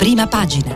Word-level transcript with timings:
Prima 0.00 0.26
pagina. 0.26 0.74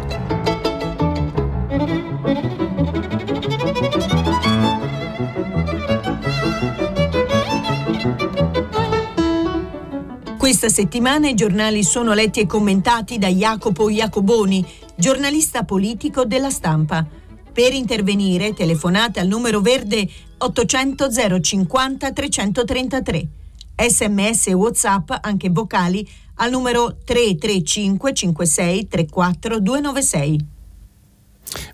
Questa 10.36 10.68
settimana 10.68 11.30
i 11.30 11.34
giornali 11.34 11.82
sono 11.84 12.12
letti 12.12 12.40
e 12.40 12.46
commentati 12.46 13.16
da 13.16 13.28
Jacopo 13.28 13.88
Iacoboni, 13.88 14.62
giornalista 14.94 15.64
politico 15.64 16.26
della 16.26 16.50
stampa. 16.50 17.06
Per 17.50 17.72
intervenire 17.72 18.52
telefonate 18.52 19.20
al 19.20 19.26
numero 19.26 19.62
verde 19.62 20.06
800 20.36 21.40
050 21.40 22.12
333. 22.12 23.28
Sms 23.74 24.48
e 24.48 24.52
WhatsApp, 24.52 25.12
anche 25.22 25.48
vocali, 25.48 26.06
al 26.36 26.50
numero 26.50 26.96
335 27.04 28.12
56 28.12 28.88
34 28.88 29.60
296. 29.60 30.46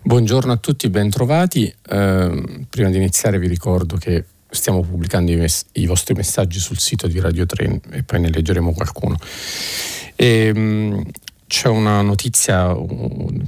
Buongiorno 0.03 0.51
a 0.51 0.57
tutti, 0.57 0.89
bentrovati. 0.89 1.73
Eh, 1.89 2.65
prima 2.69 2.89
di 2.89 2.97
iniziare 2.97 3.39
vi 3.39 3.47
ricordo 3.47 3.95
che 3.95 4.25
stiamo 4.49 4.81
pubblicando 4.81 5.31
i, 5.31 5.35
mes- 5.35 5.65
i, 5.73 5.85
vostri 5.85 6.13
messaggi 6.13 6.59
sul 6.59 6.77
sito 6.77 7.07
di 7.07 7.19
Radio 7.19 7.45
3 7.45 7.81
e 7.91 8.03
poi 8.03 8.19
ne 8.19 8.29
leggeremo 8.29 8.73
qualcuno. 8.73 9.17
E, 10.15 10.53
mh, 10.53 11.03
c'è 11.47 11.67
una 11.67 12.01
notizia 12.01 12.73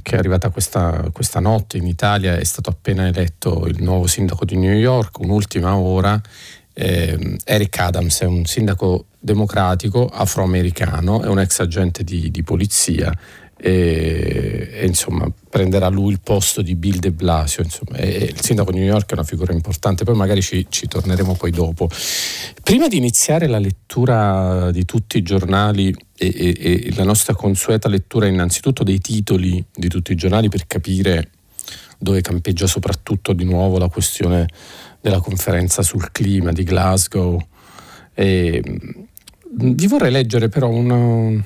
che 0.02 0.14
è 0.14 0.18
arrivata 0.18 0.50
questa, 0.50 1.08
questa, 1.12 1.40
notte 1.40 1.78
in 1.78 1.86
Italia, 1.86 2.36
è 2.36 2.44
stato 2.44 2.68
appena 2.68 3.06
eletto 3.06 3.66
il 3.66 3.82
nuovo 3.82 4.06
sindaco 4.06 4.44
di 4.44 4.56
New 4.56 4.74
York, 4.74 5.20
un'ultima 5.20 5.76
ora. 5.76 6.20
Eh, 6.74 7.36
Eric 7.44 7.78
Adams 7.78 8.20
è 8.20 8.24
un 8.24 8.44
sindaco 8.44 9.06
democratico 9.18 10.06
afroamericano, 10.06 11.22
è 11.22 11.28
un 11.28 11.38
ex 11.38 11.60
agente 11.60 12.04
di, 12.04 12.30
di 12.30 12.42
polizia 12.42 13.16
e, 13.56 14.68
e, 14.72 14.86
insomma 14.86 15.26
prenderà 15.48 15.88
lui 15.88 16.12
il 16.12 16.20
posto 16.20 16.60
di 16.60 16.74
Bill 16.74 16.98
de 16.98 17.12
Blasio. 17.12 17.62
Insomma, 17.62 17.96
e, 17.96 18.24
il 18.24 18.40
sindaco 18.40 18.72
di 18.72 18.80
New 18.80 18.88
York 18.88 19.10
è 19.10 19.14
una 19.14 19.22
figura 19.22 19.52
importante, 19.52 20.04
poi 20.04 20.14
magari 20.14 20.42
ci, 20.42 20.66
ci, 20.68 20.86
torneremo 20.86 21.34
poi 21.34 21.50
dopo. 21.50 21.88
Prima 22.62 22.88
di 22.88 22.96
iniziare 22.96 23.46
la 23.46 23.58
lettura 23.58 24.70
di 24.70 24.84
tutti 24.84 25.16
i 25.16 25.22
giornali 25.22 25.94
e, 26.16 26.54
e 26.58 26.92
la 26.94 27.04
nostra 27.04 27.34
consueta 27.34 27.88
lettura 27.88 28.26
innanzitutto 28.26 28.82
dei 28.82 28.98
titoli 28.98 29.64
di 29.72 29.88
tutti 29.88 30.12
i 30.12 30.16
giornali 30.16 30.48
per 30.48 30.66
capire 30.66 31.30
dove 32.04 32.20
campeggia 32.20 32.68
soprattutto 32.68 33.32
di 33.32 33.44
nuovo 33.44 33.78
la 33.78 33.88
questione 33.88 34.46
della 35.00 35.20
conferenza 35.20 35.82
sul 35.82 36.12
clima 36.12 36.52
di 36.52 36.62
Glasgow. 36.62 37.40
E, 38.14 38.62
vi 39.56 39.86
vorrei 39.86 40.12
leggere 40.12 40.48
però 40.48 40.68
una, 40.68 41.42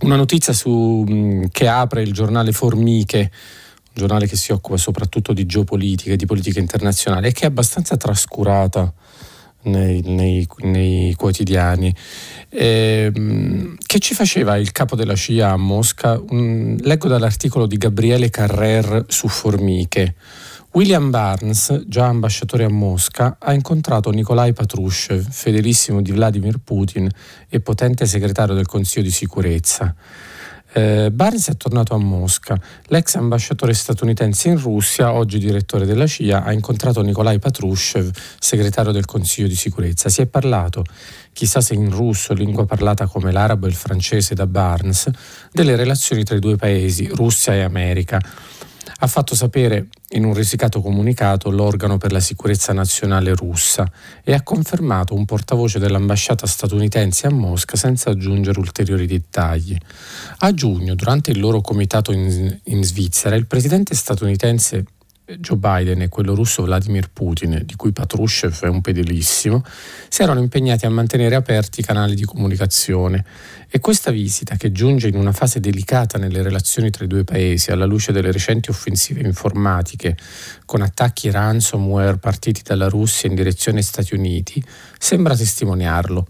una 0.00 0.16
notizia 0.16 0.52
su, 0.52 1.04
mm, 1.08 1.44
che 1.50 1.68
apre 1.68 2.02
il 2.02 2.12
giornale 2.12 2.52
Formiche, 2.52 3.18
un 3.18 3.92
giornale 3.92 4.26
che 4.26 4.36
si 4.36 4.52
occupa 4.52 4.76
soprattutto 4.76 5.32
di 5.32 5.44
geopolitica 5.44 6.12
e 6.12 6.16
di 6.16 6.26
politica 6.26 6.60
internazionale 6.60 7.28
e 7.28 7.32
che 7.32 7.42
è 7.42 7.46
abbastanza 7.46 7.96
trascurata 7.96 8.92
nei, 9.64 10.02
nei, 10.04 10.46
nei 10.62 11.14
quotidiani. 11.14 11.94
Eh, 12.48 13.10
che 13.84 13.98
ci 13.98 14.14
faceva 14.14 14.56
il 14.56 14.72
capo 14.72 14.96
della 14.96 15.14
CIA 15.14 15.50
a 15.50 15.56
Mosca? 15.56 16.20
Um, 16.28 16.76
leggo 16.80 17.08
dall'articolo 17.08 17.66
di 17.66 17.76
Gabriele 17.76 18.30
Carrer 18.30 19.04
su 19.08 19.28
Formiche. 19.28 20.14
William 20.74 21.10
Barnes, 21.10 21.84
già 21.86 22.06
ambasciatore 22.06 22.64
a 22.64 22.68
Mosca, 22.68 23.36
ha 23.38 23.52
incontrato 23.52 24.10
Nikolai 24.10 24.52
Patrushev, 24.52 25.24
fedelissimo 25.30 26.02
di 26.02 26.10
Vladimir 26.10 26.58
Putin 26.58 27.08
e 27.48 27.60
potente 27.60 28.06
segretario 28.06 28.56
del 28.56 28.66
Consiglio 28.66 29.04
di 29.04 29.12
sicurezza. 29.12 29.94
Eh, 30.76 31.12
Barnes 31.12 31.50
è 31.50 31.56
tornato 31.56 31.94
a 31.94 31.98
Mosca. 31.98 32.60
L'ex 32.88 33.14
ambasciatore 33.14 33.72
statunitense 33.74 34.48
in 34.48 34.58
Russia, 34.58 35.12
oggi 35.12 35.38
direttore 35.38 35.86
della 35.86 36.08
CIA, 36.08 36.42
ha 36.42 36.52
incontrato 36.52 37.00
Nikolai 37.00 37.38
Patrushev, 37.38 38.10
segretario 38.40 38.90
del 38.90 39.04
Consiglio 39.04 39.46
di 39.46 39.54
sicurezza. 39.54 40.08
Si 40.08 40.20
è 40.20 40.26
parlato, 40.26 40.84
chissà 41.32 41.60
se 41.60 41.74
in 41.74 41.90
russo, 41.90 42.34
lingua 42.34 42.66
parlata 42.66 43.06
come 43.06 43.30
l'arabo 43.30 43.66
e 43.66 43.68
il 43.68 43.76
francese 43.76 44.34
da 44.34 44.48
Barnes, 44.48 45.08
delle 45.52 45.76
relazioni 45.76 46.24
tra 46.24 46.34
i 46.34 46.40
due 46.40 46.56
paesi, 46.56 47.06
Russia 47.06 47.54
e 47.54 47.60
America 47.60 48.20
ha 48.98 49.06
fatto 49.06 49.34
sapere 49.34 49.88
in 50.14 50.24
un 50.24 50.34
risicato 50.34 50.80
comunicato 50.80 51.50
l'organo 51.50 51.98
per 51.98 52.12
la 52.12 52.20
sicurezza 52.20 52.72
nazionale 52.72 53.34
russa 53.34 53.90
e 54.22 54.32
ha 54.32 54.42
confermato 54.42 55.14
un 55.14 55.24
portavoce 55.24 55.78
dell'ambasciata 55.78 56.46
statunitense 56.46 57.26
a 57.26 57.30
Mosca 57.30 57.76
senza 57.76 58.10
aggiungere 58.10 58.58
ulteriori 58.58 59.06
dettagli. 59.06 59.76
A 60.38 60.54
giugno, 60.54 60.94
durante 60.94 61.30
il 61.30 61.40
loro 61.40 61.60
comitato 61.60 62.12
in, 62.12 62.58
in 62.64 62.84
Svizzera, 62.84 63.36
il 63.36 63.46
presidente 63.46 63.94
statunitense 63.94 64.84
Joe 65.26 65.56
Biden 65.56 66.02
e 66.02 66.08
quello 66.08 66.34
russo 66.34 66.62
Vladimir 66.62 67.08
Putin, 67.10 67.62
di 67.64 67.76
cui 67.76 67.92
Patrushev 67.92 68.64
è 68.64 68.68
un 68.68 68.82
pedelissimo, 68.82 69.64
si 70.08 70.22
erano 70.22 70.40
impegnati 70.40 70.84
a 70.84 70.90
mantenere 70.90 71.34
aperti 71.34 71.80
i 71.80 71.82
canali 71.82 72.14
di 72.14 72.24
comunicazione 72.24 73.24
e 73.70 73.80
questa 73.80 74.10
visita, 74.10 74.56
che 74.56 74.70
giunge 74.70 75.08
in 75.08 75.16
una 75.16 75.32
fase 75.32 75.60
delicata 75.60 76.18
nelle 76.18 76.42
relazioni 76.42 76.90
tra 76.90 77.04
i 77.04 77.08
due 77.08 77.24
paesi 77.24 77.70
alla 77.70 77.86
luce 77.86 78.12
delle 78.12 78.32
recenti 78.32 78.68
offensive 78.68 79.20
informatiche 79.20 80.16
con 80.66 80.82
attacchi 80.82 81.30
ransomware 81.30 82.18
partiti 82.18 82.60
dalla 82.62 82.88
Russia 82.88 83.28
in 83.28 83.34
direzione 83.34 83.80
Stati 83.80 84.14
Uniti, 84.14 84.62
sembra 84.98 85.34
testimoniarlo. 85.34 86.26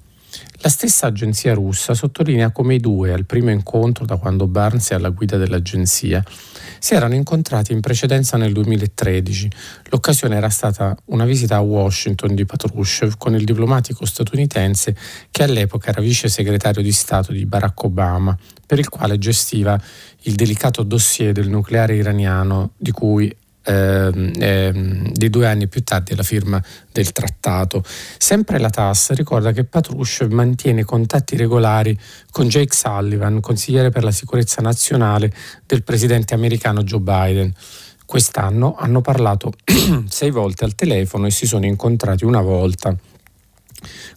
La 0.65 0.71
stessa 0.71 1.09
agenzia 1.09 1.53
russa 1.53 1.93
sottolinea 1.93 2.51
come 2.51 2.77
i 2.77 2.81
due, 2.81 3.13
al 3.13 3.27
primo 3.27 3.51
incontro 3.51 4.07
da 4.07 4.17
quando 4.17 4.47
Barnes 4.47 4.89
è 4.89 4.95
alla 4.95 5.11
guida 5.11 5.37
dell'agenzia, 5.37 6.25
si 6.79 6.95
erano 6.95 7.13
incontrati 7.13 7.75
in 7.75 7.83
precedenza 7.83 8.39
nel 8.39 8.55
2013. 8.55 9.51
L'occasione 9.91 10.37
era 10.37 10.49
stata 10.49 10.97
una 11.09 11.27
visita 11.27 11.57
a 11.57 11.61
Washington 11.61 12.35
di 12.35 12.47
Patrushev 12.47 13.19
con 13.19 13.35
il 13.35 13.45
diplomatico 13.45 14.07
statunitense 14.07 14.97
che 15.31 15.43
all'epoca 15.43 15.91
era 15.91 16.01
vice 16.01 16.31
segretario 16.31 16.81
di 16.81 16.93
Stato 16.93 17.33
di 17.33 17.45
Barack 17.45 17.83
Obama, 17.85 18.35
per 18.67 18.79
il 18.79 18.89
quale 18.89 19.19
gestiva 19.19 19.79
il 20.23 20.35
delicato 20.35 20.83
dossier 20.83 21.33
del 21.33 21.51
nucleare 21.51 21.95
iraniano 21.95 22.71
di 22.79 22.91
cui 22.91 23.31
ehm, 23.65 24.33
ehm, 24.39 25.13
di 25.13 25.31
due 25.31 25.47
anni 25.47 25.67
più 25.69 25.83
tardi 25.83 26.13
alla 26.13 26.23
firma 26.23 26.63
del 26.93 27.13
trattato. 27.13 27.83
Sempre 28.19 28.59
la 28.59 28.71
TAS 28.71 29.13
ricorda 29.13 29.53
che 29.53 29.65
Patrushev 29.65 30.31
mantiene 30.31 30.85
contatti 30.85 31.37
regolari 31.37 31.99
con 32.31 32.49
Jake 32.49 32.75
Sullivan, 32.75 33.41
consigliere 33.41 33.91
per 33.91 34.05
la 34.05 34.13
sicurezza 34.13 34.63
nazionale 34.63 35.33
del 35.67 35.83
presidente 35.83 36.35
americano 36.35 36.83
Joe 36.83 37.01
Biden. 37.01 37.53
Quest'anno 38.07 38.77
hanno 38.77 39.01
parlato 39.01 39.53
sei 40.09 40.31
volte 40.31 40.65
al 40.65 40.75
telefono 40.75 41.27
e 41.27 41.31
si 41.31 41.47
sono 41.47 41.65
incontrati 41.65 42.25
una 42.25 42.43
volta, 42.43 42.95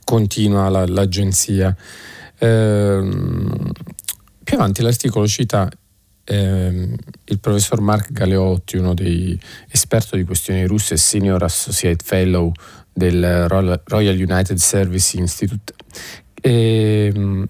continua 0.03 0.69
la, 0.69 0.85
l'agenzia. 0.85 1.75
Ehm, 2.39 3.71
più 4.43 4.55
avanti 4.55 4.81
l'articolo 4.81 5.27
cita 5.27 5.69
ehm, 6.27 6.95
il 7.25 7.39
professor 7.39 7.79
Mark 7.81 8.11
Galeotti, 8.11 8.77
uno 8.77 8.93
dei 8.93 9.39
esperti 9.69 10.17
di 10.17 10.23
questioni 10.23 10.65
russe 10.65 10.95
e 10.95 10.97
senior 10.97 11.41
associate 11.43 12.03
fellow 12.03 12.51
del 12.93 13.47
Royal 13.47 14.15
United 14.15 14.57
Service 14.57 15.17
Institute, 15.17 15.73
ehm, 16.41 17.47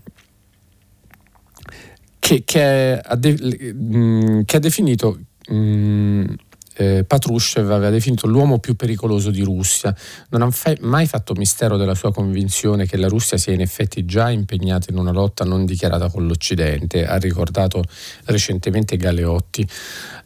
che, 2.19 2.43
che, 2.43 2.99
ha 2.99 3.15
de- 3.15 4.43
che, 4.45 4.55
ha 4.55 4.59
definito 4.59 5.19
mh, 5.47 6.33
eh, 6.77 7.03
Patrushev 7.03 7.71
aveva 7.71 7.89
definito 7.89 8.27
l'uomo 8.27 8.59
più 8.59 8.75
pericoloso 8.75 9.31
di 9.31 9.41
Russia. 9.41 9.95
Non 10.29 10.43
ha 10.43 10.49
mai 10.81 11.07
fatto 11.07 11.33
mistero 11.33 11.75
della 11.75 11.95
sua 11.95 12.13
convinzione 12.13 12.85
che 12.85 12.97
la 12.97 13.07
Russia 13.07 13.37
sia 13.37 13.53
in 13.53 13.61
effetti 13.61 14.05
già 14.05 14.29
impegnata 14.29 14.87
in 14.91 14.97
una 14.97 15.11
lotta 15.11 15.43
non 15.43 15.65
dichiarata 15.65 16.09
con 16.09 16.27
l'Occidente, 16.27 17.05
ha 17.05 17.17
ricordato 17.17 17.83
recentemente 18.25 18.95
Galeotti. 18.97 19.67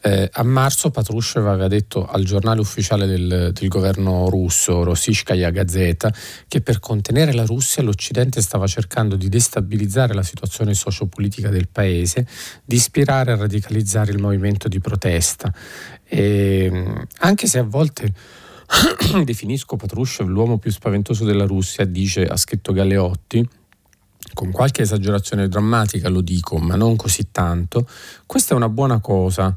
Eh, 0.03 0.30
a 0.31 0.44
marzo 0.44 0.89
Patrushev 0.89 1.45
aveva 1.45 1.68
detto 1.68 2.06
al 2.06 2.24
giornale 2.24 2.59
ufficiale 2.59 3.06
del, 3.06 3.51
del 3.54 3.68
governo 3.69 4.30
russo, 4.30 4.83
Rossishkaya 4.83 5.51
Gazeta, 5.51 6.12
che 6.47 6.62
per 6.62 6.80
contenere 6.80 7.33
la 7.33 7.45
Russia 7.45 7.83
l'Occidente 7.83 8.42
stava 8.42 8.68
cercando 8.68 9.15
di 9.15 9.30
destabilizzare 9.30 10.13
la 10.13 10.24
situazione 10.24 10.74
sociopolitica 10.74 11.50
del 11.50 11.68
paese, 11.69 12.27
di 12.65 12.75
ispirare 12.75 13.33
e 13.33 13.36
radicalizzare 13.36 14.12
il 14.12 14.19
movimento 14.19 14.68
di 14.68 14.80
protesta. 14.80 15.54
E, 16.13 16.66
ehm, 16.66 17.06
anche 17.19 17.48
se 17.48 17.60
a 17.60 17.63
volte 17.63 18.13
definisco 19.24 19.78
Patrushev 19.78 20.28
l'uomo 20.28 20.58
più 20.58 20.69
spaventoso 20.69 21.24
della 21.24 21.46
Russia, 21.46 21.86
dice, 21.86 22.25
ha 22.25 22.36
scritto 22.36 22.74
Galeotti, 22.74 23.48
con 24.34 24.52
qualche 24.52 24.81
esagerazione 24.81 25.48
drammatica 25.48 26.10
lo 26.10 26.22
dico, 26.22 26.58
ma 26.58 26.75
non 26.75 26.98
così 26.98 27.30
tanto, 27.31 27.88
questa 28.25 28.54
è 28.54 28.58
una 28.58 28.69
buona 28.69 29.00
cosa. 29.00 29.56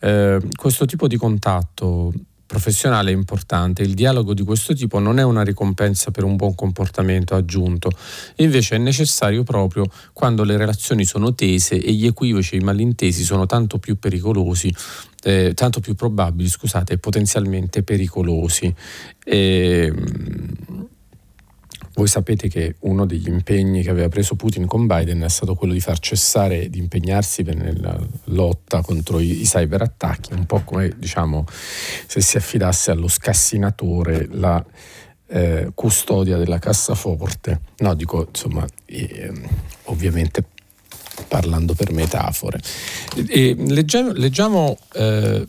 Eh, 0.00 0.40
questo 0.56 0.84
tipo 0.84 1.06
di 1.06 1.16
contatto 1.16 2.12
professionale 2.52 3.10
è 3.10 3.14
importante. 3.14 3.80
Il 3.80 3.94
dialogo 3.94 4.34
di 4.34 4.42
questo 4.44 4.74
tipo 4.74 4.98
non 4.98 5.18
è 5.18 5.22
una 5.22 5.42
ricompensa 5.42 6.10
per 6.10 6.22
un 6.22 6.36
buon 6.36 6.54
comportamento 6.54 7.34
aggiunto, 7.34 7.90
invece 8.36 8.76
è 8.76 8.78
necessario 8.78 9.42
proprio 9.42 9.86
quando 10.12 10.44
le 10.44 10.58
relazioni 10.58 11.06
sono 11.06 11.34
tese 11.34 11.76
e 11.76 11.92
gli 11.92 12.04
equivoci 12.04 12.56
e 12.56 12.58
i 12.58 12.62
malintesi 12.62 13.24
sono 13.24 13.46
tanto 13.46 13.78
più 13.78 13.98
pericolosi 13.98 14.70
eh, 15.24 15.52
tanto 15.54 15.80
più 15.80 15.94
probabili, 15.94 16.48
scusate, 16.48 16.98
potenzialmente 16.98 17.82
pericolosi. 17.84 18.74
E, 19.24 19.92
voi 21.94 22.06
sapete 22.06 22.48
che 22.48 22.76
uno 22.80 23.04
degli 23.04 23.28
impegni 23.28 23.82
che 23.82 23.90
aveva 23.90 24.08
preso 24.08 24.34
Putin 24.34 24.66
con 24.66 24.86
Biden 24.86 25.20
è 25.20 25.28
stato 25.28 25.54
quello 25.54 25.72
di 25.72 25.80
far 25.80 25.98
cessare 25.98 26.70
di 26.70 26.78
impegnarsi 26.78 27.42
nella 27.42 27.98
lotta 28.24 28.80
contro 28.80 29.20
i, 29.20 29.40
i 29.40 29.44
cyberattacchi, 29.44 30.32
un 30.32 30.46
po' 30.46 30.62
come 30.64 30.94
diciamo 30.96 31.44
se 32.06 32.20
si 32.20 32.36
affidasse 32.36 32.90
allo 32.90 33.08
scassinatore 33.08 34.28
la 34.30 34.64
eh, 35.26 35.70
custodia 35.74 36.36
della 36.36 36.58
cassaforte. 36.58 37.60
No, 37.78 37.94
dico 37.94 38.26
insomma, 38.28 38.66
eh, 38.86 39.32
ovviamente 39.84 40.44
parlando 41.28 41.74
per 41.74 41.92
metafore. 41.92 42.60
E, 43.28 43.54
leggiamo, 43.56 44.12
leggiamo 44.12 44.78
eh, 44.94 45.46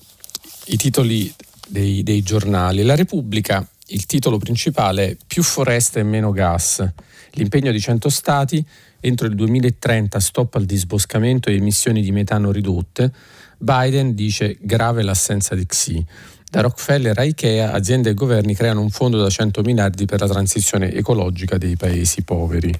i 0.65 0.77
titoli 0.77 1.33
dei, 1.67 2.03
dei 2.03 2.21
giornali. 2.21 2.83
La 2.83 2.95
Repubblica 2.95 3.67
il 3.87 4.05
titolo 4.05 4.37
principale 4.37 5.09
è 5.09 5.17
Più 5.27 5.43
foresta 5.43 5.99
e 5.99 6.03
meno 6.03 6.31
gas. 6.31 6.87
L'impegno 7.31 7.71
di 7.71 7.79
100 7.79 8.09
Stati 8.09 8.65
entro 8.99 9.27
il 9.27 9.35
2030 9.35 10.19
stop 10.19 10.55
al 10.55 10.65
disboscamento 10.65 11.49
e 11.49 11.55
emissioni 11.55 12.01
di 12.01 12.11
metano 12.11 12.51
ridotte. 12.51 13.11
Biden 13.57 14.15
dice 14.15 14.57
grave 14.61 15.03
l'assenza 15.03 15.55
di 15.55 15.65
XI. 15.65 16.05
Da 16.49 16.61
Rockefeller 16.61 17.17
a 17.17 17.23
Ikea, 17.23 17.73
aziende 17.73 18.11
e 18.11 18.13
governi 18.13 18.55
creano 18.55 18.81
un 18.81 18.89
fondo 18.89 19.21
da 19.21 19.29
100 19.29 19.61
miliardi 19.63 20.05
per 20.05 20.21
la 20.21 20.27
transizione 20.27 20.93
ecologica 20.93 21.57
dei 21.57 21.75
paesi 21.75 22.21
poveri. 22.21 22.73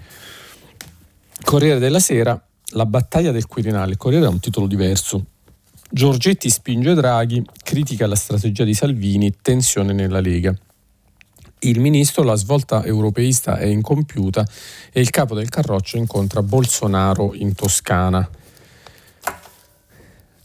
Corriere 1.43 1.79
della 1.79 1.99
Sera, 1.99 2.41
la 2.69 2.85
battaglia 2.85 3.31
del 3.31 3.47
Quirinale. 3.47 3.91
Il 3.91 3.97
Corriere 3.97 4.27
ha 4.27 4.29
un 4.29 4.39
titolo 4.39 4.67
diverso. 4.67 5.25
Giorgetti 5.89 6.49
spinge 6.49 6.93
Draghi, 6.93 7.43
critica 7.61 8.07
la 8.07 8.15
strategia 8.15 8.63
di 8.63 8.73
Salvini, 8.73 9.33
tensione 9.41 9.91
nella 9.91 10.21
Lega 10.21 10.55
il 11.63 11.79
ministro, 11.79 12.23
la 12.23 12.35
svolta 12.35 12.83
europeista 12.83 13.57
è 13.57 13.65
incompiuta 13.65 14.47
e 14.91 14.99
il 14.99 15.09
capo 15.09 15.35
del 15.35 15.49
Carroccio 15.49 15.97
incontra 15.97 16.41
Bolsonaro 16.41 17.33
in 17.33 17.53
Toscana. 17.55 18.27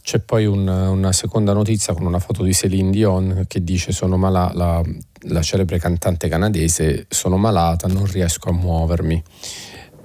C'è 0.01 0.19
poi 0.19 0.45
un, 0.45 0.67
una 0.67 1.11
seconda 1.11 1.53
notizia 1.53 1.93
con 1.93 2.05
una 2.05 2.19
foto 2.19 2.43
di 2.43 2.53
Céline 2.53 2.89
Dion 2.89 3.45
che 3.47 3.63
dice 3.63 3.91
sono 3.91 4.17
mala, 4.17 4.51
la, 4.55 4.81
la 5.27 5.41
celebre 5.41 5.77
cantante 5.77 6.27
canadese 6.27 7.05
sono 7.09 7.37
malata, 7.37 7.87
non 7.87 8.05
riesco 8.05 8.49
a 8.49 8.53
muovermi. 8.53 9.23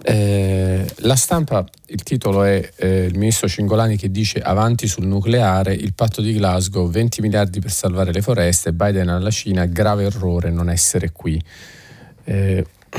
Eh, 0.07 0.87
la 0.97 1.17
stampa, 1.17 1.65
il 1.87 2.03
titolo 2.03 2.43
è 2.43 2.73
eh, 2.77 3.05
il 3.05 3.17
ministro 3.17 3.49
Cingolani 3.49 3.97
che 3.97 4.11
dice 4.11 4.39
avanti 4.39 4.87
sul 4.87 5.07
nucleare, 5.07 5.73
il 5.73 5.95
patto 5.95 6.21
di 6.21 6.35
Glasgow, 6.35 6.91
20 6.91 7.23
miliardi 7.23 7.59
per 7.59 7.71
salvare 7.71 8.13
le 8.13 8.21
foreste, 8.21 8.75
Biden 8.75 9.09
alla 9.09 9.31
Cina, 9.31 9.65
grave 9.65 10.05
errore 10.05 10.51
non 10.51 10.69
essere 10.69 11.11
qui. 11.11 11.43
Eh, 12.25 12.67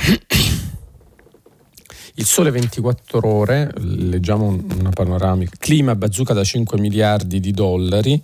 il 2.15 2.25
sole 2.25 2.49
24 2.49 3.27
ore, 3.27 3.71
leggiamo 3.77 4.47
una 4.47 4.89
panoramica, 4.89 5.51
clima 5.59 5.93
bazooka 5.93 6.33
da 6.33 6.43
5 6.43 6.79
miliardi 6.79 7.39
di 7.39 7.51
dollari, 7.51 8.19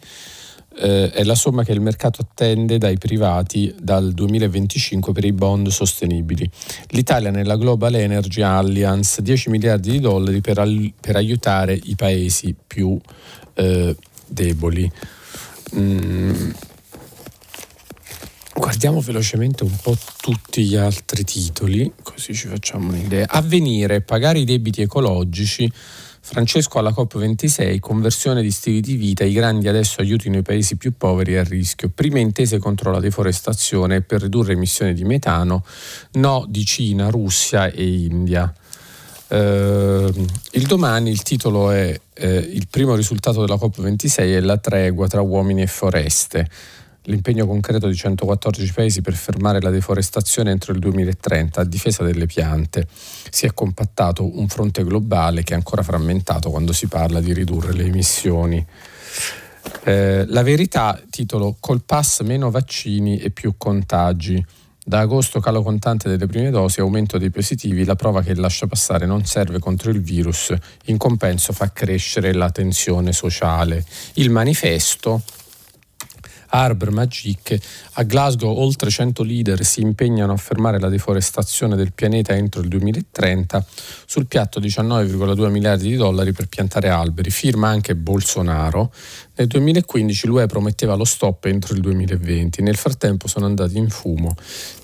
eh, 0.77 1.11
è 1.11 1.23
la 1.23 1.35
somma 1.35 1.63
che 1.63 1.71
il 1.71 1.81
mercato 1.81 2.21
attende 2.21 2.77
dai 2.77 2.97
privati 2.97 3.73
dal 3.79 4.13
2025 4.13 5.11
per 5.11 5.25
i 5.25 5.31
bond 5.31 5.67
sostenibili. 5.67 6.49
L'Italia 6.89 7.31
nella 7.31 7.57
Global 7.57 7.93
Energy 7.95 8.41
Alliance 8.41 9.21
10 9.21 9.49
miliardi 9.49 9.91
di 9.91 9.99
dollari 9.99 10.41
per, 10.41 10.59
al- 10.59 10.93
per 10.99 11.15
aiutare 11.15 11.77
i 11.83 11.95
paesi 11.95 12.55
più 12.65 12.99
eh, 13.53 13.95
deboli. 14.27 14.91
Mm. 15.75 16.51
Guardiamo 18.53 19.01
velocemente 19.01 19.63
un 19.63 19.75
po' 19.81 19.97
tutti 20.21 20.63
gli 20.63 20.75
altri 20.75 21.23
titoli, 21.23 21.91
così 22.03 22.33
ci 22.33 22.47
facciamo 22.47 22.89
un'idea. 22.89 23.25
Avvenire, 23.27 24.01
pagare 24.01 24.39
i 24.39 24.43
debiti 24.43 24.81
ecologici 24.81 25.71
Francesco 26.23 26.77
alla 26.77 26.93
COP26, 26.95 27.79
conversione 27.79 28.43
di 28.43 28.51
stili 28.51 28.79
di 28.79 28.95
vita, 28.95 29.23
i 29.23 29.33
grandi 29.33 29.67
adesso 29.67 30.01
aiutino 30.01 30.37
i 30.37 30.43
paesi 30.43 30.77
più 30.77 30.93
poveri 30.95 31.35
a 31.35 31.43
rischio, 31.43 31.91
prime 31.93 32.19
intese 32.19 32.59
contro 32.59 32.91
la 32.91 32.99
deforestazione 32.99 34.01
per 34.01 34.21
ridurre 34.21 34.53
emissioni 34.53 34.93
di 34.93 35.03
metano, 35.03 35.65
no 36.13 36.45
di 36.47 36.63
Cina, 36.63 37.09
Russia 37.09 37.71
e 37.71 37.83
India. 37.83 38.53
Uh, 39.27 40.11
il 40.51 40.65
domani 40.67 41.09
il 41.09 41.21
titolo 41.21 41.71
è 41.71 41.97
uh, 42.19 42.25
Il 42.25 42.67
primo 42.69 42.95
risultato 42.95 43.39
della 43.39 43.55
COP26 43.55 44.17
è 44.17 44.39
la 44.41 44.57
tregua 44.57 45.07
tra 45.07 45.21
uomini 45.21 45.61
e 45.61 45.67
foreste 45.67 46.49
l'impegno 47.03 47.47
concreto 47.47 47.87
di 47.87 47.95
114 47.95 48.73
paesi 48.73 49.01
per 49.01 49.13
fermare 49.13 49.61
la 49.61 49.69
deforestazione 49.69 50.51
entro 50.51 50.73
il 50.73 50.79
2030 50.79 51.61
a 51.61 51.63
difesa 51.63 52.03
delle 52.03 52.25
piante. 52.25 52.87
Si 53.29 53.45
è 53.45 53.53
compattato 53.53 54.37
un 54.37 54.47
fronte 54.47 54.83
globale 54.83 55.43
che 55.43 55.53
è 55.53 55.55
ancora 55.55 55.83
frammentato 55.83 56.49
quando 56.49 56.73
si 56.73 56.87
parla 56.87 57.19
di 57.19 57.33
ridurre 57.33 57.73
le 57.73 57.85
emissioni. 57.85 58.65
Eh, 59.83 60.25
la 60.27 60.43
verità, 60.43 61.01
titolo 61.09 61.55
Col 61.59 61.83
pass 61.83 62.21
meno 62.21 62.51
vaccini 62.51 63.17
e 63.17 63.31
più 63.31 63.55
contagi. 63.57 64.43
Da 64.83 64.99
agosto 64.99 65.39
calo 65.39 65.61
contante 65.61 66.09
delle 66.09 66.25
prime 66.25 66.49
dosi, 66.49 66.79
aumento 66.79 67.19
dei 67.19 67.29
positivi, 67.29 67.85
la 67.85 67.95
prova 67.95 68.23
che 68.23 68.31
il 68.31 68.39
lascia 68.39 68.65
passare 68.65 69.05
non 69.05 69.25
serve 69.25 69.59
contro 69.59 69.91
il 69.91 70.01
virus, 70.01 70.53
in 70.85 70.97
compenso 70.97 71.53
fa 71.53 71.71
crescere 71.71 72.33
la 72.33 72.49
tensione 72.49 73.13
sociale. 73.13 73.85
Il 74.15 74.31
manifesto, 74.31 75.21
Arbor 76.53 76.91
Magic, 76.91 77.57
a 77.93 78.03
Glasgow 78.03 78.55
oltre 78.55 78.89
100 78.89 79.23
leader 79.23 79.63
si 79.63 79.81
impegnano 79.81 80.33
a 80.33 80.37
fermare 80.37 80.79
la 80.79 80.89
deforestazione 80.89 81.75
del 81.75 81.93
pianeta 81.93 82.33
entro 82.33 82.61
il 82.61 82.67
2030, 82.67 83.65
sul 84.05 84.25
piatto 84.27 84.59
19,2 84.59 85.49
miliardi 85.49 85.87
di 85.89 85.95
dollari 85.95 86.33
per 86.33 86.47
piantare 86.47 86.89
alberi, 86.89 87.29
firma 87.29 87.69
anche 87.69 87.95
Bolsonaro. 87.95 88.91
Nel 89.35 89.47
2015 89.47 90.27
l'UE 90.27 90.45
prometteva 90.45 90.95
lo 90.95 91.05
stop 91.05 91.45
entro 91.45 91.73
il 91.73 91.81
2020, 91.81 92.61
nel 92.61 92.75
frattempo 92.75 93.27
sono 93.27 93.45
andati 93.45 93.77
in 93.77 93.89
fumo 93.89 94.35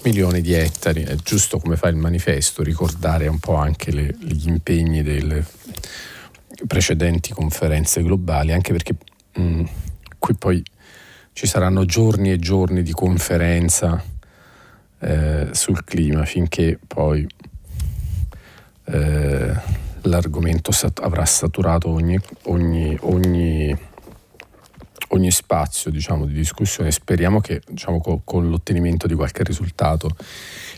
milioni 0.04 0.42
di 0.42 0.54
ettari, 0.54 1.04
è 1.04 1.16
giusto 1.16 1.60
come 1.60 1.75
fa 1.75 1.90
il 1.90 1.98
manifesto 1.98 2.63
ricordare 2.63 3.28
un 3.28 3.40
po' 3.40 3.56
anche 3.56 3.92
le, 3.92 4.16
gli 4.20 4.48
impegni 4.48 5.04
delle 5.04 5.46
precedenti 6.66 7.34
conferenze 7.34 8.02
globali, 8.02 8.54
anche 8.54 8.72
perché 8.72 8.96
mh, 9.34 9.41
mm, 9.41 9.65
qui 10.18 10.34
poi 10.36 10.63
ci 11.38 11.46
saranno 11.46 11.86
giorni 11.86 12.32
e 12.32 12.39
giorni 12.39 12.82
di 12.82 12.91
conferenza 12.94 14.03
eh, 14.98 15.50
sul 15.51 15.84
clima 15.84 16.25
finché 16.25 16.79
poi 16.88 17.27
eh, 18.86 19.56
l'argomento 20.01 20.72
sat- 20.72 21.00
avrà 21.00 21.24
saturato 21.25 21.89
ogni, 21.89 22.20
ogni, 22.46 22.98
ogni, 23.01 23.77
ogni 25.10 25.29
spazio 25.29 25.91
diciamo, 25.91 26.25
di 26.25 26.34
discussione. 26.34 26.89
Speriamo 26.89 27.39
che 27.39 27.62
diciamo, 27.67 28.00
co- 28.00 28.22
con 28.24 28.50
l'ottenimento 28.50 29.06
di 29.06 29.13
qualche 29.13 29.44
risultato. 29.44 30.10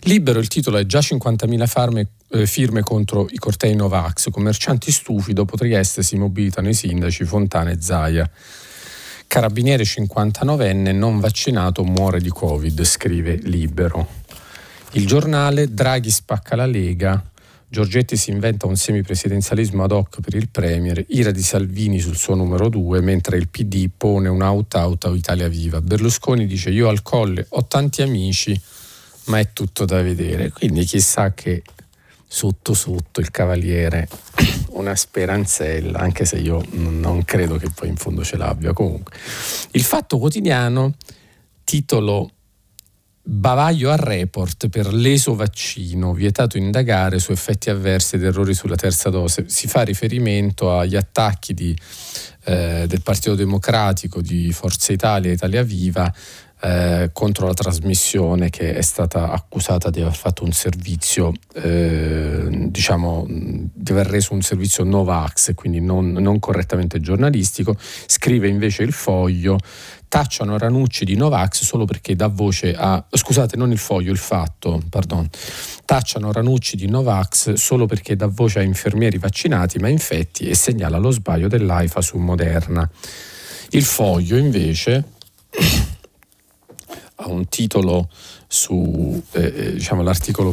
Libero 0.01 0.39
il 0.39 0.49
titolo 0.49 0.75
è 0.75 0.85
già 0.85 0.99
50.000 0.99 1.67
farme, 1.67 2.07
eh, 2.31 2.45
firme 2.45 2.81
contro 2.81 3.27
i 3.29 3.37
cortei 3.37 3.75
Novax, 3.75 4.29
commercianti 4.29 4.91
stufi, 4.91 5.31
dopo 5.31 5.55
Trieste 5.55 6.03
si 6.03 6.17
mobilitano 6.17 6.67
i 6.67 6.73
sindaci 6.73 7.23
Fontana 7.23 7.69
e 7.69 7.81
Zaia. 7.81 8.29
Carabiniere 9.29 9.83
59enne 9.83 10.91
non 10.91 11.19
vaccinato 11.19 11.83
muore 11.83 12.19
di 12.19 12.29
Covid, 12.29 12.83
scrive 12.83 13.35
Libero. 13.35 14.07
Il 14.93 15.05
giornale 15.05 15.71
Draghi 15.71 16.09
spacca 16.09 16.55
la 16.55 16.65
Lega, 16.65 17.23
Giorgetti 17.67 18.17
si 18.17 18.31
inventa 18.31 18.65
un 18.65 18.75
semipresidenzialismo 18.75 19.83
ad 19.83 19.91
hoc 19.91 20.19
per 20.21 20.33
il 20.33 20.49
Premier, 20.49 21.05
ira 21.09 21.29
di 21.29 21.43
Salvini 21.43 21.99
sul 21.99 22.15
suo 22.15 22.33
numero 22.33 22.69
2, 22.69 23.01
mentre 23.01 23.37
il 23.37 23.49
PD 23.49 23.87
pone 23.95 24.29
un 24.29 24.41
out-out 24.41 25.05
a 25.05 25.09
Italia 25.09 25.47
Viva. 25.47 25.79
Berlusconi 25.79 26.47
dice 26.47 26.71
io 26.71 26.89
al 26.89 27.03
colle 27.03 27.45
ho 27.49 27.67
tanti 27.67 28.01
amici, 28.01 28.59
ma 29.25 29.37
è 29.37 29.53
tutto 29.53 29.85
da 29.85 30.01
vedere. 30.01 30.49
Quindi 30.49 30.83
chissà 30.85 31.35
che 31.35 31.61
sotto 32.31 32.75
sotto 32.75 33.19
il 33.19 33.31
cavaliere 33.31 34.07
una 34.77 34.95
speranzella, 34.95 35.97
anche 35.97 36.25
se 36.25 36.37
io 36.37 36.63
non 36.73 37.25
credo 37.25 37.57
che 37.57 37.71
poi 37.73 37.89
in 37.89 37.95
fondo 37.95 38.23
ce 38.23 38.37
l'abbia. 38.37 38.71
Comunque, 38.71 39.13
il 39.71 39.81
fatto 39.81 40.19
quotidiano, 40.19 40.93
titolo 41.63 42.29
Bavaglio 43.21 43.91
al 43.91 43.97
report 43.97 44.69
per 44.69 44.93
l'esovaccino, 44.93 46.13
vietato 46.13 46.57
indagare 46.57 47.19
su 47.19 47.31
effetti 47.31 47.69
avversi 47.69 48.15
ed 48.15 48.23
errori 48.23 48.53
sulla 48.53 48.75
terza 48.75 49.09
dose. 49.09 49.49
Si 49.49 49.67
fa 49.67 49.81
riferimento 49.81 50.75
agli 50.75 50.95
attacchi 50.95 51.53
di, 51.53 51.77
eh, 52.45 52.85
del 52.87 53.01
Partito 53.01 53.35
Democratico, 53.35 54.21
di 54.21 54.51
Forza 54.51 54.93
Italia 54.93 55.29
e 55.29 55.33
Italia 55.33 55.61
Viva 55.61 56.11
eh, 56.61 57.09
contro 57.13 57.47
la 57.47 57.53
trasmissione 57.53 58.49
che 58.49 58.73
è 58.73 58.81
stata 58.81 59.31
accusata 59.31 59.89
di 59.89 60.01
aver 60.01 60.15
fatto 60.15 60.43
un 60.43 60.51
servizio, 60.51 61.31
eh, 61.53 62.47
diciamo, 62.69 63.25
di 63.27 63.91
aver 63.91 64.07
reso 64.07 64.33
un 64.33 64.41
servizio 64.41 64.83
Novax, 64.83 65.53
quindi 65.55 65.79
non, 65.79 66.11
non 66.11 66.39
correttamente 66.39 66.99
giornalistico. 66.99 67.77
Scrive 67.79 68.47
invece 68.47 68.83
il 68.83 68.91
foglio 68.91 69.57
tacciano 70.09 70.57
Ranucci 70.57 71.05
di 71.05 71.15
Novax 71.15 71.61
solo 71.63 71.85
perché 71.85 72.15
dà 72.15 72.27
voce 72.27 72.73
a 72.75 73.05
scusate 73.09 73.55
non 73.55 73.71
il 73.71 73.77
foglio 73.77 74.11
il 74.11 74.17
fatto 74.17 74.81
pardon 74.89 75.29
tacciano 75.85 76.31
Ranucci 76.31 76.75
di 76.75 76.89
Novax 76.89 77.53
solo 77.53 77.85
perché 77.85 78.15
dà 78.15 78.25
voce 78.25 78.57
a 78.57 78.63
infermieri 78.63 79.19
vaccinati 79.19 79.77
ma 79.77 79.87
infetti 79.87 80.49
e 80.49 80.55
segnala 80.55 80.97
lo 80.97 81.11
sbaglio 81.11 81.47
dell'AIFA 81.47 82.01
su 82.01 82.17
Moderna 82.17 82.89
il 83.69 83.83
foglio 83.83 84.35
invece 84.35 85.03
ha 87.21 87.27
un 87.27 87.47
titolo 87.47 88.09
su 88.47 89.21
eh, 89.33 89.53
eh, 89.55 89.73
diciamo, 89.73 90.03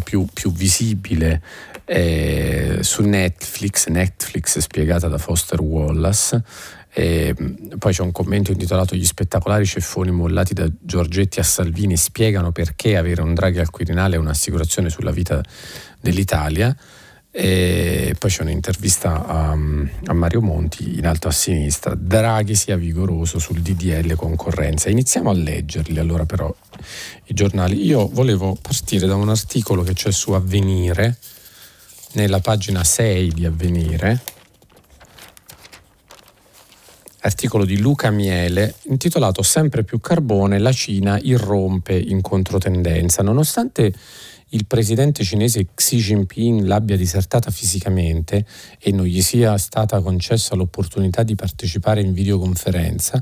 più, 0.02 0.26
più 0.32 0.52
visibile 0.52 1.42
eh, 1.84 2.78
su 2.80 3.02
Netflix, 3.02 3.86
Netflix 3.88 4.58
spiegata 4.58 5.08
da 5.08 5.18
Foster 5.18 5.60
Wallace. 5.60 6.42
E 6.92 7.34
poi 7.76 7.92
c'è 7.92 8.02
un 8.02 8.10
commento 8.10 8.52
intitolato 8.52 8.96
Gli 8.96 9.04
spettacolari 9.04 9.66
ceffoni 9.66 10.10
mollati 10.10 10.54
da 10.54 10.66
Giorgetti 10.80 11.40
a 11.40 11.42
Salvini 11.42 11.94
spiegano 11.96 12.52
perché 12.52 12.96
avere 12.96 13.20
un 13.20 13.34
Draghi 13.34 13.58
al 13.58 13.68
Quirinale 13.68 14.16
è 14.16 14.18
un'assicurazione 14.18 14.88
sulla 14.88 15.10
vita 15.10 15.42
dell'Italia. 16.00 16.74
E 17.38 18.14
poi 18.18 18.30
c'è 18.30 18.40
un'intervista 18.40 19.26
a, 19.26 19.50
a, 19.50 20.12
Mario 20.14 20.40
Monti 20.40 20.96
in 20.96 21.06
alto 21.06 21.28
a 21.28 21.30
sinistra. 21.30 21.94
Draghi 21.94 22.54
sia 22.54 22.78
vigoroso 22.78 23.38
sul 23.38 23.60
DDL 23.60 24.14
concorrenza. 24.14 24.88
Iniziamo 24.88 25.28
a 25.28 25.34
leggerli 25.34 25.98
allora 25.98 26.24
però 26.24 26.52
i 27.24 27.34
giornali. 27.34 27.84
Io 27.84 28.08
volevo 28.08 28.56
partire 28.58 29.06
da 29.06 29.16
un 29.16 29.28
articolo 29.28 29.82
che 29.82 29.92
c'è 29.92 30.10
su 30.12 30.32
Avvenire, 30.32 31.18
nella 32.12 32.40
pagina 32.40 32.82
6 32.82 33.32
di 33.32 33.44
Avvenire, 33.44 34.22
articolo 37.20 37.66
di 37.66 37.78
Luca 37.78 38.10
Miele 38.10 38.76
intitolato 38.84 39.42
Sempre 39.42 39.84
più 39.84 40.00
carbone, 40.00 40.58
la 40.58 40.72
Cina 40.72 41.18
irrompe 41.20 41.98
in 41.98 42.22
controtendenza. 42.22 43.22
Nonostante 43.22 43.92
il 44.50 44.64
presidente 44.66 45.24
cinese 45.24 45.66
Xi 45.74 45.96
Jinping 45.96 46.66
l'abbia 46.66 46.96
disertata 46.96 47.50
fisicamente 47.50 48.46
e 48.78 48.92
non 48.92 49.04
gli 49.04 49.20
sia 49.20 49.58
stata 49.58 50.00
concessa 50.00 50.54
l'opportunità 50.54 51.24
di 51.24 51.34
partecipare 51.34 52.00
in 52.00 52.12
videoconferenza, 52.12 53.20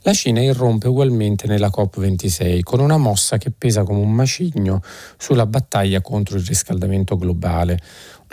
la 0.00 0.14
Cina 0.14 0.40
irrompe 0.40 0.88
ugualmente 0.88 1.46
nella 1.46 1.68
COP26 1.68 2.62
con 2.62 2.80
una 2.80 2.96
mossa 2.96 3.36
che 3.36 3.50
pesa 3.50 3.82
come 3.82 4.00
un 4.00 4.12
macigno 4.12 4.80
sulla 5.18 5.44
battaglia 5.44 6.00
contro 6.00 6.38
il 6.38 6.44
riscaldamento 6.44 7.18
globale. 7.18 7.78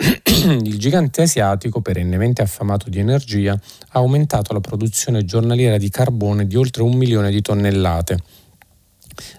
il 0.64 0.78
gigante 0.78 1.20
asiatico, 1.20 1.82
perennemente 1.82 2.40
affamato 2.40 2.88
di 2.88 3.00
energia, 3.00 3.52
ha 3.52 3.98
aumentato 3.98 4.54
la 4.54 4.60
produzione 4.60 5.26
giornaliera 5.26 5.76
di 5.76 5.90
carbone 5.90 6.46
di 6.46 6.56
oltre 6.56 6.82
un 6.82 6.96
milione 6.96 7.30
di 7.30 7.42
tonnellate 7.42 8.16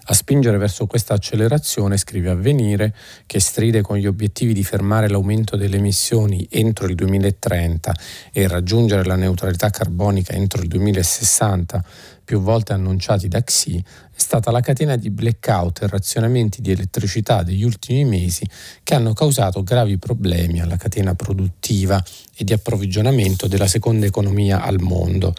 a 0.04 0.14
spingere 0.14 0.58
verso 0.58 0.86
questa 0.86 1.14
accelerazione, 1.14 1.96
scrive 1.96 2.30
Avvenire, 2.30 2.94
che 3.26 3.40
stride 3.40 3.82
con 3.82 3.96
gli 3.96 4.06
obiettivi 4.06 4.52
di 4.52 4.64
fermare 4.64 5.08
l'aumento 5.08 5.56
delle 5.56 5.76
emissioni 5.76 6.46
entro 6.50 6.86
il 6.86 6.94
2030 6.94 7.94
e 8.32 8.48
raggiungere 8.48 9.04
la 9.04 9.16
neutralità 9.16 9.70
carbonica 9.70 10.32
entro 10.32 10.62
il 10.62 10.68
2060, 10.68 11.84
più 12.24 12.40
volte 12.40 12.72
annunciati 12.72 13.28
da 13.28 13.42
Xi, 13.42 13.76
è 13.76 14.18
stata 14.18 14.50
la 14.50 14.60
catena 14.60 14.96
di 14.96 15.10
blackout 15.10 15.82
e 15.82 15.88
razionamenti 15.88 16.60
di 16.60 16.70
elettricità 16.70 17.42
degli 17.42 17.64
ultimi 17.64 18.04
mesi 18.04 18.48
che 18.82 18.94
hanno 18.94 19.12
causato 19.12 19.62
gravi 19.62 19.98
problemi 19.98 20.60
alla 20.60 20.76
catena 20.76 21.14
produttiva 21.14 22.02
e 22.36 22.44
di 22.44 22.52
approvvigionamento 22.52 23.48
della 23.48 23.66
seconda 23.66 24.06
economia 24.06 24.62
al 24.62 24.80
mondo 24.80 25.34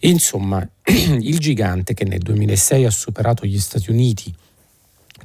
Insomma, 0.00 0.66
il 0.84 1.38
gigante 1.38 1.94
che 1.94 2.04
nel 2.04 2.20
2006 2.20 2.84
ha 2.84 2.90
superato 2.90 3.44
gli 3.44 3.58
Stati 3.58 3.90
Uniti 3.90 4.34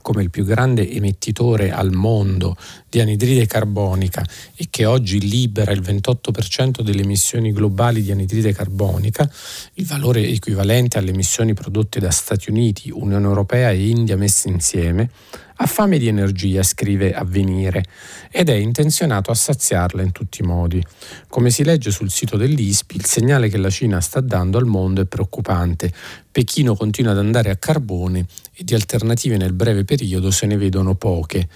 come 0.04 0.22
il 0.22 0.30
più 0.30 0.44
grande 0.44 0.90
emettitore 0.92 1.72
al 1.72 1.92
mondo 1.92 2.56
di 2.90 3.00
anidride 3.00 3.48
carbonica 3.48 4.24
e 4.54 4.68
che 4.70 4.86
oggi 4.86 5.20
libera 5.20 5.72
il 5.72 5.82
28% 5.82 6.82
delle 6.82 7.02
emissioni 7.02 7.54
globali 7.54 8.04
di 8.04 8.12
anidride 8.12 8.54
carbonica, 8.54 9.28
il 9.76 9.86
valore 9.86 10.28
equivalente 10.28 10.98
alle 10.98 11.12
emissioni 11.12 11.54
prodotte 11.54 12.00
da 12.00 12.12
Stati 12.12 12.52
Uniti, 12.52 12.92
Unione 12.92 13.26
Europea 13.26 13.72
e 13.72 13.88
India 13.88 14.18
messe 14.18 14.50
insieme, 14.50 15.10
ha 15.64 15.66
fame 15.66 15.98
di 15.98 16.08
energia, 16.08 16.62
scrive 16.62 17.14
Avvenire, 17.14 17.86
ed 18.30 18.50
è 18.50 18.54
intenzionato 18.54 19.32
a 19.32 19.36
saziarla 19.36 20.02
in 20.02 20.12
tutti 20.12 20.42
i 20.42 20.46
modi. 20.46 20.84
Come 21.30 21.52
si 21.52 21.64
legge 21.64 21.90
sul 21.90 22.12
sito 22.12 22.36
dell'ISPI, 22.36 22.98
il 22.98 23.06
segnale 23.06 23.48
che 23.48 23.58
la 23.58 23.70
Cina 23.70 24.02
sta 24.02 24.20
dando 24.20 24.58
al 24.58 24.66
mondo 24.66 25.02
è 25.02 25.06
preoccupante. 25.06 25.92
Pechino 26.30 26.76
continua 26.76 27.14
ad 27.14 27.20
andare 27.20 27.50
a 27.50 27.56
carbone 27.56 28.26
e 28.54 28.64
di 28.66 28.74
alternative 28.74 29.38
nel 29.38 29.54
breve 29.54 29.86
periodo 29.86 30.32
se 30.32 30.46
ne 30.48 30.58
vedono 30.58 30.96
poche. 30.96 31.48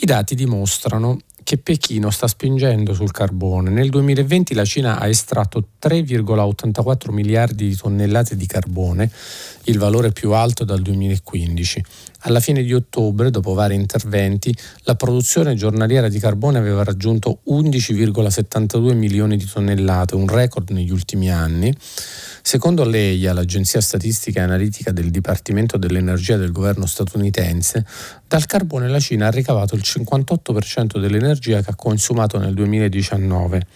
I 0.00 0.04
dati 0.04 0.34
dimostrano 0.34 1.18
che 1.48 1.56
Pechino 1.56 2.10
sta 2.10 2.26
spingendo 2.26 2.92
sul 2.92 3.10
carbone. 3.10 3.70
Nel 3.70 3.88
2020 3.88 4.52
la 4.52 4.66
Cina 4.66 4.98
ha 4.98 5.08
estratto 5.08 5.68
3,84 5.80 7.10
miliardi 7.10 7.68
di 7.68 7.74
tonnellate 7.74 8.36
di 8.36 8.44
carbone, 8.44 9.10
il 9.62 9.78
valore 9.78 10.12
più 10.12 10.32
alto 10.32 10.64
dal 10.64 10.82
2015. 10.82 11.82
Alla 12.22 12.40
fine 12.40 12.62
di 12.62 12.74
ottobre, 12.74 13.30
dopo 13.30 13.54
vari 13.54 13.76
interventi, 13.76 14.54
la 14.80 14.94
produzione 14.94 15.54
giornaliera 15.54 16.10
di 16.10 16.18
carbone 16.18 16.58
aveva 16.58 16.84
raggiunto 16.84 17.38
11,72 17.46 18.94
milioni 18.94 19.38
di 19.38 19.46
tonnellate, 19.46 20.16
un 20.16 20.28
record 20.28 20.68
negli 20.68 20.90
ultimi 20.90 21.30
anni. 21.30 21.74
Secondo 22.48 22.82
l'EIA, 22.82 23.34
l'agenzia 23.34 23.82
statistica 23.82 24.40
e 24.40 24.44
analitica 24.44 24.90
del 24.90 25.10
Dipartimento 25.10 25.76
dell'Energia 25.76 26.38
del 26.38 26.50
governo 26.50 26.86
statunitense, 26.86 27.84
dal 28.26 28.46
carbone 28.46 28.88
la 28.88 28.98
Cina 28.98 29.26
ha 29.26 29.30
ricavato 29.30 29.74
il 29.74 29.82
58% 29.84 30.98
dell'energia 30.98 31.60
che 31.60 31.72
ha 31.72 31.74
consumato 31.74 32.38
nel 32.38 32.54
2019. 32.54 33.66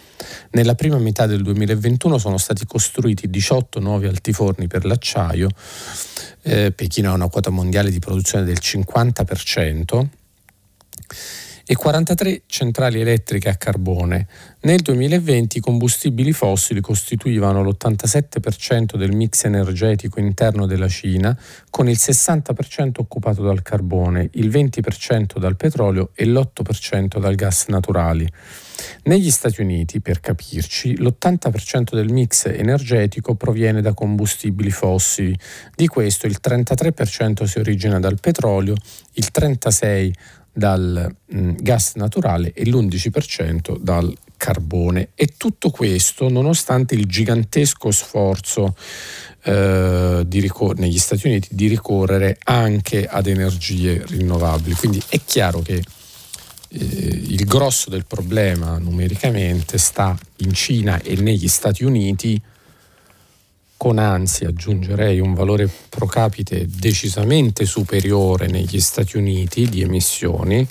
Nella 0.52 0.74
prima 0.74 0.96
metà 0.96 1.26
del 1.26 1.42
2021 1.42 2.16
sono 2.16 2.38
stati 2.38 2.64
costruiti 2.64 3.28
18 3.28 3.78
nuovi 3.78 4.06
altiforni 4.06 4.68
per 4.68 4.86
l'acciaio. 4.86 5.50
Eh, 6.40 6.72
Pechino 6.72 7.10
ha 7.10 7.14
una 7.14 7.28
quota 7.28 7.50
mondiale 7.50 7.90
di 7.90 7.98
produzione 7.98 8.46
del 8.46 8.56
50% 8.58 10.06
e 11.64 11.74
43 11.74 12.42
centrali 12.46 13.00
elettriche 13.00 13.48
a 13.48 13.56
carbone. 13.56 14.26
Nel 14.62 14.80
2020 14.80 15.58
i 15.58 15.60
combustibili 15.60 16.32
fossili 16.32 16.80
costituivano 16.80 17.62
l'87% 17.62 18.96
del 18.96 19.14
mix 19.14 19.44
energetico 19.44 20.20
interno 20.20 20.66
della 20.66 20.88
Cina, 20.88 21.36
con 21.70 21.88
il 21.88 21.98
60% 21.98 22.92
occupato 22.98 23.42
dal 23.42 23.62
carbone, 23.62 24.28
il 24.34 24.48
20% 24.48 25.38
dal 25.38 25.56
petrolio 25.56 26.10
e 26.14 26.26
l'8% 26.26 27.18
dal 27.18 27.34
gas 27.34 27.66
naturali. 27.68 28.28
Negli 29.04 29.30
Stati 29.30 29.60
Uniti, 29.60 30.00
per 30.00 30.20
capirci, 30.20 30.96
l'80% 30.96 31.94
del 31.94 32.12
mix 32.12 32.46
energetico 32.46 33.34
proviene 33.34 33.80
da 33.80 33.94
combustibili 33.94 34.70
fossili, 34.70 35.36
di 35.74 35.86
questo 35.86 36.26
il 36.26 36.38
33% 36.42 37.44
si 37.44 37.58
origina 37.58 37.98
dal 37.98 38.18
petrolio, 38.20 38.74
il 39.14 39.28
36% 39.32 40.12
dal 40.52 41.14
mh, 41.26 41.38
mm, 41.38 41.54
gas 41.58 41.94
naturale 41.94 42.52
e 42.52 42.64
l'11% 42.64 43.78
dal 43.78 44.14
carbone. 44.36 45.10
E 45.14 45.34
tutto 45.36 45.70
questo 45.70 46.28
nonostante 46.28 46.94
il 46.94 47.06
gigantesco 47.06 47.90
sforzo 47.90 48.74
eh, 49.44 50.26
ricor- 50.28 50.78
negli 50.78 50.98
Stati 50.98 51.26
Uniti 51.28 51.48
di 51.52 51.68
ricorrere 51.68 52.38
anche 52.44 53.06
ad 53.06 53.26
energie 53.26 54.04
rinnovabili. 54.06 54.74
Quindi 54.74 55.02
è 55.08 55.20
chiaro 55.24 55.60
che 55.60 55.74
eh, 55.74 56.78
il 56.78 57.44
grosso 57.44 57.90
del 57.90 58.04
problema 58.06 58.78
numericamente 58.78 59.78
sta 59.78 60.18
in 60.38 60.52
Cina 60.52 61.00
e 61.00 61.16
negli 61.16 61.48
Stati 61.48 61.84
Uniti 61.84 62.40
con 63.82 63.98
ansia 63.98 64.46
aggiungerei 64.46 65.18
un 65.18 65.34
valore 65.34 65.68
pro 65.88 66.06
capite 66.06 66.68
decisamente 66.68 67.64
superiore 67.64 68.46
negli 68.46 68.78
Stati 68.80 69.16
Uniti 69.16 69.68
di 69.68 69.82
emissioni. 69.82 70.64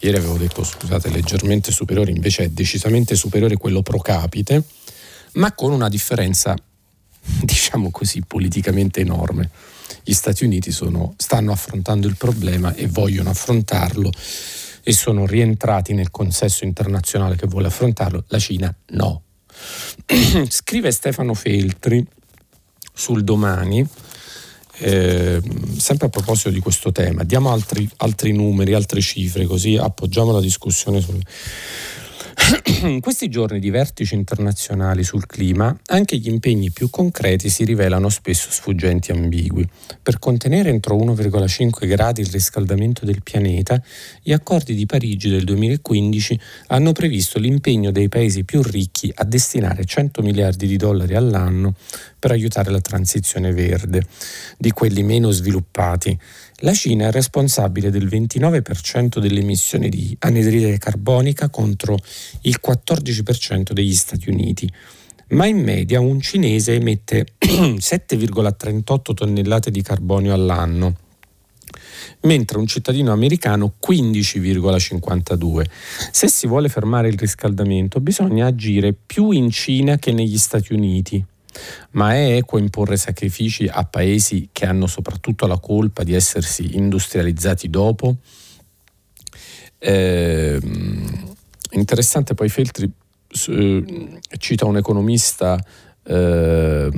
Ieri 0.00 0.18
avevo 0.18 0.36
detto, 0.36 0.62
scusate, 0.62 1.08
leggermente 1.08 1.72
superiore, 1.72 2.10
invece 2.10 2.44
è 2.44 2.48
decisamente 2.50 3.14
superiore 3.14 3.56
quello 3.56 3.80
pro 3.80 3.96
capite, 4.00 4.62
ma 5.36 5.54
con 5.54 5.72
una 5.72 5.88
differenza, 5.88 6.54
diciamo 7.40 7.90
così, 7.90 8.22
politicamente 8.26 9.00
enorme. 9.00 9.48
Gli 10.04 10.12
Stati 10.12 10.44
Uniti 10.44 10.70
sono, 10.70 11.14
stanno 11.16 11.52
affrontando 11.52 12.08
il 12.08 12.18
problema 12.18 12.74
e 12.74 12.88
vogliono 12.88 13.30
affrontarlo 13.30 14.10
e 14.82 14.92
sono 14.92 15.24
rientrati 15.24 15.94
nel 15.94 16.10
consesso 16.10 16.64
internazionale 16.64 17.36
che 17.36 17.46
vuole 17.46 17.68
affrontarlo, 17.68 18.24
la 18.28 18.38
Cina 18.38 18.74
no. 18.88 19.22
Scrive 20.46 20.90
Stefano 20.90 21.32
Feltri 21.32 22.06
sul 23.00 23.24
domani 23.24 23.86
Eh, 24.82 25.42
sempre 25.76 26.06
a 26.06 26.08
proposito 26.08 26.48
di 26.48 26.58
questo 26.60 26.90
tema, 26.90 27.22
diamo 27.22 27.52
altri, 27.52 27.86
altri 27.98 28.32
numeri, 28.32 28.72
altre 28.72 29.02
cifre, 29.02 29.44
così 29.44 29.76
appoggiamo 29.76 30.32
la 30.32 30.40
discussione 30.40 31.02
sul, 31.02 31.20
in 32.88 33.00
questi 33.00 33.28
giorni 33.28 33.58
di 33.58 33.70
vertici 33.70 34.14
internazionali 34.14 35.04
sul 35.04 35.26
clima, 35.26 35.76
anche 35.88 36.16
gli 36.16 36.28
impegni 36.28 36.70
più 36.70 36.88
concreti 36.88 37.50
si 37.50 37.64
rivelano 37.64 38.08
spesso 38.08 38.48
sfuggenti 38.50 39.10
e 39.10 39.14
ambigui. 39.14 39.68
Per 40.02 40.18
contenere 40.18 40.70
entro 40.70 40.96
1,5 40.96 41.86
gradi 41.86 42.22
il 42.22 42.28
riscaldamento 42.28 43.04
del 43.04 43.22
pianeta, 43.22 43.80
gli 44.22 44.32
accordi 44.32 44.74
di 44.74 44.86
Parigi 44.86 45.28
del 45.28 45.44
2015 45.44 46.40
hanno 46.68 46.92
previsto 46.92 47.38
l'impegno 47.38 47.90
dei 47.90 48.08
paesi 48.08 48.44
più 48.44 48.62
ricchi 48.62 49.12
a 49.14 49.24
destinare 49.24 49.84
100 49.84 50.22
miliardi 50.22 50.66
di 50.66 50.76
dollari 50.76 51.14
all'anno 51.14 51.74
per 52.20 52.30
aiutare 52.30 52.70
la 52.70 52.80
transizione 52.80 53.52
verde 53.52 54.04
di 54.56 54.70
quelli 54.70 55.02
meno 55.02 55.32
sviluppati 55.32 56.16
la 56.62 56.74
Cina 56.74 57.08
è 57.08 57.10
responsabile 57.10 57.90
del 57.90 58.06
29% 58.06 59.18
delle 59.18 59.40
emissioni 59.40 59.88
di 59.88 60.14
anidride 60.20 60.76
carbonica 60.76 61.48
contro 61.48 61.96
il 62.42 62.60
14% 62.62 63.72
degli 63.72 63.94
Stati 63.94 64.28
Uniti, 64.28 64.70
ma 65.28 65.46
in 65.46 65.58
media 65.58 66.00
un 66.00 66.20
cinese 66.20 66.74
emette 66.74 67.28
7,38 67.40 69.14
tonnellate 69.14 69.70
di 69.70 69.80
carbonio 69.80 70.34
all'anno 70.34 70.96
mentre 72.22 72.58
un 72.58 72.66
cittadino 72.66 73.12
americano 73.12 73.74
15,52. 73.82 75.64
Se 76.10 76.28
si 76.28 76.46
vuole 76.46 76.68
fermare 76.68 77.08
il 77.08 77.16
riscaldamento 77.16 78.00
bisogna 78.00 78.46
agire 78.46 78.92
più 78.92 79.30
in 79.30 79.48
Cina 79.50 79.96
che 79.96 80.12
negli 80.12 80.36
Stati 80.36 80.74
Uniti. 80.74 81.24
Ma 81.92 82.14
è 82.14 82.36
equo 82.36 82.58
imporre 82.58 82.96
sacrifici 82.96 83.66
a 83.66 83.84
paesi 83.84 84.48
che 84.52 84.66
hanno 84.66 84.86
soprattutto 84.86 85.46
la 85.46 85.58
colpa 85.58 86.02
di 86.02 86.14
essersi 86.14 86.76
industrializzati 86.76 87.68
dopo? 87.68 88.16
Eh, 89.78 90.60
interessante 91.70 92.34
poi 92.34 92.48
Feltri 92.48 92.90
eh, 93.48 94.20
cita 94.38 94.66
un 94.66 94.76
economista 94.76 95.58
eh, 96.04 96.90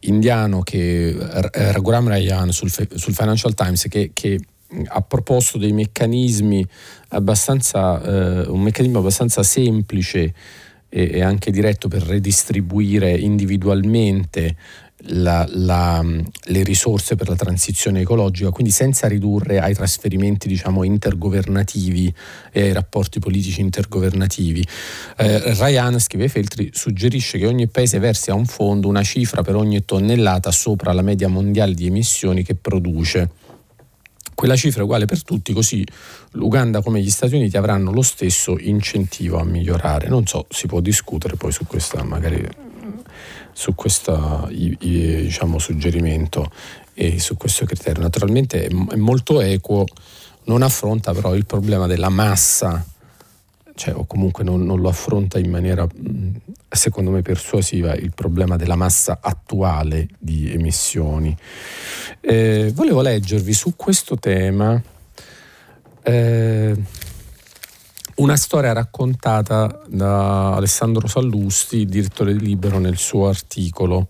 indiano 0.00 0.60
che 0.60 1.16
Raghuram 1.18 2.08
Rayan 2.08 2.52
sul, 2.52 2.70
sul 2.70 3.14
Financial 3.14 3.54
Times 3.54 3.86
che, 3.88 4.10
che 4.12 4.38
ha 4.86 5.02
proposto 5.02 5.58
dei 5.58 5.72
meccanismi 5.72 6.64
abbastanza, 7.08 8.00
eh, 8.02 8.48
un 8.48 8.60
meccanismo 8.60 8.98
abbastanza 8.98 9.42
semplice 9.42 10.34
e, 10.90 11.10
e 11.14 11.22
anche 11.22 11.50
diretto 11.50 11.88
per 11.88 12.02
redistribuire 12.02 13.16
individualmente 13.16 14.56
la, 15.04 15.46
la, 15.48 16.04
le 16.04 16.62
risorse 16.62 17.16
per 17.16 17.28
la 17.28 17.36
transizione 17.36 18.00
ecologica, 18.00 18.50
quindi 18.50 18.70
senza 18.70 19.06
ridurre 19.08 19.58
ai 19.58 19.74
trasferimenti 19.74 20.48
diciamo, 20.48 20.84
intergovernativi 20.84 22.12
e 22.52 22.62
ai 22.62 22.72
rapporti 22.72 23.18
politici 23.18 23.60
intergovernativi. 23.60 24.66
Eh, 25.16 25.54
Ryan, 25.54 25.98
scrive 25.98 26.28
Feltri, 26.28 26.70
suggerisce 26.72 27.38
che 27.38 27.46
ogni 27.46 27.68
paese 27.68 27.98
versi 27.98 28.30
a 28.30 28.34
un 28.34 28.44
fondo 28.44 28.88
una 28.88 29.02
cifra 29.02 29.42
per 29.42 29.54
ogni 29.54 29.84
tonnellata 29.84 30.50
sopra 30.50 30.92
la 30.92 31.02
media 31.02 31.28
mondiale 31.28 31.72
di 31.74 31.86
emissioni 31.86 32.42
che 32.42 32.54
produce 32.54 33.30
quella 34.40 34.56
cifra 34.56 34.80
è 34.80 34.84
uguale 34.84 35.04
per 35.04 35.22
tutti, 35.22 35.52
così 35.52 35.86
l'Uganda 36.30 36.80
come 36.80 37.02
gli 37.02 37.10
Stati 37.10 37.34
Uniti 37.34 37.58
avranno 37.58 37.92
lo 37.92 38.00
stesso 38.00 38.58
incentivo 38.58 39.38
a 39.38 39.44
migliorare. 39.44 40.08
Non 40.08 40.24
so, 40.26 40.46
si 40.48 40.66
può 40.66 40.80
discutere 40.80 41.36
poi 41.36 41.52
su 41.52 41.66
questa 41.66 42.02
su 43.52 43.74
questo 43.74 44.48
diciamo, 44.50 45.58
suggerimento 45.58 46.50
e 46.94 47.20
su 47.20 47.36
questo 47.36 47.66
criterio. 47.66 48.00
Naturalmente 48.00 48.64
è 48.64 48.96
molto 48.96 49.42
equo, 49.42 49.84
non 50.44 50.62
affronta 50.62 51.12
però 51.12 51.34
il 51.34 51.44
problema 51.44 51.86
della 51.86 52.08
massa 52.08 52.82
cioè, 53.80 53.94
o 53.94 54.04
comunque 54.04 54.44
non, 54.44 54.62
non, 54.66 54.78
lo 54.78 54.90
affronta 54.90 55.38
in 55.38 55.48
maniera, 55.48 55.86
secondo 56.68 57.10
me, 57.10 57.22
persuasiva 57.22 57.94
il 57.94 58.12
problema 58.14 58.56
della 58.56 58.76
massa 58.76 59.20
attuale 59.22 60.06
di 60.18 60.52
emissioni. 60.52 61.34
Eh, 62.20 62.72
volevo 62.74 63.00
leggervi 63.00 63.54
su 63.54 63.74
questo 63.76 64.18
tema 64.18 64.78
eh, 66.02 66.76
una 68.16 68.36
storia 68.36 68.74
raccontata 68.74 69.80
da 69.88 70.56
Alessandro 70.56 71.08
Sallusti, 71.08 71.86
direttore 71.86 72.34
di 72.34 72.44
Libero, 72.44 72.78
nel 72.78 72.98
suo 72.98 73.28
articolo, 73.28 74.08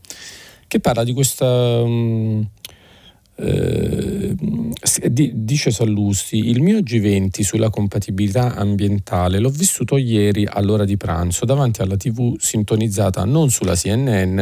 che 0.66 0.80
parla 0.80 1.04
di 1.04 1.12
questa... 1.12 1.46
Um, 1.46 2.44
eh, 3.42 4.36
dice 5.32 5.70
Sallusti, 5.70 6.48
il 6.48 6.60
mio 6.60 6.78
G20 6.78 7.42
sulla 7.42 7.70
compatibilità 7.70 8.54
ambientale 8.54 9.38
l'ho 9.38 9.50
vissuto 9.50 9.96
ieri 9.96 10.46
all'ora 10.46 10.84
di 10.84 10.96
pranzo 10.96 11.44
davanti 11.44 11.80
alla 11.80 11.96
TV 11.96 12.36
sintonizzata 12.38 13.24
non 13.24 13.50
sulla 13.50 13.74
CNN 13.74 14.40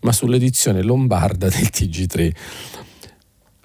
ma 0.00 0.12
sull'edizione 0.12 0.82
lombarda 0.82 1.48
del 1.48 1.68
TG3. 1.70 2.32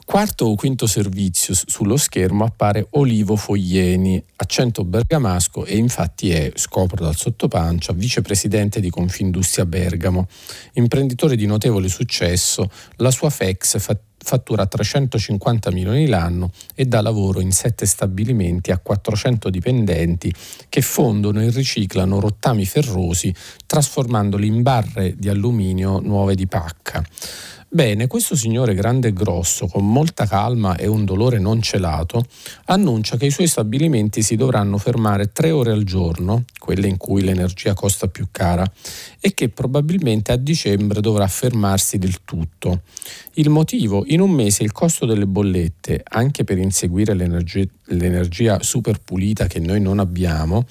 Quarto 0.06 0.46
o 0.46 0.56
quinto 0.56 0.86
servizio 0.86 1.54
sullo 1.56 1.96
schermo 1.96 2.43
appare 2.43 2.88
Olivo 2.91 3.38
Foglieni, 3.38 4.22
accento 4.36 4.84
bergamasco 4.84 5.65
e 5.65 5.78
infatti 5.78 6.30
è, 6.30 6.52
scopro 6.56 7.04
dal 7.04 7.15
sottopancia, 7.15 7.93
vicepresidente 7.93 8.82
di 8.82 8.89
Confindustria 8.89 9.65
Bergamo, 9.65 10.28
imprenditore 10.74 11.38
di 11.38 11.46
notevole 11.46 11.88
successo, 11.88 12.69
la 12.98 13.12
sua 13.12 13.30
FEX 13.30 13.80
fa 13.80 13.98
fattura 14.23 14.65
350 14.65 15.71
milioni 15.71 16.07
l'anno 16.07 16.51
e 16.73 16.86
dà 16.86 17.01
lavoro 17.01 17.41
in 17.41 17.51
sette 17.51 17.86
stabilimenti 17.86 18.71
a 18.71 18.79
400 18.79 19.49
dipendenti 19.49 20.33
che 20.69 20.81
fondono 20.81 21.41
e 21.41 21.49
riciclano 21.49 22.19
rottami 22.19 22.65
ferrosi 22.65 23.33
trasformandoli 23.65 24.47
in 24.47 24.62
barre 24.62 25.15
di 25.17 25.29
alluminio 25.29 25.99
nuove 25.99 26.36
di 26.36 26.47
pacca. 26.47 27.03
Bene, 27.73 28.05
questo 28.05 28.36
signore 28.36 28.75
grande 28.75 29.07
e 29.07 29.13
grosso, 29.13 29.65
con 29.65 29.91
molta 29.91 30.27
calma 30.27 30.77
e 30.77 30.86
un 30.86 31.05
dolore 31.05 31.39
non 31.39 31.59
celato, 31.59 32.23
annuncia 32.65 33.17
che 33.17 33.25
i 33.25 33.31
suoi 33.31 33.47
stabilimenti 33.47 34.21
si 34.21 34.36
dovranno 34.36 34.77
fermare 34.77 35.31
tre 35.31 35.49
ore 35.49 35.71
al 35.71 35.81
giorno, 35.81 36.43
quelle 36.59 36.86
in 36.86 36.97
cui 36.97 37.23
l'energia 37.23 37.73
costa 37.73 38.07
più 38.07 38.27
cara, 38.31 38.63
e 39.19 39.33
che 39.33 39.49
probabilmente 39.49 40.31
a 40.31 40.36
dicembre 40.36 41.01
dovrà 41.01 41.27
fermarsi 41.27 41.97
del 41.97 42.23
tutto. 42.23 42.81
Il 43.33 43.49
motivo? 43.49 44.03
In 44.05 44.21
un 44.21 44.29
mese 44.29 44.62
il 44.62 44.71
costo 44.71 45.07
delle 45.07 45.25
bollette, 45.25 46.03
anche 46.07 46.43
per 46.43 46.59
inseguire 46.59 47.15
l'energia, 47.15 47.65
l'energia 47.86 48.62
super 48.62 48.99
pulita 48.99 49.47
che 49.47 49.57
noi 49.57 49.81
non 49.81 49.97
abbiamo, 49.97 50.63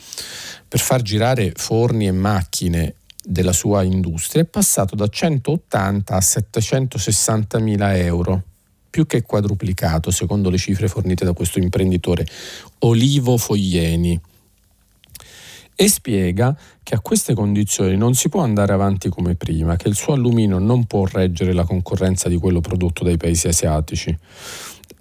per 0.69 0.79
far 0.79 1.03
girare 1.03 1.53
forni 1.57 2.07
e 2.07 2.13
macchine 2.13 2.95
della 3.23 3.53
sua 3.53 3.83
industria 3.83 4.43
è 4.43 4.47
passato 4.47 4.95
da 4.97 5.07
180 5.07 6.15
a 6.15 6.21
760 6.21 7.59
mila 7.61 7.97
euro, 7.97 8.43
più 8.91 9.07
che 9.07 9.23
quadruplicato 9.23 10.11
secondo 10.11 10.51
le 10.51 10.59
cifre 10.59 10.89
fornite 10.89 11.25
da 11.25 11.33
questo 11.33 11.59
imprenditore 11.59 12.27
Olivo 12.81 13.37
Foglieni. 13.37 14.21
E 15.75 15.89
spiega 15.89 16.57
che 16.83 16.95
a 16.95 17.01
queste 17.01 17.35
condizioni 17.35 17.97
non 17.97 18.15
si 18.15 18.29
può 18.29 18.43
andare 18.43 18.73
avanti 18.73 19.09
come 19.09 19.35
prima, 19.35 19.77
che 19.77 19.89
il 19.89 19.95
suo 19.95 20.13
alluminio 20.13 20.59
non 20.59 20.85
può 20.85 21.07
reggere 21.07 21.53
la 21.53 21.65
concorrenza 21.65 22.29
di 22.29 22.37
quello 22.37 22.61
prodotto 22.61 23.05
dai 23.05 23.17
paesi 23.17 23.49
asiatici. 23.49 24.17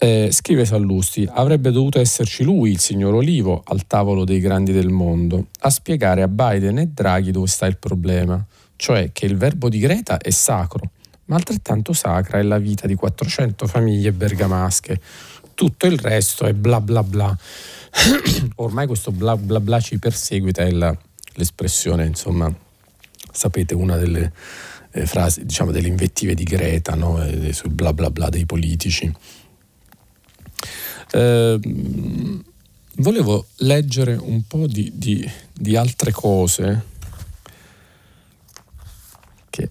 Eh, 0.04 0.30
scrive 0.32 0.66
Sallusti, 0.66 1.30
avrebbe 1.32 1.70
dovuto 1.70 2.00
esserci 2.00 2.44
lui, 2.44 2.72
il 2.72 2.80
signor 2.80 3.14
Olivo, 3.14 3.62
al 3.64 3.86
tavolo 3.86 4.24
dei 4.24 4.40
grandi 4.40 4.72
del 4.72 4.90
mondo, 4.90 5.50
a 5.60 5.70
spiegare 5.70 6.24
a 6.24 6.28
Biden 6.28 6.80
e 6.80 6.88
Draghi 6.88 7.30
dove 7.30 7.46
sta 7.46 7.68
il 7.68 7.78
problema, 7.78 8.44
cioè 8.78 9.12
che 9.12 9.28
il 9.28 9.38
verbo 9.38 9.70
di 9.70 9.78
Greta 9.78 10.18
è 10.18 10.32
sacro, 10.32 10.90
ma 11.26 11.36
altrettanto 11.36 11.94
sacra 11.94 12.40
è 12.40 12.42
la 12.42 12.58
vita 12.58 12.88
di 12.88 12.96
400 12.96 13.68
famiglie 13.68 14.12
bergamasche. 14.12 15.00
Tutto 15.54 15.86
il 15.86 16.00
resto 16.00 16.48
è 16.48 16.54
bla 16.54 16.82
bla 16.82 17.04
bla. 17.04 17.38
Ormai 18.56 18.88
questo 18.88 19.12
bla 19.12 19.38
bla 19.38 19.60
bla 19.60 19.80
ci 19.80 20.00
perseguita, 20.00 20.64
è 20.64 20.72
la, 20.72 20.98
l'espressione, 21.36 22.08
insomma, 22.08 22.52
sapete, 23.32 23.76
una 23.76 23.98
delle 23.98 24.34
eh, 24.94 25.06
frasi, 25.06 25.46
diciamo, 25.46 25.70
delle 25.70 25.90
invettive 25.90 26.34
di 26.34 26.44
Greta, 26.44 26.96
no? 26.96 27.24
eh, 27.24 27.54
sul 27.54 27.70
bla 27.70 27.94
bla 27.94 28.10
bla 28.10 28.30
dei 28.30 28.48
politici. 28.48 29.14
Eh, 31.12 31.60
volevo 32.96 33.46
leggere 33.58 34.16
un 34.16 34.44
po' 34.48 34.68
di, 34.68 34.92
di, 34.96 35.30
di 35.54 35.76
altre 35.76 36.12
cose 36.12 36.86
che, 39.50 39.70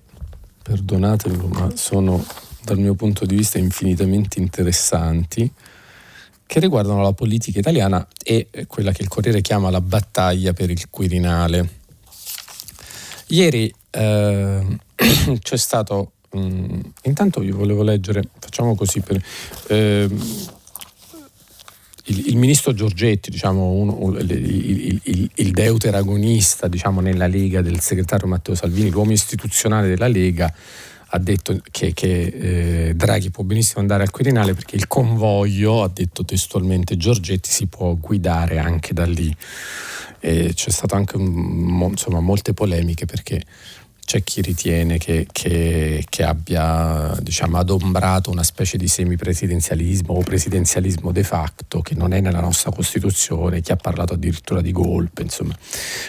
perdonatemi, 0.62 1.48
ma 1.48 1.70
sono 1.74 2.24
dal 2.62 2.78
mio 2.78 2.94
punto 2.94 3.24
di 3.24 3.36
vista 3.36 3.58
infinitamente 3.58 4.38
interessanti 4.38 5.50
che 6.46 6.60
riguardano 6.60 7.02
la 7.02 7.12
politica 7.12 7.60
italiana 7.60 8.06
e 8.22 8.48
quella 8.66 8.92
che 8.92 9.02
il 9.02 9.08
Corriere 9.08 9.40
chiama 9.40 9.70
la 9.70 9.80
battaglia 9.80 10.52
per 10.52 10.70
il 10.70 10.90
Quirinale. 10.90 11.78
Ieri 13.28 13.72
eh, 13.90 14.78
c'è 15.38 15.56
stato 15.56 16.12
Mm, 16.36 16.80
intanto 17.02 17.40
vi 17.40 17.50
volevo 17.50 17.82
leggere, 17.82 18.22
facciamo 18.38 18.74
così 18.76 19.00
per... 19.00 19.20
Eh, 19.68 20.08
il, 22.10 22.26
il, 22.28 22.36
ministro 22.36 22.74
Giorgetti, 22.74 23.30
diciamo, 23.30 23.70
uno, 23.70 24.18
il, 24.18 24.30
il, 24.30 25.30
il, 25.34 25.50
deuteragonista 25.50 26.68
diciamo, 26.68 27.00
nella 27.00 27.26
Lega 27.26 27.62
del 27.62 27.80
segretario 27.80 28.26
Matteo 28.26 28.54
Salvini, 28.54 28.90
l'uomo 28.90 29.12
istituzionale 29.12 29.88
della 29.88 30.08
Lega, 30.08 30.52
ha 31.12 31.18
detto 31.18 31.60
che, 31.70 31.92
che 31.92 32.88
eh, 32.88 32.94
Draghi 32.94 33.30
può 33.30 33.42
benissimo 33.42 33.80
andare 33.80 34.02
al 34.02 34.10
Quirinale 34.10 34.54
perché 34.54 34.76
il 34.76 34.86
convoglio, 34.86 35.82
ha 35.82 35.90
detto 35.92 36.24
testualmente 36.24 36.96
Giorgetti, 36.96 37.48
si 37.48 37.66
può 37.66 37.94
guidare 37.94 38.58
anche 38.58 38.92
da 38.92 39.06
lì. 39.06 39.34
E 40.22 40.52
c'è 40.54 40.70
stato 40.70 40.96
anche 40.96 41.16
un, 41.16 41.88
insomma, 41.90 42.20
molte 42.20 42.52
polemiche 42.52 43.06
perché 43.06 43.42
c'è 44.10 44.24
chi 44.24 44.40
ritiene 44.40 44.98
che, 44.98 45.28
che, 45.30 46.04
che 46.08 46.24
abbia 46.24 47.16
diciamo, 47.22 47.58
adombrato 47.58 48.28
una 48.32 48.42
specie 48.42 48.76
di 48.76 48.88
semipresidenzialismo 48.88 50.14
o 50.14 50.22
presidenzialismo 50.22 51.12
de 51.12 51.22
facto 51.22 51.80
che 51.80 51.94
non 51.94 52.12
è 52.12 52.20
nella 52.20 52.40
nostra 52.40 52.72
Costituzione, 52.72 53.60
chi 53.60 53.70
ha 53.70 53.76
parlato 53.76 54.14
addirittura 54.14 54.62
di 54.62 54.72
golpe, 54.72 55.22
insomma. 55.22 55.56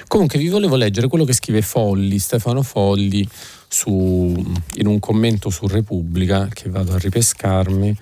Comunque 0.08 0.40
vi 0.40 0.48
volevo 0.48 0.78
leggere 0.78 1.08
quello 1.08 1.26
che 1.26 1.34
scrive 1.34 1.62
Folli, 1.62 2.18
Stefano 2.18 2.64
Folli, 2.64 3.30
su, 3.68 4.52
in 4.78 4.88
un 4.88 4.98
commento 4.98 5.52
su 5.52 5.68
Repubblica 5.68 6.48
che 6.52 6.72
vado 6.72 6.94
a 6.94 6.98
ripescarmi 6.98 7.96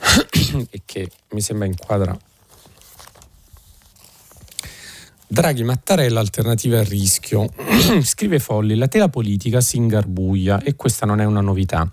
e 0.70 0.80
che 0.86 1.10
mi 1.32 1.42
sembra 1.42 1.66
inquadra 1.66 2.18
Draghi 5.34 5.64
Mattarella 5.64 6.20
alternativa 6.20 6.78
al 6.78 6.84
rischio. 6.84 7.48
Scrive 8.02 8.38
Folli, 8.38 8.76
la 8.76 8.86
tela 8.86 9.08
politica 9.08 9.60
si 9.60 9.78
ingarbuglia 9.78 10.62
e 10.62 10.76
questa 10.76 11.06
non 11.06 11.20
è 11.20 11.24
una 11.24 11.40
novità. 11.40 11.90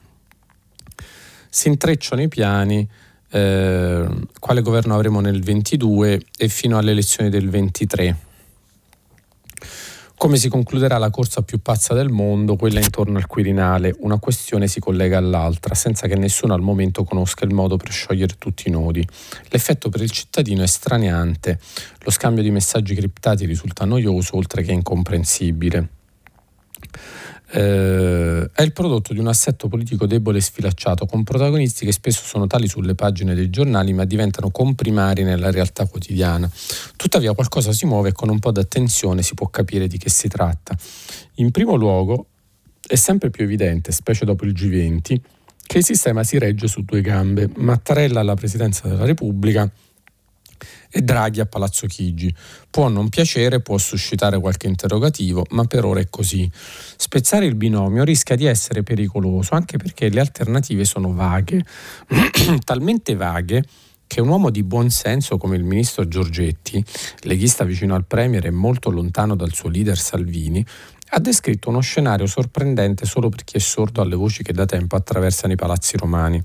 Si 1.49 1.67
intrecciano 1.67 2.21
i 2.21 2.27
piani, 2.27 2.88
eh, 3.32 4.08
quale 4.39 4.62
governo 4.62 4.93
avremo 4.93 5.21
nel 5.21 5.41
22 5.41 6.21
e 6.38 6.47
fino 6.49 6.77
alle 6.77 6.91
elezioni 6.91 7.32
del 7.32 7.49
23 7.49 8.30
come 10.22 10.38
si 10.38 10.50
concluderà 10.50 11.00
la 11.00 11.10
corsa 11.10 11.42
più 11.42 11.64
pazza 11.64 11.96
del 11.96 12.10
mondo, 12.10 12.56
quella 12.56 12.80
intorno 12.80 13.18
al 13.18 13.26
Quirinale? 13.26 13.96
Una 14.02 14.20
questione 14.20 14.68
si 14.68 14.80
collega 14.80 15.18
all'altra, 15.18 15.74
senza 15.74 16.06
che 16.06 16.16
nessuno 16.16 16.54
al 16.54 16.62
momento 16.62 17.04
conosca 17.04 17.44
il 17.44 17.52
modo 17.52 17.76
per 17.76 17.92
sciogliere 17.92 18.36
tutti 18.38 18.68
i 18.68 18.72
nodi. 18.72 19.04
L'effetto 19.48 19.90
per 19.90 20.02
il 20.02 20.12
cittadino 20.12 20.62
è 20.62 20.68
straniante, 20.68 21.60
lo 22.02 22.12
scambio 22.12 22.44
di 22.44 22.52
messaggi 22.52 22.94
criptati 22.94 23.48
risulta 23.48 23.84
noioso 23.84 24.38
oltre 24.38 24.62
che 24.62 24.72
incomprensibile 24.72 25.90
eh, 27.52 28.50
è 28.54 28.62
il 28.62 28.72
prodotto 28.72 29.14
di 29.14 29.20
un 29.20 29.28
assetto 29.28 29.68
politico 29.68 30.06
debole 30.06 30.38
e 30.38 30.42
sfilacciato, 30.42 31.06
con 31.06 31.24
protagonisti 31.24 31.86
che 31.86 31.92
spesso 31.92 32.24
sono 32.24 32.48
tali 32.48 32.68
sulle 32.68 32.96
pagine 32.96 33.36
dei 33.36 33.50
giornali, 33.50 33.94
ma 33.94 34.06
diventano 34.06 34.50
comprimari 34.50 35.24
nella 35.24 35.52
realtà 35.52 35.86
quotidiana. 35.86 36.50
Tuttavia 36.96 37.34
qualcosa 37.34 37.74
si 37.74 37.86
muove 37.86 38.10
e 38.10 38.12
con 38.14 38.30
un 38.30 38.40
po' 38.40 38.52
d'attenzione 38.52 39.22
si 39.22 39.34
può 39.34 39.48
capire 39.48 39.88
di 39.88 39.98
che 39.98 40.10
si 40.10 40.28
tratta. 40.28 40.76
In 41.36 41.52
primo 41.52 41.76
luogo, 41.76 42.28
è 42.88 42.96
sempre 42.96 43.30
più 43.30 43.44
evidente, 43.44 43.92
specie 43.92 44.26
dopo 44.26 44.46
il 44.46 44.54
G20, 44.54 45.16
che 45.66 45.78
il 45.78 45.86
sistema 45.86 46.24
si 46.24 46.38
regge 46.38 46.68
su 46.68 46.84
due 46.84 47.02
gambe. 47.02 47.50
Mattarella 47.56 48.22
alla 48.22 48.36
presidenza 48.36 48.88
della 48.88 49.06
Repubblica 49.06 49.70
e 50.91 51.01
Draghi 51.01 51.39
a 51.39 51.45
Palazzo 51.45 51.88
Chigi. 51.88 52.34
Può 52.69 52.89
non 52.89 53.10
piacere, 53.10 53.62
può 53.62 53.77
suscitare 53.77 54.39
qualche 54.39 54.67
interrogativo, 54.67 55.45
ma 55.51 55.63
per 55.65 55.86
ora 55.86 56.01
è 56.01 56.08
così. 56.10 56.49
Spezzare 56.54 57.45
il 57.45 57.56
binomio 57.56 58.04
rischia 58.04 58.36
di 58.36 58.45
essere 58.45 58.84
pericoloso 58.84 59.56
anche 59.56 59.77
perché 59.77 60.10
le 60.10 60.19
alternative 60.19 60.86
sono 60.86 61.13
vaghe, 61.13 61.63
talmente 62.63 63.15
vaghe 63.15 63.63
che 64.12 64.19
un 64.19 64.27
uomo 64.27 64.49
di 64.49 64.62
buon 64.62 64.89
senso 64.89 65.38
come 65.38 65.56
il 65.56 65.63
ministro 65.63 66.06
Giorgetti, 66.06 66.84
leghista 67.21 67.63
vicino 67.63 67.95
al 67.95 68.04
Premier 68.06 68.45
e 68.45 68.51
molto 68.51 68.89
lontano 68.89 69.38
dal 69.38 69.54
suo 69.54 69.69
leader 69.69 69.97
Salvini, 69.97 70.65
ha 71.13 71.19
descritto 71.19 71.69
uno 71.69 71.80
scenario 71.80 72.25
sorprendente 72.25 73.06
solo 73.06 73.30
per 73.30 73.45
chi 73.45 73.56
è 73.56 73.60
sordo 73.60 74.01
alle 74.01 74.15
voci 74.15 74.43
che 74.43 74.51
da 74.51 74.65
tempo 74.65 74.97
attraversano 74.97 75.54
i 75.54 75.58
palazzi 75.58 75.95
romani. 75.95 76.41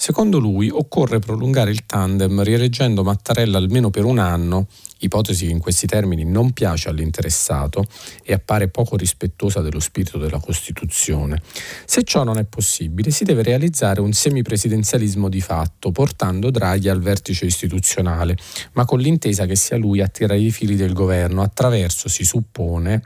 Secondo 0.00 0.38
lui 0.38 0.70
occorre 0.70 1.18
prolungare 1.18 1.72
il 1.72 1.84
tandem 1.84 2.44
rieleggendo 2.44 3.02
Mattarella 3.02 3.58
almeno 3.58 3.90
per 3.90 4.04
un 4.04 4.20
anno, 4.20 4.68
ipotesi 4.98 5.46
che 5.46 5.50
in 5.50 5.58
questi 5.58 5.88
termini 5.88 6.24
non 6.24 6.52
piace 6.52 6.88
all'interessato 6.88 7.84
e 8.22 8.32
appare 8.32 8.68
poco 8.68 8.96
rispettosa 8.96 9.60
dello 9.60 9.80
spirito 9.80 10.16
della 10.16 10.38
Costituzione. 10.38 11.42
Se 11.84 12.04
ciò 12.04 12.22
non 12.22 12.38
è 12.38 12.44
possibile, 12.44 13.10
si 13.10 13.24
deve 13.24 13.42
realizzare 13.42 14.00
un 14.00 14.12
semipresidenzialismo 14.12 15.28
di 15.28 15.40
fatto, 15.40 15.90
portando 15.90 16.50
Draghi 16.50 16.88
al 16.88 17.00
vertice 17.00 17.46
istituzionale, 17.46 18.36
ma 18.74 18.84
con 18.84 19.00
l'intesa 19.00 19.46
che 19.46 19.56
sia 19.56 19.76
lui 19.76 20.00
a 20.00 20.06
tirare 20.06 20.38
i 20.38 20.52
fili 20.52 20.76
del 20.76 20.92
governo 20.92 21.42
attraverso, 21.42 22.08
si 22.08 22.24
suppone, 22.24 23.02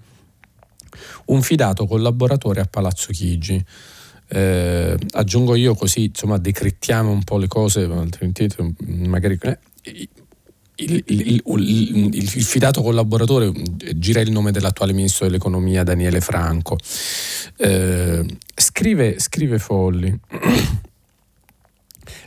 un 1.26 1.40
fidato 1.40 1.86
collaboratore 1.86 2.60
a 2.60 2.66
Palazzo 2.66 3.12
Chigi. 3.12 3.64
Eh, 4.34 4.96
aggiungo 5.10 5.54
io 5.54 5.74
così, 5.74 6.04
insomma, 6.04 6.38
decrettiamo 6.38 7.10
un 7.10 7.22
po' 7.22 7.36
le 7.36 7.48
cose, 7.48 7.82
altrimenti 7.82 8.48
magari... 8.86 9.38
Eh, 9.42 9.58
il, 10.76 11.02
il, 11.06 11.42
il, 11.44 12.14
il, 12.14 12.28
fidato 12.28 12.82
collaboratore 12.82 13.52
gira 13.94 14.20
il 14.20 14.32
nome 14.32 14.50
dell'attuale 14.50 14.92
ministro 14.92 15.26
dell'economia 15.26 15.84
Daniele 15.84 16.20
Franco. 16.20 16.76
Eh, 17.58 18.24
scrive, 18.54 19.20
scrive 19.20 19.58
Folli. 19.58 20.18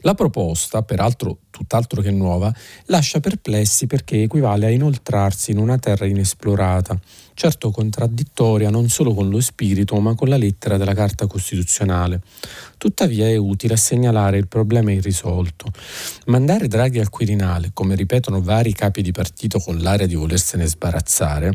La 0.05 0.13
proposta, 0.13 0.83
peraltro 0.83 1.39
tutt'altro 1.49 1.99
che 2.03 2.11
nuova, 2.11 2.53
lascia 2.85 3.19
perplessi 3.19 3.87
perché 3.87 4.21
equivale 4.21 4.67
a 4.67 4.69
inoltrarsi 4.69 5.49
in 5.49 5.57
una 5.57 5.79
terra 5.79 6.05
inesplorata, 6.05 6.95
certo 7.33 7.71
contraddittoria 7.71 8.69
non 8.69 8.87
solo 8.87 9.15
con 9.15 9.29
lo 9.29 9.41
spirito 9.41 9.99
ma 9.99 10.13
con 10.13 10.29
la 10.29 10.37
lettera 10.37 10.77
della 10.77 10.93
Carta 10.93 11.25
Costituzionale. 11.25 12.21
Tuttavia 12.77 13.27
è 13.27 13.35
utile 13.35 13.77
segnalare 13.77 14.37
il 14.37 14.47
problema 14.47 14.91
irrisolto. 14.91 15.71
Mandare 16.27 16.67
Draghi 16.67 16.99
al 16.99 17.09
Quirinale, 17.09 17.71
come 17.73 17.95
ripetono 17.95 18.43
vari 18.43 18.73
capi 18.73 19.01
di 19.01 19.11
partito 19.11 19.57
con 19.57 19.79
l'aria 19.79 20.05
di 20.05 20.13
volersene 20.13 20.67
sbarazzare, 20.67 21.51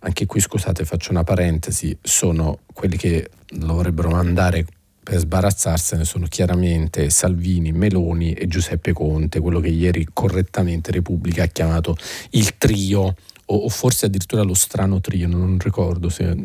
anche 0.00 0.26
qui 0.26 0.40
scusate 0.40 0.84
faccio 0.84 1.12
una 1.12 1.24
parentesi, 1.24 1.96
sono 2.02 2.58
quelli 2.74 2.98
che 2.98 3.30
lo 3.58 3.72
vorrebbero 3.72 4.10
mandare 4.10 4.66
per 5.06 5.20
sbarazzarsene 5.20 6.04
sono 6.04 6.26
chiaramente 6.26 7.10
Salvini, 7.10 7.70
Meloni 7.70 8.32
e 8.32 8.48
Giuseppe 8.48 8.92
Conte, 8.92 9.38
quello 9.38 9.60
che 9.60 9.68
ieri 9.68 10.04
correttamente 10.12 10.90
Repubblica 10.90 11.44
ha 11.44 11.46
chiamato 11.46 11.96
il 12.30 12.58
trio, 12.58 13.14
o, 13.44 13.68
forse 13.68 14.06
addirittura 14.06 14.42
lo 14.42 14.54
strano 14.54 15.00
trio, 15.00 15.28
non 15.28 15.58
ricordo 15.60 16.08
se... 16.08 16.36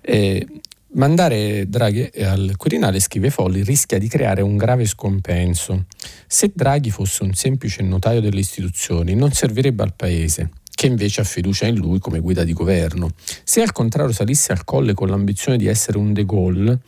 Eh, 0.00 0.46
Mandare 0.92 1.68
Draghi 1.68 2.10
al 2.22 2.54
Quirinale, 2.56 2.98
scrive 2.98 3.30
Folli, 3.30 3.62
rischia 3.62 3.98
di 3.98 4.08
creare 4.08 4.42
un 4.42 4.56
grave 4.56 4.86
scompenso. 4.86 5.86
Se 6.26 6.50
Draghi 6.52 6.90
fosse 6.90 7.22
un 7.22 7.32
semplice 7.32 7.82
notaio 7.82 8.20
delle 8.20 8.40
istituzioni, 8.40 9.14
non 9.14 9.30
servirebbe 9.30 9.84
al 9.84 9.94
Paese 9.94 10.50
che 10.80 10.86
invece 10.86 11.20
ha 11.20 11.24
fiducia 11.24 11.66
in 11.66 11.76
lui 11.76 11.98
come 11.98 12.20
guida 12.20 12.42
di 12.42 12.54
governo. 12.54 13.10
Se 13.44 13.60
al 13.60 13.70
contrario 13.70 14.14
salisse 14.14 14.52
al 14.52 14.64
colle 14.64 14.94
con 14.94 15.08
l'ambizione 15.08 15.58
di 15.58 15.66
essere 15.66 15.98
un 15.98 16.14
De 16.14 16.24
Gaulle, 16.24 16.78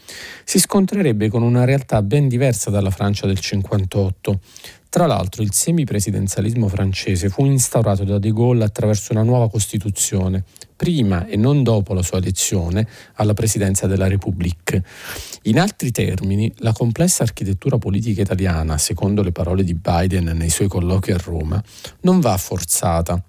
si 0.45 0.59
scontrerebbe 0.59 1.29
con 1.29 1.43
una 1.43 1.67
realtà 1.67 2.01
ben 2.01 2.27
diversa 2.27 2.71
dalla 2.71 2.89
Francia 2.89 3.27
del 3.27 3.39
58. 3.39 4.41
Tra 4.89 5.05
l'altro 5.05 5.43
il 5.43 5.53
semipresidenzialismo 5.53 6.69
francese 6.69 7.29
fu 7.29 7.45
instaurato 7.45 8.05
da 8.05 8.19
De 8.19 8.33
Gaulle 8.33 8.65
attraverso 8.65 9.13
una 9.13 9.25
nuova 9.25 9.51
Costituzione, 9.51 10.43
prima 10.75 11.27
e 11.27 11.37
non 11.37 11.63
dopo 11.63 11.93
la 11.93 12.03
sua 12.03 12.17
elezione 12.17 12.89
alla 13.17 13.35
presidenza 13.35 13.87
della 13.87 14.09
Repubblica. 14.09 14.83
In 15.43 15.61
altri 15.61 15.91
termini, 15.91 16.51
la 16.61 16.73
complessa 16.73 17.25
architettura 17.25 17.77
politica 17.77 18.23
italiana, 18.23 18.79
secondo 18.79 19.23
le 19.23 19.33
parole 19.33 19.65
di 19.65 19.75
Biden 19.75 20.35
nei 20.35 20.49
suoi 20.49 20.69
colloqui 20.69 21.13
a 21.13 21.19
Roma, 21.19 21.63
non 22.01 22.21
va 22.21 22.35
forzata, 22.39 23.23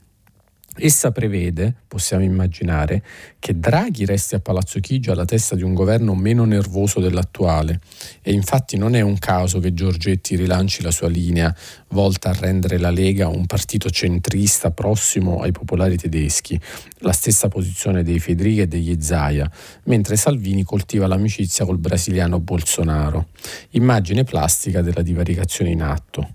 Essa 0.75 1.11
prevede, 1.11 1.75
possiamo 1.87 2.23
immaginare, 2.23 3.03
che 3.37 3.59
Draghi 3.59 4.05
resti 4.05 4.33
a 4.33 4.39
Palazzo 4.39 4.79
Chigi 4.79 5.11
alla 5.11 5.23
testa 5.23 5.55
di 5.55 5.61
un 5.61 5.75
governo 5.75 6.15
meno 6.15 6.45
nervoso 6.45 6.99
dell'attuale 6.99 7.79
e 8.23 8.33
infatti 8.33 8.75
non 8.75 8.95
è 8.95 9.01
un 9.01 9.19
caso 9.19 9.59
che 9.59 9.75
Giorgetti 9.75 10.35
rilanci 10.35 10.81
la 10.81 10.89
sua 10.89 11.09
linea 11.09 11.55
volta 11.89 12.29
a 12.29 12.33
rendere 12.33 12.79
la 12.79 12.89
Lega 12.89 13.27
un 13.27 13.45
partito 13.45 13.91
centrista 13.91 14.71
prossimo 14.71 15.41
ai 15.41 15.51
popolari 15.51 15.95
tedeschi, 15.95 16.59
la 16.99 17.11
stessa 17.11 17.49
posizione 17.49 18.01
dei 18.01 18.19
Federica 18.19 18.63
e 18.63 18.67
degli 18.67 18.99
Zaia, 18.99 19.49
mentre 19.83 20.15
Salvini 20.15 20.63
coltiva 20.63 21.05
l'amicizia 21.05 21.65
col 21.65 21.77
brasiliano 21.77 22.39
Bolsonaro. 22.39 23.27
Immagine 23.71 24.23
plastica 24.23 24.81
della 24.81 25.03
divaricazione 25.03 25.69
in 25.69 25.83
atto. 25.83 26.29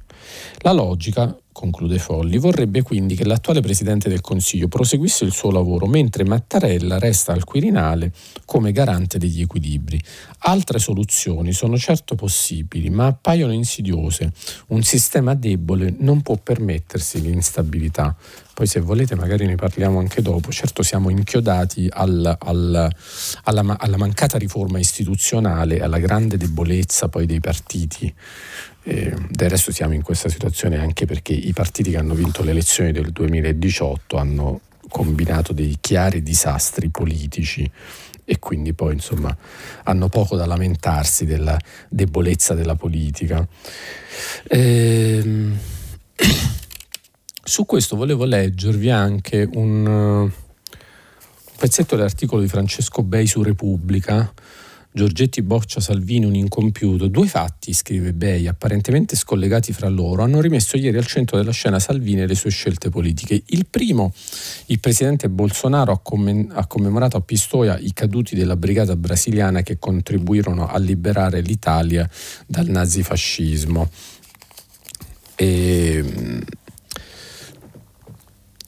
La 0.59 0.72
logica 0.72 1.37
conclude 1.59 1.99
Folli, 1.99 2.38
vorrebbe 2.38 2.83
quindi 2.83 3.16
che 3.16 3.25
l'attuale 3.25 3.61
Presidente 3.61 4.09
del 4.09 4.21
Consiglio 4.21 4.68
proseguisse 4.68 5.25
il 5.25 5.33
suo 5.33 5.51
lavoro 5.51 5.87
mentre 5.87 6.23
Mattarella 6.23 7.01
resta 7.01 7.33
al 7.33 7.42
Quirinale 7.42 8.12
come 8.44 8.71
garante 8.71 9.18
degli 9.18 9.40
equilibri. 9.40 10.01
Altre 10.42 10.79
soluzioni 10.79 11.53
sono 11.53 11.77
certo 11.77 12.14
possibili, 12.14 12.90
ma 12.90 13.07
appaiono 13.07 13.53
insidiose. 13.53 14.33
Un 14.68 14.85
sistema 14.85 15.35
debole 15.35 15.92
non 15.99 16.23
può 16.23 16.37
permettersi 16.37 17.21
l'instabilità. 17.21 18.14
Poi 18.55 18.66
se 18.66 18.79
volete 18.79 19.16
magari 19.16 19.44
ne 19.44 19.57
parliamo 19.57 19.99
anche 19.99 20.23
dopo. 20.23 20.53
Certo 20.53 20.85
siamo 20.85 21.11
inchiodati 21.11 21.88
al, 21.90 22.37
al, 22.38 22.88
alla, 23.44 23.77
alla 23.79 23.97
mancata 23.97 24.38
riforma 24.38 24.79
istituzionale, 24.79 25.81
alla 25.81 25.99
grande 25.99 26.37
debolezza 26.37 27.09
poi 27.09 27.27
dei 27.27 27.40
partiti 27.40 28.14
eh, 28.88 29.14
del 29.29 29.51
resto 29.51 29.70
siamo 29.70 29.92
in 29.92 30.01
questa 30.01 30.31
situazione 30.31 30.79
anche 30.79 31.05
perché 31.05 31.35
i 31.35 31.53
partiti 31.53 31.90
che 31.90 31.98
hanno 31.98 32.14
vinto 32.14 32.42
le 32.42 32.53
elezioni 32.53 32.90
del 32.90 33.11
2018 33.11 34.16
hanno 34.16 34.61
combinato 34.88 35.53
dei 35.53 35.77
chiari 35.79 36.22
disastri 36.22 36.88
politici 36.88 37.70
e 38.24 38.38
quindi 38.38 38.72
poi 38.72 38.94
insomma 38.94 39.37
hanno 39.85 40.09
poco 40.09 40.37
da 40.37 40.46
lamentarsi 40.46 41.27
della 41.27 41.59
debolezza 41.90 42.55
della 42.55 42.77
politica. 42.77 43.46
Ehm, 44.48 45.59
su 47.44 47.66
questo 47.66 47.94
volevo 47.94 48.24
leggervi 48.24 48.88
anche 48.88 49.46
un 49.53 50.31
pezzetto 51.59 51.94
dell'articolo 51.94 52.40
di 52.40 52.48
Francesco 52.48 53.03
Bei 53.03 53.27
su 53.27 53.42
Repubblica 53.42 54.33
Giorgetti 54.90 55.42
boccia 55.42 55.81
Salvini 55.81 56.24
un 56.24 56.35
incompiuto. 56.35 57.09
Due 57.09 57.27
fatti, 57.29 57.72
scrive 57.72 58.12
Bei, 58.12 58.46
apparentemente 58.48 59.16
scollegati 59.16 59.72
fra 59.72 59.88
loro, 59.88 60.22
hanno 60.22 60.40
rimesso 60.40 60.77
ieri 60.77 60.96
al 60.96 61.07
centro 61.07 61.37
della 61.37 61.53
scena 61.53 61.79
Salvini 61.79 62.22
e 62.22 62.27
le 62.27 62.35
sue 62.35 62.51
scelte 62.51 62.88
politiche. 62.88 63.42
Il 63.46 63.66
primo, 63.66 64.12
il 64.66 64.81
presidente 64.81 65.29
Bolsonaro 65.29 65.92
ha, 65.92 66.01
comm- 66.01 66.51
ha 66.53 66.66
commemorato 66.66 67.16
a 67.16 67.20
Pistoia 67.20 67.79
i 67.79 67.92
caduti 67.92 68.35
della 68.35 68.57
brigata 68.57 68.96
brasiliana 68.96 69.62
che 69.62 69.79
contribuirono 69.79 70.66
a 70.66 70.79
liberare 70.79 71.42
l'Italia 71.42 72.09
dal 72.46 72.66
nazifascismo. 72.66 73.90
E, 75.37 76.05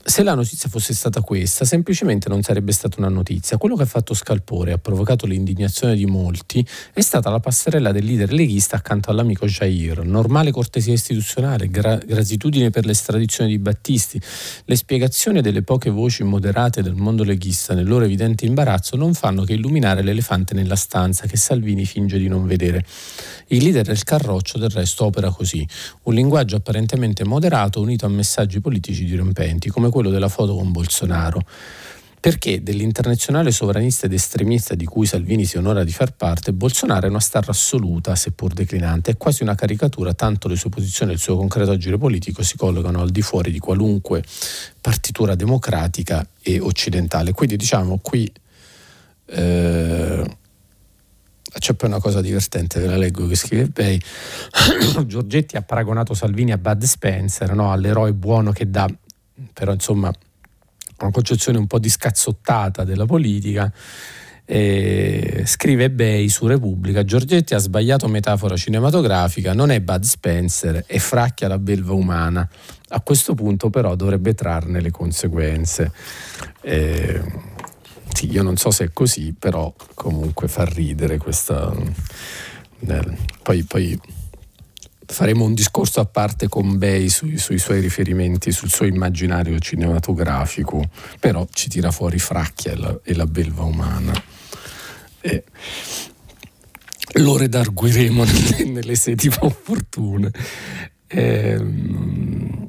se 0.02 0.22
la 0.22 0.34
notizia 0.34 0.70
fosse 0.70 0.94
stata 0.94 1.20
questa, 1.20 1.66
semplicemente 1.66 2.30
non 2.30 2.42
sarebbe 2.42 2.72
stata 2.72 2.96
una 2.98 3.10
notizia. 3.10 3.58
Quello 3.58 3.76
che 3.76 3.82
ha 3.82 3.86
fatto 3.86 4.14
scalpore 4.14 4.70
e 4.70 4.74
ha 4.74 4.78
provocato 4.78 5.26
l'indignazione 5.26 5.94
di 5.94 6.06
molti 6.06 6.66
è 6.92 7.00
stata 7.02 7.28
la 7.28 7.38
passerella 7.38 7.92
del 7.92 8.06
leader 8.06 8.32
leghista 8.32 8.76
accanto 8.76 9.10
all'amico 9.10 9.46
Jair. 9.46 10.02
Normale 10.04 10.52
cortesia 10.52 10.94
istituzionale, 10.94 11.68
gra- 11.68 11.96
gratitudine 11.96 12.70
per 12.70 12.86
l'estradizione 12.86 13.50
di 13.50 13.58
Battisti, 13.58 14.20
le 14.64 14.76
spiegazioni 14.76 15.42
delle 15.42 15.62
poche 15.62 15.90
voci 15.90 16.22
moderate 16.22 16.82
del 16.82 16.94
mondo 16.94 17.22
leghista 17.22 17.74
nel 17.74 17.86
loro 17.86 18.04
evidente 18.06 18.46
imbarazzo 18.46 18.96
non 18.96 19.12
fanno 19.12 19.44
che 19.44 19.52
illuminare 19.52 20.02
l'elefante 20.02 20.54
nella 20.54 20.76
stanza 20.76 21.26
che 21.26 21.36
Salvini 21.36 21.84
finge 21.84 22.16
di 22.16 22.28
non 22.28 22.46
vedere. 22.46 22.84
Il 23.52 23.64
leader 23.64 23.84
del 23.84 24.04
Carroccio 24.04 24.58
del 24.58 24.70
resto 24.70 25.06
opera 25.06 25.30
così, 25.30 25.66
un 26.04 26.14
linguaggio 26.14 26.54
apparentemente 26.54 27.24
moderato 27.24 27.80
unito 27.80 28.06
a 28.06 28.08
messaggi 28.08 28.60
politici 28.60 29.04
dirompenti, 29.04 29.70
come 29.70 29.90
quello 29.90 30.10
della 30.10 30.28
foto 30.28 30.54
con 30.54 30.70
Bolsonaro. 30.70 31.42
Perché 32.20 32.62
dell'internazionale 32.62 33.50
sovranista 33.50 34.06
ed 34.06 34.12
estremista 34.12 34.76
di 34.76 34.84
cui 34.84 35.04
Salvini 35.04 35.44
si 35.46 35.56
onora 35.56 35.82
di 35.82 35.90
far 35.90 36.12
parte, 36.12 36.52
Bolsonaro 36.52 37.06
è 37.06 37.08
una 37.08 37.18
star 37.18 37.48
assoluta, 37.48 38.14
seppur 38.14 38.52
declinante, 38.52 39.12
è 39.12 39.16
quasi 39.16 39.42
una 39.42 39.56
caricatura, 39.56 40.14
tanto 40.14 40.46
le 40.46 40.54
sue 40.54 40.70
posizioni 40.70 41.10
e 41.10 41.14
il 41.14 41.20
suo 41.20 41.36
concreto 41.36 41.72
agire 41.72 41.98
politico 41.98 42.44
si 42.44 42.56
collocano 42.56 43.00
al 43.00 43.10
di 43.10 43.22
fuori 43.22 43.50
di 43.50 43.58
qualunque 43.58 44.22
partitura 44.80 45.34
democratica 45.34 46.24
e 46.40 46.60
occidentale. 46.60 47.32
Quindi 47.32 47.56
diciamo 47.56 47.98
qui 48.00 48.30
eh, 49.26 50.36
c'è 51.58 51.74
poi 51.74 51.88
una 51.88 52.00
cosa 52.00 52.20
divertente, 52.20 52.80
ve 52.80 52.86
la 52.86 52.96
leggo 52.96 53.26
che 53.26 53.34
scrive 53.34 53.66
Bay. 53.66 54.00
Giorgetti 55.06 55.56
ha 55.56 55.62
paragonato 55.62 56.14
Salvini 56.14 56.52
a 56.52 56.58
Bud 56.58 56.84
Spencer, 56.84 57.54
no? 57.54 57.72
all'eroe 57.72 58.12
buono 58.12 58.52
che 58.52 58.70
dà, 58.70 58.88
però 59.52 59.72
insomma, 59.72 60.12
una 61.00 61.10
concezione 61.10 61.58
un 61.58 61.66
po' 61.66 61.78
discazzottata 61.78 62.84
della 62.84 63.06
politica. 63.06 63.72
E 64.44 65.44
scrive 65.46 65.90
Bay 65.90 66.28
su 66.28 66.48
Repubblica: 66.48 67.04
Giorgetti 67.04 67.54
ha 67.54 67.58
sbagliato 67.58 68.08
metafora 68.08 68.56
cinematografica, 68.56 69.52
non 69.54 69.70
è 69.70 69.80
Bud 69.80 70.02
Spencer, 70.02 70.84
è 70.86 70.98
fracchia 70.98 71.46
la 71.46 71.58
belva 71.58 71.92
umana. 71.92 72.48
A 72.88 73.00
questo 73.00 73.34
punto, 73.34 73.70
però, 73.70 73.94
dovrebbe 73.94 74.34
trarne 74.34 74.80
le 74.80 74.90
conseguenze. 74.90 75.92
E 76.62 77.22
sì, 78.12 78.30
io 78.30 78.42
non 78.42 78.56
so 78.56 78.70
se 78.70 78.84
è 78.84 78.90
così, 78.92 79.34
però 79.38 79.72
comunque 79.94 80.48
fa 80.48 80.64
ridere 80.64 81.18
questa... 81.18 81.72
Eh, 82.86 83.16
poi, 83.42 83.62
poi, 83.64 84.00
faremo 85.06 85.44
un 85.44 85.54
discorso 85.54 86.00
a 86.00 86.06
parte 86.06 86.48
con 86.48 86.78
Bay 86.78 87.08
sui, 87.08 87.36
sui, 87.36 87.58
suoi 87.58 87.80
riferimenti, 87.80 88.52
sul 88.52 88.70
suo 88.70 88.86
immaginario 88.86 89.58
cinematografico, 89.58 90.88
però 91.18 91.46
ci 91.50 91.68
tira 91.68 91.90
fuori 91.90 92.18
Fracchia 92.18 92.72
e 92.72 92.76
la, 92.76 92.98
e 93.02 93.14
la 93.14 93.26
belva 93.26 93.64
umana. 93.64 94.12
E 95.20 95.44
lo 97.14 97.36
redarguiremo 97.36 98.24
nelle, 98.24 98.64
nelle 98.64 98.94
sedi 98.94 99.30
opportune. 99.40 100.30
Ehm, 101.08 102.68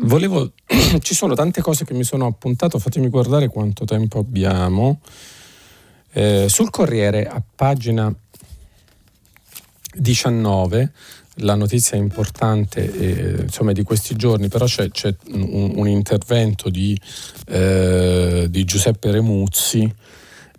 volevo, 0.00 0.52
ci 1.00 1.14
sono 1.14 1.34
tante 1.34 1.60
cose 1.60 1.84
che 1.84 1.94
mi 1.94 2.04
sono 2.04 2.26
appuntato, 2.26 2.78
fatemi 2.78 3.08
guardare 3.08 3.48
quanto 3.48 3.84
tempo 3.84 4.18
abbiamo. 4.18 5.00
Eh, 6.12 6.46
sul 6.48 6.70
Corriere, 6.70 7.26
a 7.26 7.42
pagina 7.54 8.12
19, 9.94 10.92
la 11.42 11.54
notizia 11.54 11.96
importante 11.96 12.92
eh, 12.92 13.42
insomma, 13.42 13.72
di 13.72 13.82
questi 13.82 14.16
giorni, 14.16 14.48
però 14.48 14.66
c'è, 14.66 14.90
c'è 14.90 15.14
un, 15.32 15.72
un, 15.76 15.88
intervento 15.88 16.68
di, 16.68 17.00
eh, 17.46 18.46
di 18.50 18.64
Giuseppe 18.64 19.10
Remuzzi, 19.10 19.92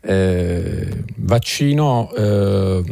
eh, 0.03 1.03
vaccino 1.17 2.11
eh, 2.13 2.83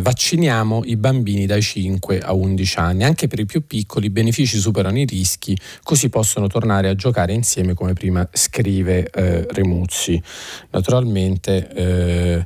vacciniamo 0.00 0.82
i 0.84 0.96
bambini 0.96 1.46
dai 1.46 1.62
5 1.62 2.20
a 2.20 2.32
11 2.32 2.78
anni. 2.78 3.04
Anche 3.04 3.28
per 3.28 3.40
i 3.40 3.46
più 3.46 3.66
piccoli 3.66 4.06
i 4.06 4.10
benefici 4.10 4.58
superano 4.58 4.98
i 4.98 5.04
rischi, 5.04 5.56
così 5.82 6.08
possono 6.08 6.46
tornare 6.46 6.88
a 6.88 6.94
giocare 6.94 7.32
insieme 7.32 7.74
come 7.74 7.92
prima 7.92 8.26
scrive 8.32 9.10
eh, 9.10 9.46
Remuzzi. 9.50 10.20
Naturalmente 10.70 11.68
eh, 11.74 12.42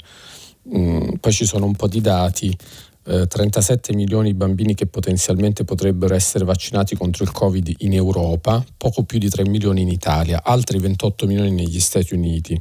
mh, 0.62 0.78
mm, 0.78 1.08
poi 1.20 1.32
ci 1.32 1.44
sono 1.44 1.66
un 1.66 1.74
po' 1.74 1.88
di 1.88 2.00
dati. 2.00 2.56
37 3.02 3.92
eh, 3.92 3.94
milioni 3.94 4.30
di 4.30 4.34
bambini 4.34 4.74
che 4.74 4.86
potenzialmente 4.86 5.64
potrebbero 5.64 6.14
essere 6.14 6.44
vaccinati 6.44 6.96
contro 6.96 7.24
il 7.24 7.32
Covid 7.32 7.76
in 7.78 7.94
Europa, 7.94 8.62
poco 8.76 9.04
più 9.04 9.18
di 9.18 9.30
3 9.30 9.48
milioni 9.48 9.80
in 9.80 9.88
Italia, 9.88 10.42
altri 10.44 10.78
28 10.78 11.26
milioni 11.26 11.50
negli 11.50 11.80
Stati 11.80 12.14
Uniti. 12.14 12.60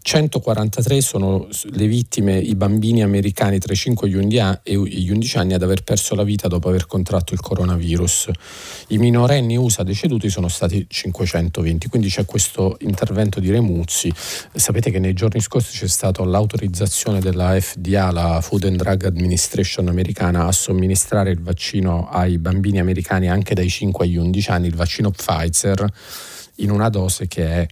143 0.00 1.00
sono 1.00 1.48
le 1.62 1.86
vittime, 1.86 2.36
i 2.36 2.54
bambini 2.54 3.02
americani 3.02 3.58
tra 3.58 3.72
i 3.72 3.76
5 3.76 4.08
e 4.62 4.76
gli 4.76 5.10
11 5.10 5.38
anni 5.38 5.54
ad 5.54 5.62
aver 5.62 5.82
perso 5.82 6.14
la 6.14 6.24
vita 6.24 6.46
dopo 6.46 6.68
aver 6.68 6.86
contratto 6.86 7.32
il 7.32 7.40
coronavirus. 7.40 8.30
I 8.88 8.98
minorenni 8.98 9.56
USA 9.56 9.82
deceduti 9.82 10.28
sono 10.28 10.48
stati 10.48 10.84
520, 10.88 11.88
quindi 11.88 12.08
c'è 12.08 12.26
questo 12.26 12.76
intervento 12.80 13.40
di 13.40 13.50
Remuzzi. 13.50 14.12
Sapete 14.54 14.90
che 14.90 14.98
nei 14.98 15.14
giorni 15.14 15.40
scorsi 15.40 15.78
c'è 15.78 15.88
stata 15.88 16.22
l'autorizzazione 16.24 17.20
della 17.20 17.58
FDA, 17.58 18.10
la 18.10 18.40
Food 18.42 18.64
and 18.64 18.76
Drug 18.76 19.04
Administration 19.04 19.73
americana, 19.80 20.46
a 20.46 20.52
somministrare 20.52 21.30
il 21.30 21.40
vaccino 21.40 22.08
ai 22.08 22.38
bambini 22.38 22.78
americani 22.78 23.28
anche 23.28 23.54
dai 23.54 23.68
5 23.68 24.04
agli 24.04 24.16
11 24.16 24.50
anni, 24.50 24.66
il 24.66 24.74
vaccino 24.74 25.10
Pfizer, 25.10 25.86
in 26.56 26.70
una 26.70 26.88
dose 26.88 27.26
che 27.26 27.46
è 27.46 27.66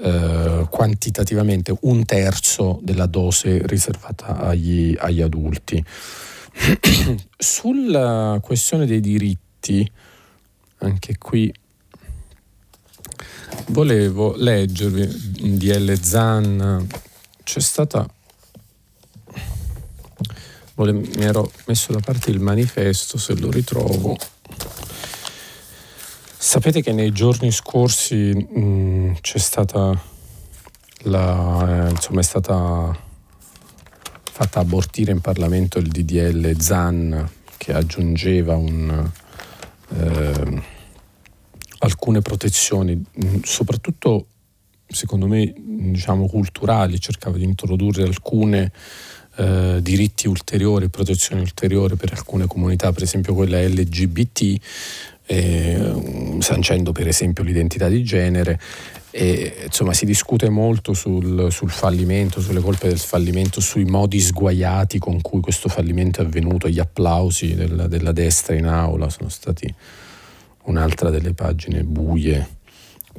eh, 0.00 0.66
quantitativamente 0.70 1.74
un 1.80 2.04
terzo 2.04 2.78
della 2.82 3.06
dose 3.06 3.66
riservata 3.66 4.36
agli, 4.36 4.96
agli 4.98 5.20
adulti. 5.20 5.84
Sulla 7.36 8.38
questione 8.42 8.86
dei 8.86 9.00
diritti, 9.00 9.90
anche 10.78 11.18
qui 11.18 11.52
volevo 13.68 14.34
leggervi 14.36 15.46
in 15.46 15.58
DL 15.58 16.00
Zan, 16.00 16.86
c'è 17.42 17.60
stata 17.60 18.08
mi 20.84 21.24
ero 21.24 21.50
messo 21.66 21.92
da 21.92 22.00
parte 22.00 22.30
il 22.30 22.40
manifesto 22.40 23.18
se 23.18 23.34
lo 23.34 23.50
ritrovo. 23.50 24.16
Sapete 26.40 26.82
che 26.82 26.92
nei 26.92 27.10
giorni 27.10 27.50
scorsi 27.50 28.32
mh, 28.32 28.60
mm, 28.60 29.12
c'è 29.20 29.38
stata 29.38 30.00
la, 31.02 31.86
eh, 31.86 31.90
insomma 31.90 32.20
è 32.20 32.22
stata 32.22 32.96
fatta 34.30 34.60
abortire 34.60 35.10
in 35.10 35.20
Parlamento 35.20 35.78
il 35.78 35.88
DDL 35.88 36.56
ZAN 36.60 37.28
che 37.56 37.72
aggiungeva 37.72 38.54
un, 38.54 39.10
eh, 39.88 40.62
alcune 41.78 42.22
protezioni, 42.22 42.94
mm, 42.94 43.40
soprattutto 43.42 44.26
secondo 44.86 45.26
me 45.26 45.52
diciamo, 45.56 46.26
culturali, 46.26 47.00
cercava 47.00 47.36
di 47.36 47.44
introdurre 47.44 48.04
alcune 48.04 48.72
eh, 49.38 49.78
diritti 49.80 50.26
ulteriori, 50.26 50.88
protezioni 50.88 51.40
ulteriori 51.40 51.94
per 51.94 52.12
alcune 52.12 52.48
comunità, 52.48 52.92
per 52.92 53.04
esempio 53.04 53.34
quella 53.34 53.60
LGBT, 53.60 54.60
eh, 55.26 56.36
sancendo 56.40 56.90
per 56.90 57.06
esempio 57.06 57.44
l'identità 57.44 57.88
di 57.88 58.02
genere. 58.02 58.58
E, 59.10 59.62
insomma, 59.66 59.92
si 59.92 60.06
discute 60.06 60.48
molto 60.48 60.92
sul, 60.92 61.52
sul, 61.52 61.70
fallimento, 61.70 62.40
sulle 62.40 62.60
colpe 62.60 62.88
del 62.88 62.98
fallimento, 62.98 63.60
sui 63.60 63.84
modi 63.84 64.20
sguaiati 64.20 64.98
con 64.98 65.20
cui 65.20 65.40
questo 65.40 65.68
fallimento 65.68 66.20
è 66.20 66.24
avvenuto. 66.24 66.68
Gli 66.68 66.80
applausi 66.80 67.54
della, 67.54 67.86
della 67.86 68.12
destra 68.12 68.56
in 68.56 68.66
aula 68.66 69.08
sono 69.08 69.28
stati 69.28 69.72
un'altra 70.64 71.10
delle 71.10 71.32
pagine 71.32 71.84
buie 71.84 72.56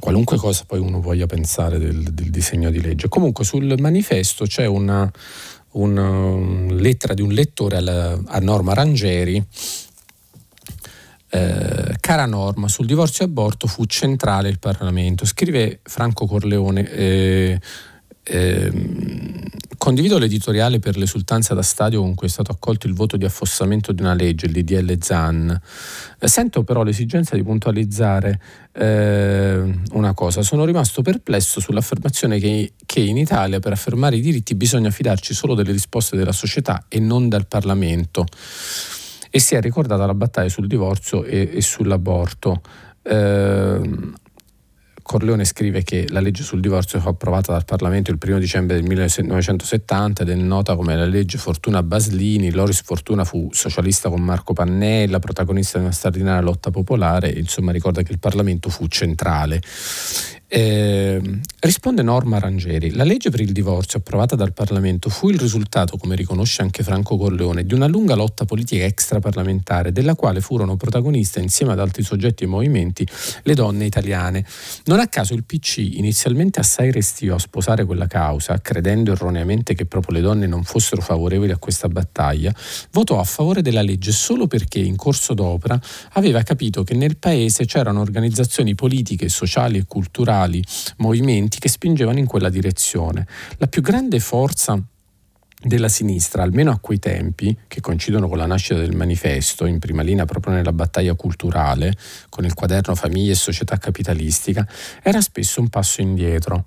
qualunque 0.00 0.38
cosa 0.38 0.64
poi 0.66 0.80
uno 0.80 1.00
voglia 1.00 1.26
pensare 1.26 1.78
del, 1.78 2.02
del, 2.02 2.30
disegno 2.30 2.70
di 2.70 2.80
legge. 2.80 3.08
Comunque 3.08 3.44
sul 3.44 3.74
manifesto 3.78 4.46
c'è 4.46 4.64
una, 4.64 5.08
una 5.72 6.08
um, 6.08 6.72
lettera 6.74 7.14
di 7.14 7.22
un 7.22 7.32
lettore 7.32 7.76
alla, 7.76 8.18
a 8.26 8.38
Norma 8.38 8.74
Rangeri. 8.74 9.44
Eh, 11.32 11.96
cara 12.00 12.26
Norma, 12.26 12.66
sul 12.66 12.86
divorzio 12.86 13.24
e 13.24 13.28
aborto 13.28 13.66
fu 13.66 13.84
centrale 13.84 14.48
il 14.48 14.58
Parlamento. 14.58 15.24
Scrive 15.24 15.80
Franco 15.82 16.26
Corleone. 16.26 16.90
Eh, 16.90 17.60
eh, 18.22 18.72
Condivido 19.80 20.18
l'editoriale 20.18 20.78
per 20.78 20.98
l'esultanza 20.98 21.54
da 21.54 21.62
stadio 21.62 22.02
con 22.02 22.14
cui 22.14 22.26
è 22.26 22.30
stato 22.30 22.52
accolto 22.52 22.86
il 22.86 22.92
voto 22.92 23.16
di 23.16 23.24
affossamento 23.24 23.92
di 23.92 24.02
una 24.02 24.12
legge, 24.12 24.44
il 24.44 24.52
DDL 24.52 25.02
ZAN. 25.02 25.58
Sento 26.18 26.64
però 26.64 26.82
l'esigenza 26.82 27.34
di 27.34 27.42
puntualizzare 27.42 28.38
eh, 28.72 29.80
una 29.92 30.12
cosa. 30.12 30.42
Sono 30.42 30.66
rimasto 30.66 31.00
perplesso 31.00 31.60
sull'affermazione 31.60 32.38
che, 32.38 32.74
che, 32.84 33.00
in 33.00 33.16
Italia 33.16 33.58
per 33.58 33.72
affermare 33.72 34.16
i 34.16 34.20
diritti 34.20 34.54
bisogna 34.54 34.90
fidarci 34.90 35.32
solo 35.32 35.54
delle 35.54 35.72
risposte 35.72 36.14
della 36.14 36.32
società 36.32 36.84
e 36.86 37.00
non 37.00 37.30
dal 37.30 37.46
Parlamento. 37.46 38.26
E 39.30 39.40
si 39.40 39.54
è 39.54 39.62
ricordata 39.62 40.04
la 40.04 40.14
battaglia 40.14 40.50
sul 40.50 40.66
divorzio 40.66 41.24
e, 41.24 41.52
e 41.54 41.62
sull'aborto. 41.62 42.60
Eh, 43.02 43.80
Corleone 45.10 45.44
scrive 45.44 45.82
che 45.82 46.06
la 46.10 46.20
legge 46.20 46.44
sul 46.44 46.60
divorzio 46.60 47.00
fu 47.00 47.08
approvata 47.08 47.50
dal 47.50 47.64
Parlamento 47.64 48.12
il 48.12 48.18
1 48.24 48.38
dicembre 48.38 48.76
del 48.76 48.84
1970 48.84 50.22
ed 50.22 50.28
è 50.28 50.36
nota 50.36 50.76
come 50.76 50.94
la 50.94 51.04
legge 51.04 51.36
Fortuna 51.36 51.82
Baslini. 51.82 52.52
Loris 52.52 52.82
Fortuna 52.82 53.24
fu 53.24 53.48
socialista 53.50 54.08
con 54.08 54.22
Marco 54.22 54.52
Pannella, 54.52 55.18
protagonista 55.18 55.78
di 55.78 55.84
una 55.86 55.92
straordinaria 55.92 56.40
lotta 56.40 56.70
popolare, 56.70 57.28
insomma 57.28 57.72
ricorda 57.72 58.02
che 58.02 58.12
il 58.12 58.20
Parlamento 58.20 58.70
fu 58.70 58.86
centrale. 58.86 59.60
Eh, 60.52 61.22
risponde 61.60 62.02
Norma 62.02 62.40
Rangeri, 62.40 62.90
la 62.90 63.04
legge 63.04 63.30
per 63.30 63.38
il 63.38 63.52
divorzio 63.52 64.00
approvata 64.00 64.34
dal 64.34 64.52
Parlamento 64.52 65.08
fu 65.08 65.30
il 65.30 65.38
risultato, 65.38 65.96
come 65.96 66.16
riconosce 66.16 66.60
anche 66.62 66.82
Franco 66.82 67.16
Corleone, 67.16 67.64
di 67.64 67.72
una 67.72 67.86
lunga 67.86 68.16
lotta 68.16 68.44
politica 68.44 68.84
extraparlamentare 68.84 69.92
della 69.92 70.16
quale 70.16 70.40
furono 70.40 70.76
protagoniste 70.76 71.38
insieme 71.38 71.70
ad 71.70 71.78
altri 71.78 72.02
soggetti 72.02 72.42
e 72.42 72.46
movimenti 72.48 73.06
le 73.44 73.54
donne 73.54 73.84
italiane. 73.84 74.44
Non 74.86 74.98
a 74.98 75.06
caso 75.06 75.34
il 75.34 75.44
PC, 75.44 75.76
inizialmente 75.76 76.58
assai 76.58 76.90
restio 76.90 77.36
a 77.36 77.38
sposare 77.38 77.84
quella 77.84 78.08
causa, 78.08 78.60
credendo 78.60 79.12
erroneamente 79.12 79.74
che 79.74 79.86
proprio 79.86 80.16
le 80.16 80.20
donne 80.20 80.48
non 80.48 80.64
fossero 80.64 81.00
favorevoli 81.00 81.52
a 81.52 81.58
questa 81.58 81.86
battaglia, 81.88 82.52
votò 82.90 83.20
a 83.20 83.24
favore 83.24 83.62
della 83.62 83.82
legge 83.82 84.10
solo 84.10 84.48
perché 84.48 84.80
in 84.80 84.96
corso 84.96 85.32
d'opera 85.32 85.80
aveva 86.14 86.42
capito 86.42 86.82
che 86.82 86.94
nel 86.94 87.18
paese 87.18 87.66
c'erano 87.66 88.00
organizzazioni 88.00 88.74
politiche, 88.74 89.28
sociali 89.28 89.78
e 89.78 89.84
culturali 89.86 90.38
radicali 90.40 90.62
movimenti 90.98 91.58
che 91.58 91.68
spingevano 91.68 92.18
in 92.18 92.26
quella 92.26 92.48
direzione. 92.48 93.26
La 93.58 93.66
più 93.66 93.82
grande 93.82 94.20
forza 94.20 94.80
della 95.62 95.88
sinistra, 95.88 96.42
almeno 96.42 96.70
a 96.70 96.78
quei 96.78 96.98
tempi, 96.98 97.54
che 97.68 97.80
coincidono 97.80 98.28
con 98.28 98.38
la 98.38 98.46
nascita 98.46 98.80
del 98.80 98.96
manifesto, 98.96 99.66
in 99.66 99.78
prima 99.78 100.02
linea 100.02 100.24
proprio 100.24 100.54
nella 100.54 100.72
battaglia 100.72 101.14
culturale, 101.14 101.94
con 102.30 102.44
il 102.44 102.54
quaderno 102.54 102.94
Famiglia 102.94 103.32
e 103.32 103.36
Società 103.36 103.76
Capitalistica, 103.76 104.66
era 105.02 105.20
spesso 105.20 105.60
un 105.60 105.68
passo 105.68 106.00
indietro. 106.00 106.64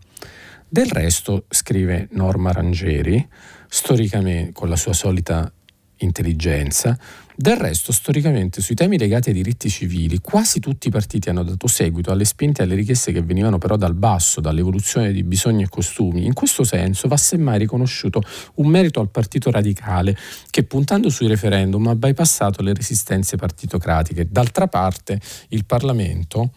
Del 0.68 0.90
resto, 0.90 1.46
scrive 1.50 2.08
Norma 2.12 2.52
Rangeri, 2.52 3.28
storicamente 3.68 4.52
con 4.52 4.70
la 4.70 4.76
sua 4.76 4.94
solita 4.94 5.52
intelligenza, 5.98 6.98
del 7.36 7.58
resto, 7.58 7.92
storicamente, 7.92 8.62
sui 8.62 8.76
temi 8.76 8.98
legati 8.98 9.30
ai 9.30 9.36
diritti 9.36 9.70
civili, 9.70 10.20
quasi 10.20 10.60
tutti 10.60 10.88
i 10.88 10.92
partiti 10.92 11.30
hanno 11.30 11.44
dato 11.44 11.68
seguito 11.68 12.12
alle 12.12 12.26
spinte 12.26 12.62
e 12.62 12.66
alle 12.66 12.76
richieste 12.76 13.12
che 13.12 13.22
venivano 13.22 13.58
però 13.58 13.76
dal 13.76 13.96
basso, 13.96 14.40
dall'evoluzione 14.40 15.12
di 15.12 15.24
bisogni 15.24 15.64
e 15.64 15.70
costumi. 15.70 16.26
In 16.26 16.34
questo 16.34 16.64
senso 16.64 17.08
va 17.08 17.18
semmai 17.18 17.58
riconosciuto 17.58 18.22
un 18.56 18.68
merito 18.68 19.00
al 19.00 19.10
Partito 19.10 19.50
Radicale 19.50 20.16
che 20.50 20.64
puntando 20.64 21.10
sui 21.10 21.28
referendum 21.28 21.88
ha 21.88 21.96
bypassato 21.96 22.62
le 22.62 22.74
resistenze 22.74 23.36
partitocratiche. 23.36 24.28
D'altra 24.30 24.68
parte 24.68 25.20
il 25.50 25.66
Parlamento, 25.66 26.52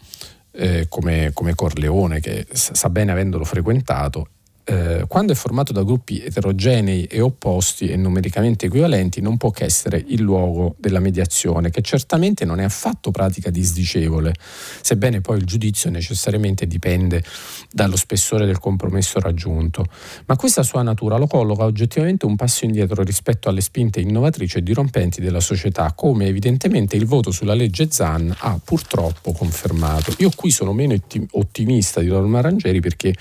eh, 0.51 0.85
come, 0.89 1.31
come 1.33 1.55
Corleone, 1.55 2.19
che 2.19 2.45
sa 2.51 2.89
bene 2.89 3.11
avendolo 3.11 3.43
frequentato, 3.43 4.29
eh, 4.69 5.05
quando 5.07 5.31
è 5.31 5.35
formato 5.35 5.71
da 5.71 5.81
gruppi 5.81 6.21
eterogenei 6.21 7.05
e 7.05 7.21
opposti 7.21 7.87
e 7.87 7.95
numericamente 7.95 8.65
equivalenti, 8.65 9.21
non 9.21 9.37
può 9.37 9.49
che 9.49 9.63
essere 9.63 10.03
il 10.07 10.21
luogo 10.21 10.75
della 10.77 10.99
mediazione, 10.99 11.69
che 11.69 11.81
certamente 11.81 12.43
non 12.43 12.59
è 12.59 12.65
affatto 12.65 13.09
pratica 13.11 13.49
disdicevole, 13.49 14.33
sebbene 14.81 15.21
poi 15.21 15.37
il 15.37 15.45
giudizio 15.45 15.89
necessariamente 15.89 16.67
dipende 16.67 17.23
dallo 17.71 17.95
spessore 17.95 18.45
del 18.45 18.59
compromesso 18.59 19.21
raggiunto. 19.21 19.85
Ma 20.25 20.35
questa 20.35 20.63
sua 20.63 20.81
natura 20.81 21.15
lo 21.15 21.27
colloca 21.27 21.63
oggettivamente 21.63 22.25
un 22.25 22.35
passo 22.35 22.65
indietro 22.65 23.03
rispetto 23.03 23.47
alle 23.47 23.61
spinte 23.61 24.01
innovatrici 24.01 24.57
e 24.57 24.63
dirompenti 24.63 25.21
della 25.21 25.39
società, 25.39 25.93
come 25.93 26.25
evidentemente 26.25 26.97
il 26.97 27.05
voto 27.05 27.31
sulla 27.31 27.53
legge 27.53 27.87
Zan 27.89 28.35
ha 28.37 28.59
purtroppo 28.61 29.31
confermato. 29.31 30.13
Io 30.17 30.29
qui 30.35 30.51
sono 30.51 30.73
meno 30.73 30.93
ottimista 31.31 32.01
di 32.01 32.07
Norma 32.07 32.41
Rangeri 32.41 32.81
perché 32.81 33.15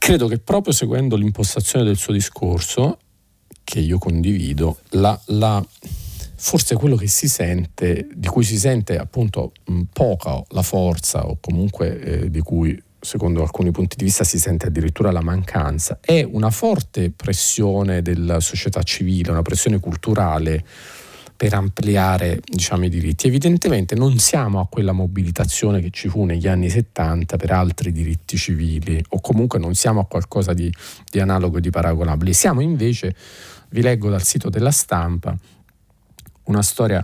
Credo 0.00 0.28
che 0.28 0.38
proprio 0.38 0.72
seguendo 0.72 1.14
l'impostazione 1.14 1.84
del 1.84 1.98
suo 1.98 2.14
discorso, 2.14 2.98
che 3.62 3.80
io 3.80 3.98
condivido, 3.98 4.78
la, 4.92 5.20
la, 5.26 5.64
forse 6.36 6.74
quello 6.74 6.96
che 6.96 7.06
si 7.06 7.28
sente, 7.28 8.08
di 8.10 8.26
cui 8.26 8.42
si 8.42 8.58
sente 8.58 8.96
appunto 8.96 9.52
poca 9.92 10.42
la 10.48 10.62
forza 10.62 11.26
o 11.26 11.36
comunque 11.38 12.00
eh, 12.00 12.30
di 12.30 12.40
cui 12.40 12.82
secondo 12.98 13.42
alcuni 13.42 13.72
punti 13.72 13.96
di 13.96 14.04
vista 14.04 14.24
si 14.24 14.38
sente 14.38 14.68
addirittura 14.68 15.12
la 15.12 15.20
mancanza, 15.20 15.98
è 16.00 16.22
una 16.22 16.50
forte 16.50 17.10
pressione 17.10 18.00
della 18.00 18.40
società 18.40 18.82
civile, 18.82 19.30
una 19.30 19.42
pressione 19.42 19.80
culturale 19.80 20.64
per 21.40 21.54
ampliare 21.54 22.38
diciamo, 22.44 22.84
i 22.84 22.90
diritti. 22.90 23.26
Evidentemente 23.26 23.94
non 23.94 24.18
siamo 24.18 24.60
a 24.60 24.66
quella 24.66 24.92
mobilitazione 24.92 25.80
che 25.80 25.88
ci 25.88 26.10
fu 26.10 26.24
negli 26.24 26.46
anni 26.46 26.68
70 26.68 27.38
per 27.38 27.50
altri 27.52 27.92
diritti 27.92 28.36
civili 28.36 29.02
o 29.08 29.22
comunque 29.22 29.58
non 29.58 29.74
siamo 29.74 30.00
a 30.00 30.04
qualcosa 30.04 30.52
di, 30.52 30.70
di 31.10 31.18
analogo 31.18 31.56
e 31.56 31.62
di 31.62 31.70
paragonabile. 31.70 32.34
Siamo 32.34 32.60
invece, 32.60 33.16
vi 33.70 33.80
leggo 33.80 34.10
dal 34.10 34.22
sito 34.22 34.50
della 34.50 34.70
stampa, 34.70 35.34
una 36.42 36.60
storia 36.60 37.02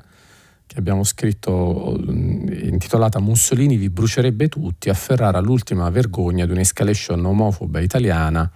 che 0.66 0.78
abbiamo 0.78 1.02
scritto 1.02 1.98
intitolata 2.06 3.18
Mussolini 3.20 3.78
vi 3.78 3.88
brucerebbe 3.88 4.48
tutti 4.48 4.90
a 4.90 4.94
Ferrara 4.94 5.40
l'ultima 5.40 5.88
vergogna 5.88 6.44
di 6.44 6.52
un'escalation 6.52 7.24
omofoba 7.24 7.80
italiana. 7.80 8.50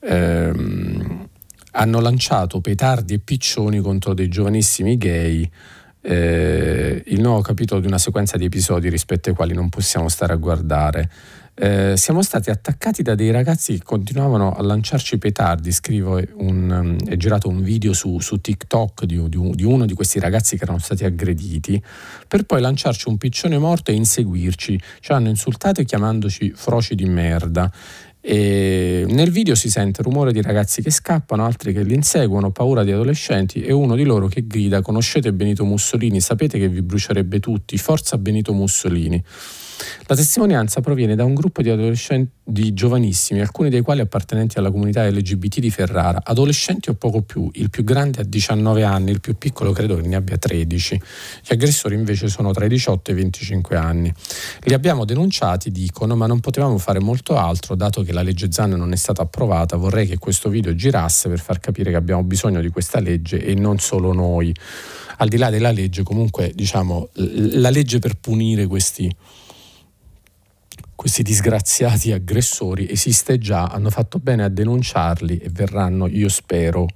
Ehm, 0.00 1.29
hanno 1.72 2.00
lanciato 2.00 2.60
petardi 2.60 3.14
e 3.14 3.18
piccioni 3.18 3.80
contro 3.80 4.14
dei 4.14 4.28
giovanissimi 4.28 4.96
gay. 4.96 5.48
Eh, 6.02 7.02
il 7.06 7.20
nuovo 7.20 7.42
capitolo 7.42 7.80
di 7.80 7.86
una 7.86 7.98
sequenza 7.98 8.38
di 8.38 8.46
episodi 8.46 8.88
rispetto 8.88 9.28
ai 9.28 9.34
quali 9.34 9.52
non 9.52 9.68
possiamo 9.68 10.08
stare 10.08 10.32
a 10.32 10.36
guardare. 10.36 11.10
Eh, 11.62 11.94
siamo 11.98 12.22
stati 12.22 12.48
attaccati 12.48 13.02
da 13.02 13.14
dei 13.14 13.30
ragazzi 13.30 13.74
che 13.74 13.82
continuavano 13.84 14.54
a 14.54 14.62
lanciarci 14.62 15.18
petardi. 15.18 15.72
Scrivo, 15.72 16.18
un, 16.36 16.96
è 17.06 17.16
girato 17.16 17.48
un 17.48 17.62
video 17.62 17.92
su, 17.92 18.18
su 18.18 18.40
TikTok 18.40 19.04
di, 19.04 19.28
di, 19.28 19.50
di, 19.50 19.64
uno 19.64 19.84
di 19.84 19.92
questi 19.92 20.18
ragazzi 20.18 20.56
che 20.56 20.62
erano 20.62 20.78
stati 20.78 21.04
aggrediti, 21.04 21.82
per 22.26 22.44
poi 22.44 22.62
lanciarci 22.62 23.08
un 23.10 23.18
piccione 23.18 23.58
morto 23.58 23.90
e 23.90 23.94
inseguirci. 23.94 24.80
Ci 25.00 25.12
hanno 25.12 25.28
insultato 25.28 25.82
chiamandoci 25.82 26.50
froci 26.54 26.94
di 26.94 27.04
merda. 27.04 27.70
E 28.22 29.06
nel 29.08 29.30
video 29.30 29.54
si 29.54 29.70
sente 29.70 30.02
rumore 30.02 30.30
di 30.32 30.42
ragazzi 30.42 30.82
che 30.82 30.90
scappano, 30.90 31.44
altri 31.44 31.72
che 31.72 31.82
li 31.82 31.94
inseguono, 31.94 32.50
paura 32.50 32.84
di 32.84 32.92
adolescenti 32.92 33.62
e 33.62 33.72
uno 33.72 33.96
di 33.96 34.04
loro 34.04 34.28
che 34.28 34.46
grida 34.46 34.82
conoscete 34.82 35.32
Benito 35.32 35.64
Mussolini, 35.64 36.20
sapete 36.20 36.58
che 36.58 36.68
vi 36.68 36.82
brucierebbe 36.82 37.40
tutti, 37.40 37.78
forza 37.78 38.18
Benito 38.18 38.52
Mussolini. 38.52 39.22
La 40.06 40.16
testimonianza 40.16 40.80
proviene 40.80 41.14
da 41.14 41.24
un 41.24 41.34
gruppo 41.34 41.62
di 41.62 41.70
adolescenti 41.70 42.32
di 42.50 42.74
giovanissimi, 42.74 43.40
alcuni 43.40 43.70
dei 43.70 43.80
quali 43.80 44.00
appartenenti 44.00 44.58
alla 44.58 44.70
comunità 44.70 45.08
LGBT 45.08 45.60
di 45.60 45.70
Ferrara, 45.70 46.20
adolescenti 46.24 46.90
o 46.90 46.94
poco 46.94 47.22
più, 47.22 47.48
il 47.54 47.70
più 47.70 47.84
grande 47.84 48.20
ha 48.20 48.24
19 48.24 48.82
anni, 48.82 49.12
il 49.12 49.20
più 49.20 49.38
piccolo 49.38 49.72
credo 49.72 49.96
che 49.96 50.06
ne 50.06 50.16
abbia 50.16 50.36
13. 50.36 51.00
Gli 51.46 51.52
aggressori 51.52 51.94
invece 51.94 52.28
sono 52.28 52.52
tra 52.52 52.64
i 52.64 52.68
18 52.68 53.10
e 53.10 53.14
i 53.14 53.16
25 53.16 53.76
anni. 53.76 54.12
Li 54.64 54.74
abbiamo 54.74 55.04
denunciati, 55.04 55.70
dicono, 55.70 56.16
ma 56.16 56.26
non 56.26 56.40
potevamo 56.40 56.76
fare 56.78 56.98
molto 56.98 57.36
altro, 57.36 57.76
dato 57.76 58.02
che 58.02 58.12
la 58.12 58.22
legge 58.22 58.50
Zan 58.50 58.70
non 58.70 58.92
è 58.92 58.96
stata 58.96 59.22
approvata, 59.22 59.76
vorrei 59.76 60.06
che 60.06 60.18
questo 60.18 60.48
video 60.48 60.74
girasse 60.74 61.28
per 61.28 61.38
far 61.38 61.60
capire 61.60 61.90
che 61.90 61.96
abbiamo 61.96 62.24
bisogno 62.24 62.60
di 62.60 62.68
questa 62.68 62.98
legge 62.98 63.42
e 63.42 63.54
non 63.54 63.78
solo 63.78 64.12
noi. 64.12 64.52
Al 65.18 65.28
di 65.28 65.36
là 65.36 65.50
della 65.50 65.70
legge, 65.70 66.02
comunque, 66.02 66.50
diciamo, 66.54 67.10
la 67.12 67.70
legge 67.70 67.98
per 67.98 68.14
punire 68.14 68.66
questi 68.66 69.14
questi 70.94 71.22
disgraziati 71.22 72.12
aggressori 72.12 72.90
esiste 72.90 73.38
già, 73.38 73.64
hanno 73.64 73.90
fatto 73.90 74.18
bene 74.18 74.44
a 74.44 74.48
denunciarli 74.48 75.38
e 75.38 75.48
verranno, 75.50 76.06
io 76.06 76.28
spero, 76.28 76.86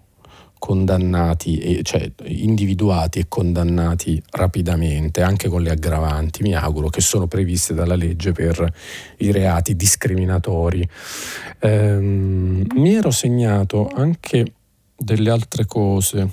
condannati, 0.64 1.59
e, 1.59 1.82
cioè 1.82 2.11
individuati 2.24 3.18
e 3.18 3.26
condannati 3.28 4.22
rapidamente, 4.30 5.20
anche 5.20 5.49
con 5.49 5.61
le 5.61 5.70
aggravanti, 5.70 6.43
mi 6.43 6.55
auguro, 6.55 6.89
che 6.89 7.03
sono 7.03 7.26
previste 7.26 7.74
dalla 7.74 7.97
legge 7.97 8.32
per 8.32 8.72
i 9.18 9.30
reati 9.30 9.76
discriminatori. 9.76 10.89
Ehm, 11.59 12.64
mi 12.76 12.95
ero 12.95 13.11
segnato 13.11 13.91
anche 13.95 14.53
delle 14.97 15.28
altre 15.28 15.66
cose. 15.66 16.30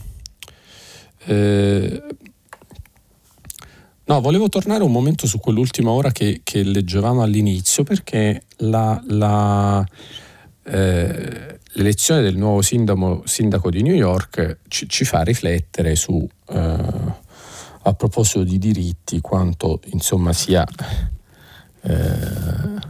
Eh, 1.26 2.04
No, 4.04 4.20
volevo 4.20 4.49
tornare 4.49 4.84
un 4.84 4.91
momento 4.91 5.28
su 5.28 5.39
quell'ultima 5.39 5.91
ora 5.91 6.12
che, 6.12 6.41
che 6.43 6.64
leggevamo 6.64 7.22
all'inizio 7.22 7.84
perché 7.84 8.43
la, 8.58 9.02
la, 9.08 9.86
eh, 10.64 11.60
l'elezione 11.74 12.22
del 12.22 12.36
nuovo 12.36 12.62
sindaco, 12.62 13.22
sindaco 13.26 13.70
di 13.70 13.84
New 13.84 13.93
York 13.93 14.58
ci, 14.68 14.89
ci 14.89 15.06
fa 15.06 15.22
riflettere 15.22 15.95
su, 15.95 16.28
eh, 16.49 16.58
a 17.84 17.93
proposito 17.93 18.43
di 18.43 18.58
diritti, 18.58 19.22
quanto 19.22 19.80
insomma 19.91 20.34
sia 20.34 20.66
eh, 21.84 22.89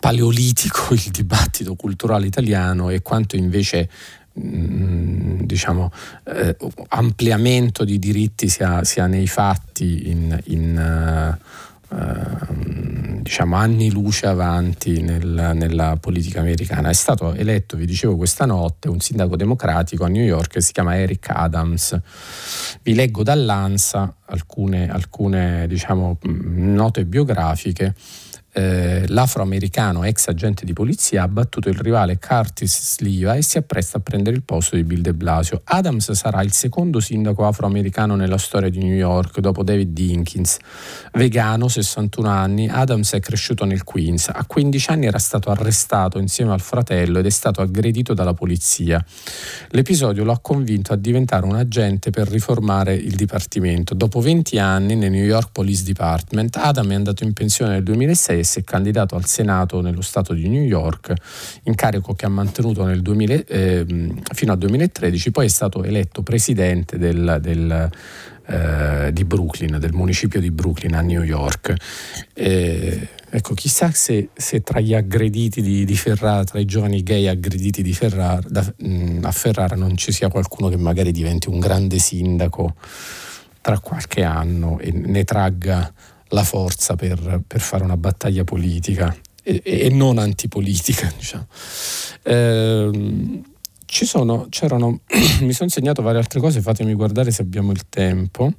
paleolitico 0.00 0.94
il 0.94 1.10
dibattito 1.10 1.74
culturale 1.74 2.26
italiano 2.26 2.88
e 2.88 3.02
quanto 3.02 3.36
invece 3.36 3.90
diciamo, 4.38 5.90
eh, 6.24 6.56
ampliamento 6.88 7.84
di 7.84 7.98
diritti 7.98 8.48
sia, 8.48 8.84
sia 8.84 9.06
nei 9.06 9.26
fatti 9.26 10.10
in, 10.10 10.38
in 10.46 11.38
uh, 11.88 13.22
diciamo, 13.22 13.56
anni 13.56 13.90
luce 13.90 14.26
avanti 14.26 15.00
nel, 15.00 15.52
nella 15.54 15.96
politica 15.98 16.40
americana. 16.40 16.90
È 16.90 16.94
stato 16.94 17.32
eletto, 17.32 17.78
vi 17.78 17.86
dicevo 17.86 18.16
questa 18.16 18.44
notte, 18.44 18.88
un 18.88 19.00
sindaco 19.00 19.36
democratico 19.36 20.04
a 20.04 20.08
New 20.08 20.24
York 20.24 20.52
che 20.52 20.60
si 20.60 20.72
chiama 20.72 20.98
Eric 20.98 21.30
Adams. 21.30 21.98
Vi 22.82 22.94
leggo 22.94 23.22
dall'ANSA 23.22 24.16
alcune, 24.26 24.90
alcune 24.90 25.66
diciamo, 25.66 26.18
note 26.22 27.06
biografiche 27.06 27.94
eh, 28.58 29.04
l'afroamericano 29.08 30.02
ex 30.04 30.28
agente 30.28 30.64
di 30.64 30.72
polizia 30.72 31.24
ha 31.24 31.28
battuto 31.28 31.68
il 31.68 31.76
rivale 31.76 32.18
Curtis 32.18 32.94
Sliva 32.94 33.34
e 33.34 33.42
si 33.42 33.58
appresta 33.58 33.98
a 33.98 34.00
prendere 34.00 34.34
il 34.34 34.44
posto 34.44 34.76
di 34.76 34.82
Bill 34.82 35.02
de 35.02 35.12
Blasio. 35.12 35.60
Adams 35.64 36.10
sarà 36.12 36.40
il 36.42 36.52
secondo 36.52 36.98
sindaco 36.98 37.46
afroamericano 37.46 38.16
nella 38.16 38.38
storia 38.38 38.70
di 38.70 38.78
New 38.78 38.94
York 38.94 39.40
dopo 39.40 39.62
David 39.62 39.92
Dinkins. 39.92 40.56
Vegano, 41.12 41.68
61 41.68 42.28
anni, 42.30 42.66
Adams 42.66 43.12
è 43.12 43.20
cresciuto 43.20 43.66
nel 43.66 43.84
Queens. 43.84 44.30
A 44.32 44.46
15 44.46 44.90
anni 44.90 45.04
era 45.04 45.18
stato 45.18 45.50
arrestato 45.50 46.18
insieme 46.18 46.52
al 46.52 46.62
fratello 46.62 47.18
ed 47.18 47.26
è 47.26 47.30
stato 47.30 47.60
aggredito 47.60 48.14
dalla 48.14 48.32
polizia. 48.32 49.04
L'episodio 49.68 50.24
lo 50.24 50.32
ha 50.32 50.38
convinto 50.40 50.94
a 50.94 50.96
diventare 50.96 51.44
un 51.44 51.56
agente 51.56 52.08
per 52.08 52.26
riformare 52.26 52.94
il 52.94 53.16
dipartimento. 53.16 53.92
Dopo 53.92 54.20
20 54.20 54.58
anni 54.58 54.94
nel 54.94 55.10
New 55.10 55.24
York 55.24 55.50
Police 55.52 55.84
Department, 55.84 56.56
Adam 56.56 56.90
è 56.90 56.94
andato 56.94 57.22
in 57.22 57.34
pensione 57.34 57.72
nel 57.72 57.82
2006 57.82 58.44
si 58.46 58.60
è 58.60 58.64
candidato 58.64 59.16
al 59.16 59.26
Senato 59.26 59.80
nello 59.82 60.00
Stato 60.00 60.32
di 60.32 60.48
New 60.48 60.62
York, 60.62 61.12
incarico 61.64 62.14
che 62.14 62.24
ha 62.24 62.30
mantenuto 62.30 62.84
2000, 62.84 63.34
eh, 63.46 63.86
fino 64.32 64.52
al 64.52 64.58
2013, 64.58 65.30
poi 65.30 65.46
è 65.46 65.48
stato 65.48 65.82
eletto 65.82 66.22
presidente 66.22 66.96
del, 66.96 67.38
del, 67.42 67.90
eh, 68.46 69.12
di 69.12 69.24
Brooklyn, 69.24 69.78
del 69.78 69.92
municipio 69.92 70.40
di 70.40 70.50
Brooklyn 70.50 70.94
a 70.94 71.00
New 71.00 71.22
York. 71.22 71.74
Eh, 72.32 73.08
ecco, 73.28 73.54
chissà 73.54 73.90
se, 73.90 74.28
se, 74.34 74.60
tra 74.62 74.80
gli 74.80 74.94
aggrediti 74.94 75.60
di, 75.60 75.84
di, 75.84 75.96
Ferrara, 75.96 76.44
tra 76.44 76.58
i 76.58 76.64
giovani 76.64 77.02
gay 77.02 77.26
aggrediti 77.26 77.82
di 77.82 77.92
Ferrara, 77.92 78.40
da, 78.46 78.64
mh, 78.76 79.20
a 79.22 79.32
Ferrara 79.32 79.74
non 79.74 79.96
ci 79.96 80.12
sia 80.12 80.28
qualcuno 80.28 80.68
che 80.68 80.76
magari 80.76 81.12
diventi 81.12 81.48
un 81.48 81.58
grande 81.58 81.98
sindaco 81.98 82.74
tra 83.60 83.80
qualche 83.80 84.22
anno 84.22 84.78
e 84.78 84.92
ne 84.92 85.24
tragga 85.24 85.92
la 86.28 86.44
forza 86.44 86.96
per, 86.96 87.42
per 87.46 87.60
fare 87.60 87.84
una 87.84 87.96
battaglia 87.96 88.44
politica 88.44 89.16
e, 89.42 89.62
e 89.64 89.88
non 89.90 90.18
antipolitica. 90.18 91.12
Diciamo. 91.16 91.46
Eh, 92.22 93.42
ci 93.84 94.04
sono, 94.04 94.46
c'erano, 94.50 95.00
mi 95.40 95.52
sono 95.52 95.68
segnato 95.68 96.02
varie 96.02 96.18
altre 96.18 96.40
cose, 96.40 96.60
fatemi 96.60 96.92
guardare 96.94 97.30
se 97.30 97.42
abbiamo 97.42 97.70
il 97.70 97.88
tempo. 97.88 98.52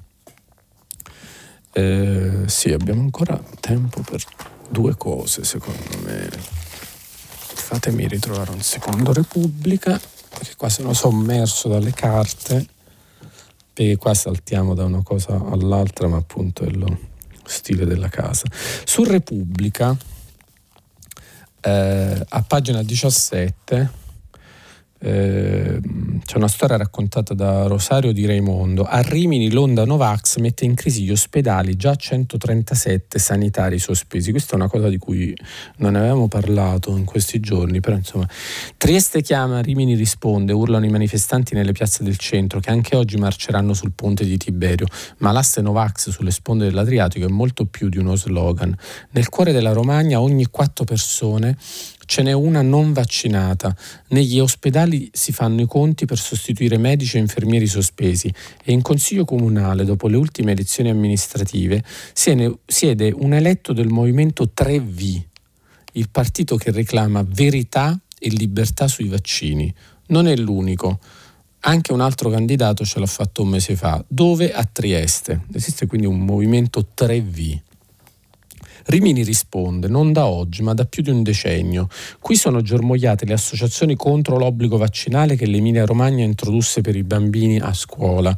Eh, 1.74 2.44
sì, 2.46 2.72
abbiamo 2.72 3.02
ancora 3.02 3.40
tempo 3.60 4.02
per 4.02 4.24
due 4.70 4.96
cose, 4.96 5.44
secondo 5.44 6.00
me. 6.04 6.30
Fatemi 7.60 8.08
ritrovare 8.08 8.52
un 8.52 8.62
secondo 8.62 9.12
Repubblica, 9.12 10.00
perché 10.30 10.56
qua 10.56 10.70
sono 10.70 10.94
sommerso 10.94 11.68
dalle 11.68 11.92
carte, 11.92 12.66
perché 13.74 13.98
qua 13.98 14.14
saltiamo 14.14 14.74
da 14.74 14.86
una 14.86 15.04
cosa 15.04 15.36
all'altra, 15.36 16.08
ma 16.08 16.18
appunto 16.18 16.64
è 16.64 16.70
lo, 16.70 16.98
stile 17.48 17.86
della 17.86 18.10
casa. 18.10 18.46
Su 18.86 19.04
Repubblica, 19.04 19.96
eh, 21.62 22.26
a 22.28 22.42
pagina 22.44 22.84
17, 22.84 24.06
eh, 25.00 25.80
c'è 26.26 26.38
una 26.38 26.48
storia 26.48 26.78
raccontata 26.78 27.34
da 27.34 27.68
Rosario 27.68 28.12
di 28.12 28.26
Raimondo. 28.26 28.84
A 28.84 29.02
Rimini 29.02 29.52
l'onda 29.52 29.86
Novax 29.86 30.38
mette 30.38 30.66
in 30.66 30.74
crisi 30.74 31.04
gli 31.04 31.12
ospedali, 31.12 31.76
già 31.76 31.96
137 31.96 33.20
sanitari 33.20 33.80
sospesi. 33.80 34.32
Questa 34.32 34.54
è 34.54 34.56
una 34.56 34.68
cosa 34.68 34.90
di 34.90 34.98
cui 34.98 35.36
non 35.78 35.96
avevamo 35.96 36.28
parlato 36.28 36.96
in 36.96 37.06
questi 37.06 37.40
giorni, 37.40 37.80
però 37.80 37.96
insomma. 37.96 38.28
Trieste 38.78 39.22
chiama, 39.22 39.62
Rimini 39.62 39.96
risponde, 39.96 40.52
urlano 40.54 40.86
i 40.86 40.90
manifestanti 40.90 41.54
nelle 41.54 41.72
piazze 41.72 42.04
del 42.04 42.18
centro 42.18 42.60
che 42.60 42.72
anche 42.72 42.96
oggi 42.96 43.18
marceranno 43.18 43.74
sul 43.74 43.92
ponte 43.94 44.26
di 44.26 44.38
Tiberio, 44.38 44.88
ma 45.20 45.32
l'asse 45.32 45.62
Novax 45.62 46.10
sulle 46.10 46.32
sponde 46.32 46.66
dell'Adriatico 46.66 47.26
è 47.26 47.30
molto 47.30 47.66
più 47.66 47.90
di 47.90 47.98
uno 47.98 48.16
slogan. 48.16 48.76
Nel 49.12 49.30
cuore 49.30 49.52
della 49.52 49.74
Romagna 49.74 50.20
ogni 50.20 50.46
quattro 50.46 50.84
persone 50.84 51.56
ce 52.08 52.24
n'è 52.24 52.32
una 52.32 52.62
non 52.62 52.94
vaccinata. 52.94 53.76
Negli 54.08 54.40
ospedali 54.40 55.10
si 55.12 55.34
fanno 55.34 55.62
i 55.62 55.68
conti 55.68 56.06
per 56.06 56.18
sostituire 56.18 56.78
medici 56.78 57.18
e 57.18 57.20
infermieri 57.20 57.68
sospesi 57.68 58.34
e 58.64 58.72
in 58.72 58.82
Consiglio 58.82 59.26
Comunale, 59.26 59.84
dopo 59.84 60.08
le 60.08 60.16
ultime 60.16 60.54
elezioni 60.54 60.90
amministrative, 60.90 61.84
siede 62.14 63.14
un 63.14 63.34
eletto 63.34 63.74
del 63.74 63.90
movimento 63.90 64.52
3V, 64.56 65.22
il 65.92 66.10
partito 66.10 66.56
che 66.56 66.72
reclama 66.72 67.26
verità 67.28 68.00
e 68.18 68.30
libertà 68.30 68.88
sui 68.88 69.10
vaccini. 69.10 69.72
Non 70.08 70.28
è 70.28 70.36
l'unico. 70.36 71.00
Anche 71.62 71.92
un 71.92 72.00
altro 72.00 72.30
candidato 72.30 72.86
ce 72.86 73.00
l'ha 73.00 73.06
fatto 73.06 73.42
un 73.42 73.50
mese 73.50 73.76
fa. 73.76 74.02
Dove? 74.08 74.54
A 74.54 74.64
Trieste. 74.64 75.42
Esiste 75.54 75.88
quindi 75.88 76.08
un 76.08 76.20
movimento 76.20 76.88
3V. 76.98 77.60
Rimini 78.88 79.22
risponde, 79.24 79.90
non 79.90 80.14
da 80.14 80.28
oggi, 80.28 80.62
ma 80.64 80.74
da 80.74 80.86
più 80.86 81.04
di 81.04 81.10
un 81.10 81.22
decennio. 81.22 81.90
Qui 82.22 82.38
sono 82.38 82.62
germogliate 82.62 83.26
le 83.26 83.34
associazioni 83.34 83.98
contro 83.98 84.38
l'obbligo 84.38 84.78
vaccinale 84.78 85.36
che 85.36 85.46
l'Emilia 85.46 85.84
Romagna 85.84 86.24
introdusse 86.24 86.80
per 86.80 86.96
i 86.96 87.04
bambini 87.04 87.60
a 87.60 87.74
scuola. 87.74 88.38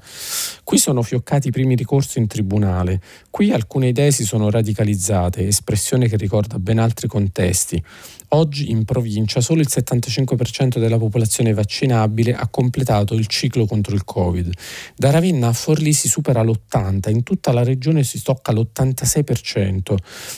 Qui 0.64 0.80
sono 0.80 1.04
fioccati 1.04 1.50
i 1.50 1.52
primi 1.52 1.76
ricorsi 1.76 2.18
in 2.18 2.26
tribunale. 2.26 3.00
Qui 3.30 3.52
alcune 3.52 3.90
idee 3.90 4.10
si 4.10 4.24
sono 4.24 4.50
radicalizzate, 4.50 5.46
espressione 5.46 6.08
che 6.08 6.18
ricorda 6.18 6.58
ben 6.58 6.80
altri 6.80 7.08
contesti. 7.08 7.84
Oggi 8.32 8.70
in 8.70 8.86
provincia 8.86 9.42
solo 9.42 9.62
il 9.62 9.68
75% 9.70 10.78
della 10.78 11.00
popolazione 11.00 11.52
vaccinabile 11.52 12.36
ha 12.36 12.48
completato 12.48 13.16
il 13.16 13.26
ciclo 13.26 13.66
contro 13.66 13.96
il 13.96 14.04
Covid. 14.04 14.54
Da 14.96 15.10
Ravenna 15.10 15.48
a 15.48 15.54
Forlì 15.54 15.94
si 15.94 16.08
supera 16.08 16.44
l'80%, 16.44 17.10
in 17.10 17.24
tutta 17.24 17.52
la 17.52 17.64
regione 17.64 18.04
si 18.04 18.22
tocca 18.22 18.52
l'86%. 18.52 19.96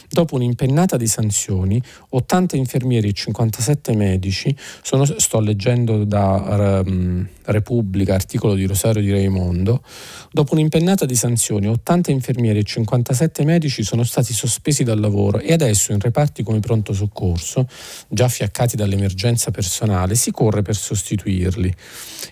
Dopo 0.10 0.36
un'impennata 0.36 0.96
di 0.96 1.08
sanzioni, 1.08 1.82
80 2.10 2.56
infermieri 2.56 3.10
e 3.10 3.14
57 3.14 3.94
medici, 3.94 4.56
sono, 4.82 5.04
sto 5.04 5.40
leggendo 5.42 6.06
da 6.06 6.84
um, 6.86 7.28
Repubblica, 7.52 8.14
articolo 8.14 8.56
di 8.56 8.66
Rosario 8.66 9.02
di 9.02 9.12
Raimondo, 9.12 9.84
dopo 10.32 10.54
un'impennata 10.54 11.06
di 11.06 11.16
sanzioni, 11.16 11.68
80 11.68 12.12
infermieri 12.12 12.60
e 12.60 12.64
57 12.64 13.44
medici 13.46 13.84
sono 13.84 14.04
stati 14.04 14.34
sospesi 14.34 14.84
dal 14.84 15.00
lavoro 15.00 15.40
e 15.40 15.54
adesso 15.54 15.92
in 15.92 16.00
reparti 16.00 16.44
come 16.44 16.60
pronto 16.60 16.94
soccorso, 16.94 17.68
già 18.10 18.28
fiaccati 18.28 18.76
dall'emergenza 18.76 19.52
personale, 19.52 20.16
si 20.16 20.32
corre 20.32 20.62
per 20.62 20.76
sostituirli. 20.76 21.74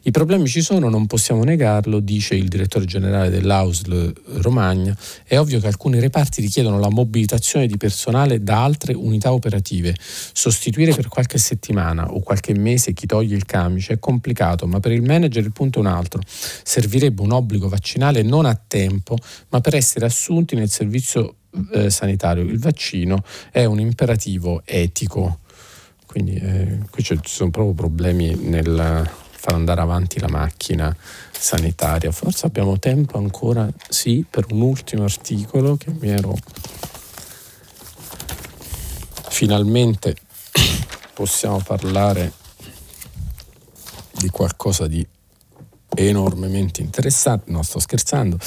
I 0.03 0.11
problemi 0.11 0.47
ci 0.47 0.61
sono, 0.61 0.89
non 0.89 1.07
possiamo 1.07 1.43
negarlo, 1.43 1.99
dice 1.99 2.35
il 2.35 2.47
direttore 2.47 2.85
generale 2.85 3.29
dell'AUSL 3.29 4.13
Romagna. 4.41 4.95
È 5.23 5.37
ovvio 5.37 5.59
che 5.59 5.67
alcuni 5.67 5.99
reparti 5.99 6.41
richiedono 6.41 6.79
la 6.79 6.89
mobilitazione 6.89 7.67
di 7.67 7.77
personale 7.77 8.41
da 8.41 8.63
altre 8.63 8.93
unità 8.93 9.33
operative. 9.33 9.95
Sostituire 9.99 10.93
per 10.93 11.07
qualche 11.07 11.37
settimana 11.37 12.11
o 12.11 12.21
qualche 12.21 12.53
mese 12.57 12.93
chi 12.93 13.05
toglie 13.05 13.35
il 13.35 13.45
camice 13.45 13.93
è 13.93 13.99
complicato, 13.99 14.67
ma 14.67 14.79
per 14.79 14.91
il 14.91 15.01
manager 15.09 15.43
il 15.43 15.51
punto 15.51 15.79
è 15.79 15.81
un 15.81 15.87
altro. 15.87 16.21
Servirebbe 16.25 17.21
un 17.21 17.31
obbligo 17.31 17.67
vaccinale 17.67 18.21
non 18.21 18.45
a 18.45 18.59
tempo, 18.67 19.17
ma 19.49 19.61
per 19.61 19.75
essere 19.75 20.05
assunti 20.05 20.55
nel 20.55 20.69
servizio 20.69 21.35
eh, 21.73 21.89
sanitario. 21.89 22.43
Il 22.43 22.59
vaccino 22.59 23.23
è 23.51 23.65
un 23.65 23.79
imperativo 23.79 24.61
etico. 24.65 25.39
Quindi 26.05 26.35
eh, 26.35 26.79
qui 26.89 27.03
ci 27.03 27.19
sono 27.23 27.49
proprio 27.49 27.73
problemi 27.73 28.35
nel 28.35 29.09
far 29.31 29.53
andare 29.53 29.81
avanti 29.81 30.19
la 30.19 30.27
macchina 30.27 30.95
sanitaria. 31.31 32.11
Forse 32.11 32.45
abbiamo 32.45 32.77
tempo 32.77 33.17
ancora, 33.17 33.69
sì, 33.87 34.25
per 34.29 34.45
un 34.51 34.61
ultimo 34.61 35.03
articolo 35.03 35.77
che 35.77 35.91
mi 35.97 36.09
ero 36.09 36.35
finalmente 39.29 40.15
possiamo 41.13 41.61
parlare 41.65 42.33
di 44.19 44.29
qualcosa 44.29 44.87
di 44.87 45.05
enormemente 45.95 46.81
interessante, 46.81 47.51
no 47.51 47.63
sto 47.63 47.79
scherzando, 47.79 48.37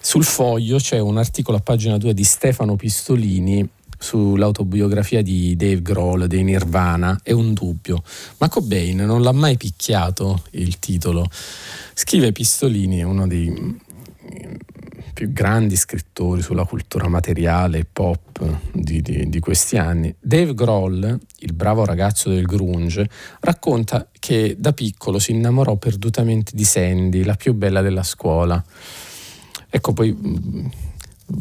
sul 0.00 0.24
foglio 0.24 0.78
c'è 0.78 0.98
un 0.98 1.18
articolo 1.18 1.58
a 1.58 1.60
pagina 1.60 1.96
2 1.96 2.12
di 2.12 2.24
Stefano 2.24 2.76
Pistolini 2.76 3.68
sull'autobiografia 4.00 5.22
di 5.22 5.56
Dave 5.56 5.82
Grohl 5.82 6.26
dei 6.26 6.44
Nirvana 6.44 7.20
è 7.22 7.32
un 7.32 7.52
dubbio. 7.52 8.02
Ma 8.38 8.48
Cobain 8.48 8.96
non 8.96 9.22
l'ha 9.22 9.32
mai 9.32 9.56
picchiato 9.56 10.44
il 10.50 10.78
titolo. 10.78 11.28
Scrive 11.94 12.32
Pistolini, 12.32 13.02
uno 13.02 13.26
dei 13.26 13.76
più 15.18 15.32
grandi 15.32 15.74
scrittori 15.74 16.42
sulla 16.42 16.62
cultura 16.62 17.08
materiale 17.08 17.78
e 17.78 17.86
pop 17.92 18.60
di, 18.72 19.02
di, 19.02 19.28
di, 19.28 19.40
questi 19.40 19.76
anni. 19.76 20.14
Dave 20.20 20.54
Grohl, 20.54 21.18
il 21.38 21.54
bravo 21.54 21.84
ragazzo 21.84 22.28
del 22.28 22.44
grunge, 22.44 23.10
racconta 23.40 24.10
che 24.16 24.54
da 24.56 24.72
piccolo 24.72 25.18
si 25.18 25.32
innamorò 25.32 25.74
perdutamente 25.74 26.52
di 26.54 26.62
Sandy, 26.62 27.24
la 27.24 27.34
più 27.34 27.52
bella 27.54 27.82
della 27.82 28.04
scuola. 28.04 28.64
Ecco, 29.68 29.92
poi 29.92 30.12
mm, 30.12 30.66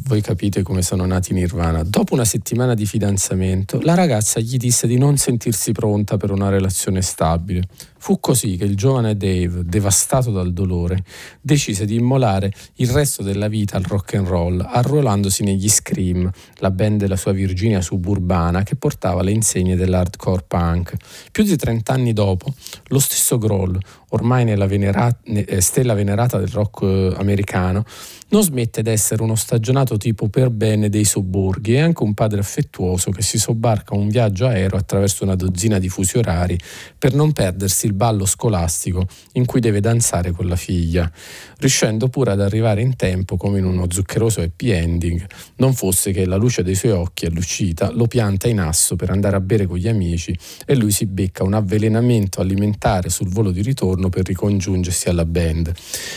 voi 0.07 0.21
capite 0.21 0.63
come 0.63 0.81
sono 0.81 1.05
nati 1.05 1.33
Nirvana. 1.33 1.83
Dopo 1.83 2.15
una 2.15 2.25
settimana 2.25 2.73
di 2.73 2.87
fidanzamento, 2.87 3.79
la 3.81 3.93
ragazza 3.93 4.39
gli 4.39 4.57
disse 4.57 4.87
di 4.87 4.97
non 4.97 5.17
sentirsi 5.17 5.71
pronta 5.71 6.17
per 6.17 6.31
una 6.31 6.49
relazione 6.49 7.03
stabile. 7.03 7.61
Fu 8.07 8.21
così 8.21 8.55
che 8.55 8.63
il 8.63 8.77
giovane 8.77 9.17
Dave, 9.17 9.65
devastato 9.65 10.31
dal 10.31 10.53
dolore, 10.53 11.03
decise 11.41 11.83
di 11.83 11.95
immolare 11.95 12.53
il 12.75 12.89
resto 12.89 13.21
della 13.21 13.49
vita 13.49 13.75
al 13.75 13.83
rock 13.83 14.13
and 14.13 14.27
roll, 14.27 14.65
arruolandosi 14.65 15.43
negli 15.43 15.67
Scream, 15.67 16.31
la 16.59 16.71
band 16.71 17.01
della 17.01 17.17
sua 17.17 17.33
Virginia 17.33 17.81
suburbana 17.81 18.63
che 18.63 18.77
portava 18.77 19.23
le 19.23 19.31
insegne 19.31 19.75
dell'hardcore 19.75 20.45
punk. 20.47 20.95
Più 21.33 21.43
di 21.43 21.57
30 21.57 21.91
anni 21.91 22.13
dopo, 22.13 22.53
lo 22.85 22.99
stesso 22.99 23.37
Grohl, 23.37 23.77
ormai 24.11 24.45
nella 24.45 24.67
venera- 24.67 25.13
eh, 25.23 25.59
stella 25.59 25.93
venerata 25.93 26.37
del 26.37 26.47
rock 26.47 26.83
eh, 26.83 27.13
americano, 27.17 27.83
non 28.29 28.43
smette 28.43 28.81
d'essere 28.81 29.23
uno 29.23 29.35
stagionato 29.35 29.97
tipo 29.97 30.27
per 30.27 30.49
bene 30.49 30.89
dei 30.89 31.05
sobborghi 31.05 31.73
e 31.73 31.79
anche 31.79 32.03
un 32.03 32.13
padre 32.13 32.39
affettuoso 32.39 33.11
che 33.11 33.21
si 33.21 33.37
sobbarca 33.37 33.95
un 33.95 34.09
viaggio 34.09 34.47
aereo 34.47 34.77
attraverso 34.77 35.23
una 35.23 35.35
dozzina 35.35 35.79
di 35.79 35.87
fusi 35.87 36.17
orari 36.17 36.57
per 36.97 37.13
non 37.13 37.31
perdersi 37.31 37.85
il 37.85 37.93
ballo 37.97 38.25
scolastico 38.25 39.05
in 39.33 39.45
cui 39.45 39.59
deve 39.59 39.81
danzare 39.81 40.31
con 40.31 40.47
la 40.47 40.55
figlia, 40.55 41.11
riuscendo 41.57 42.07
pure 42.07 42.31
ad 42.31 42.39
arrivare 42.39 42.81
in 42.81 42.95
tempo 42.95 43.35
come 43.35 43.57
in 43.57 43.65
uno 43.65 43.87
zuccheroso 43.89 44.39
happy 44.39 44.69
ending, 44.69 45.25
non 45.57 45.73
fosse 45.73 46.11
che 46.11 46.25
la 46.25 46.37
luce 46.37 46.63
dei 46.63 46.75
suoi 46.75 46.91
occhi 46.91 47.25
all'uscita 47.25 47.91
lo 47.91 48.07
pianta 48.07 48.47
in 48.47 48.61
asso 48.61 48.95
per 48.95 49.09
andare 49.09 49.35
a 49.35 49.41
bere 49.41 49.65
con 49.65 49.77
gli 49.77 49.89
amici 49.89 50.37
e 50.65 50.75
lui 50.75 50.91
si 50.91 51.05
becca 51.05 51.43
un 51.43 51.53
avvelenamento 51.53 52.39
alimentare 52.39 53.09
sul 53.09 53.27
volo 53.27 53.51
di 53.51 53.61
ritorno 53.61 54.07
per 54.07 54.25
ricongiungersi 54.25 55.09
alla 55.09 55.25
band. 55.25 55.73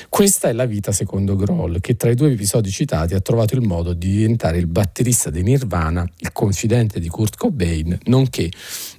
Questa 0.09 0.49
è 0.49 0.53
la 0.53 0.67
vita 0.67 0.93
secondo 0.93 1.35
Groll, 1.35 1.81
che 1.81 1.97
tra 1.97 2.11
i 2.11 2.15
due 2.15 2.31
episodi 2.33 2.71
citati 2.71 3.15
ha 3.15 3.21
trovato 3.21 3.55
il 3.55 3.63
modo 3.63 3.93
di 3.95 4.11
diventare 4.11 4.59
il 4.59 4.67
batterista 4.67 5.31
dei 5.31 5.43
Nirvana, 5.43 6.07
il 6.19 6.33
confidente 6.33 7.01
di 7.01 7.09
Kurt 7.09 7.37
Cobain, 7.37 7.99
nonché, 8.05 8.51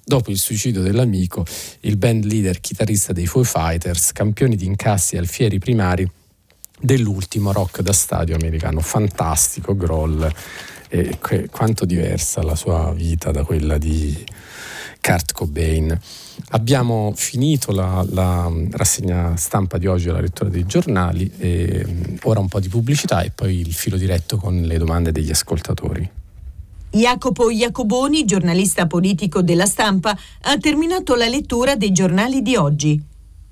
dopo 0.04 0.32
il 0.32 0.38
suicidio 0.38 0.82
dell'amico, 0.82 1.46
il 1.82 1.98
band 1.98 2.26
leader 2.26 2.60
chitarrista 2.60 3.14
dei 3.14 3.28
Foo 3.28 3.44
Fighters, 3.44 4.12
campioni 4.12 4.56
di 4.56 4.66
incassi 4.66 5.18
alfieri 5.18 5.60
primari 5.60 6.10
dell'ultimo 6.80 7.52
rock 7.52 7.82
da 7.82 7.94
stadio 7.94 8.36
americano. 8.36 8.80
Fantastico 8.82 9.76
Groll, 9.76 10.30
e 10.90 11.18
quanto 11.50 11.86
diversa 11.86 12.44
la 12.44 12.56
sua 12.56 12.92
vita 12.94 13.32
da 13.32 13.44
quella 13.44 13.78
di 13.78 14.26
Kurt 15.00 15.32
Cobain. 15.32 16.00
Abbiamo 16.50 17.14
finito 17.16 17.72
la, 17.72 18.06
la, 18.10 18.52
rassegna 18.72 19.36
stampa 19.38 19.78
di 19.78 19.88
oggi, 19.88 20.08
la 20.08 20.20
lettura 20.20 20.50
dei 20.50 20.66
giornali, 20.66 21.32
e 21.38 21.86
mm, 21.88 22.16
ora 22.24 22.40
un 22.40 22.48
po' 22.48 22.60
di 22.60 22.68
pubblicità 22.68 23.22
e 23.22 23.32
poi 23.32 23.60
il 23.60 23.74
filo 23.74 23.98
diretto 23.98 24.38
con 24.38 24.62
le 24.62 24.78
domande 24.78 25.12
degli 25.12 25.32
ascoltatori. 25.32 26.21
Jacopo 26.94 27.50
Iacoboni, 27.50 28.26
giornalista 28.26 28.86
politico 28.86 29.42
della 29.42 29.66
stampa, 29.66 30.18
ha 30.42 30.58
terminato 30.58 31.16
la 31.16 31.30
lettura 31.30 31.78
dei 31.78 31.94
giornali 31.94 32.42
di 32.42 32.58
oggi. 32.58 33.02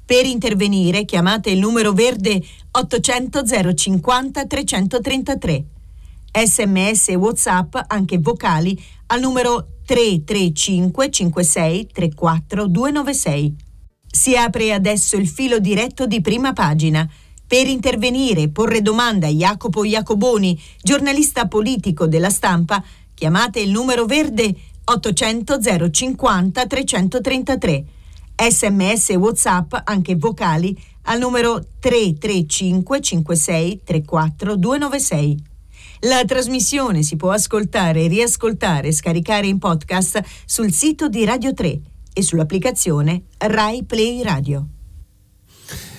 Per 0.05 0.25
intervenire 0.25 1.05
chiamate 1.05 1.49
il 1.49 1.59
numero 1.59 1.93
verde 1.93 2.43
800 2.69 3.43
050 3.75 4.45
333. 4.45 5.65
Sms 6.33 7.09
e 7.09 7.15
WhatsApp, 7.15 7.77
anche 7.87 8.17
vocali, 8.19 8.77
al 9.07 9.21
numero 9.21 9.67
335 9.85 11.09
56 11.09 11.87
34 11.93 12.67
296. 12.67 13.55
Si 14.11 14.35
apre 14.35 14.73
adesso 14.73 15.15
il 15.15 15.29
filo 15.29 15.59
diretto 15.59 16.05
di 16.05 16.19
prima 16.19 16.51
pagina. 16.51 17.09
Per 17.47 17.65
intervenire 17.65 18.41
e 18.41 18.49
porre 18.49 18.81
domanda 18.81 19.25
a 19.25 19.31
Jacopo 19.31 19.83
Iacoboni, 19.83 20.59
giornalista 20.83 21.47
politico 21.47 22.05
della 22.05 22.29
stampa, 22.29 22.83
chiamate 23.19 23.59
il 23.59 23.69
numero 23.69 24.05
verde 24.05 24.55
800 24.85 25.59
050 25.91 26.65
333. 26.65 27.85
Sms 28.49 29.09
e 29.09 29.15
WhatsApp, 29.17 29.75
anche 29.83 30.15
vocali, 30.15 30.73
al 31.03 31.19
numero 31.19 31.61
335 31.79 33.01
56 33.01 33.81
34 33.83 34.55
296. 34.55 35.43
La 36.03 36.23
trasmissione 36.23 37.03
si 37.03 37.17
può 37.17 37.31
ascoltare, 37.31 38.07
riascoltare 38.07 38.87
e 38.87 38.93
scaricare 38.93 39.47
in 39.47 39.59
podcast 39.59 40.23
sul 40.45 40.71
sito 40.71 41.09
di 41.09 41.25
Radio 41.25 41.53
3 41.53 41.79
e 42.13 42.21
sull'applicazione 42.21 43.23
Rai 43.37 43.83
Play 43.83 44.23
Radio. 44.23 44.65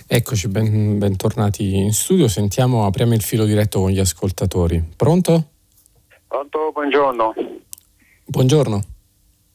Eccoci, 0.06 0.48
ben, 0.48 0.96
bentornati 0.96 1.76
in 1.76 1.92
studio. 1.92 2.28
Sentiamo, 2.28 2.86
apriamo 2.86 3.12
il 3.12 3.20
filo 3.20 3.44
diretto 3.44 3.80
con 3.80 3.90
gli 3.90 4.00
ascoltatori. 4.00 4.82
Pronto? 4.96 5.50
Pronto, 6.30 6.70
buongiorno. 6.70 7.34
Buongiorno. 8.26 8.80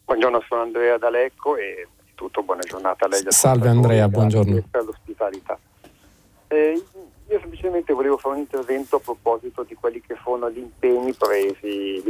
Buongiorno, 0.04 0.44
sono 0.46 0.62
Andrea 0.64 0.98
D'Alecco 0.98 1.56
e 1.56 1.88
tutto 2.16 2.44
buona 2.44 2.64
giornata 2.64 3.06
a 3.06 3.08
lei. 3.08 3.24
Salve 3.30 3.70
Andrea, 3.70 4.10
buongiorno. 4.10 4.62
Per 4.70 4.84
l'ospitalità. 4.84 5.58
Eh, 6.50 6.84
io 7.30 7.40
semplicemente 7.40 7.94
volevo 7.94 8.18
fare 8.18 8.36
un 8.36 8.42
intervento 8.42 8.98
a 8.98 9.00
proposito 9.00 9.64
di 9.64 9.74
quelli 9.76 10.02
che 10.02 10.18
sono 10.22 10.52
gli 10.52 10.58
impegni 10.58 11.14
presi 11.14 12.04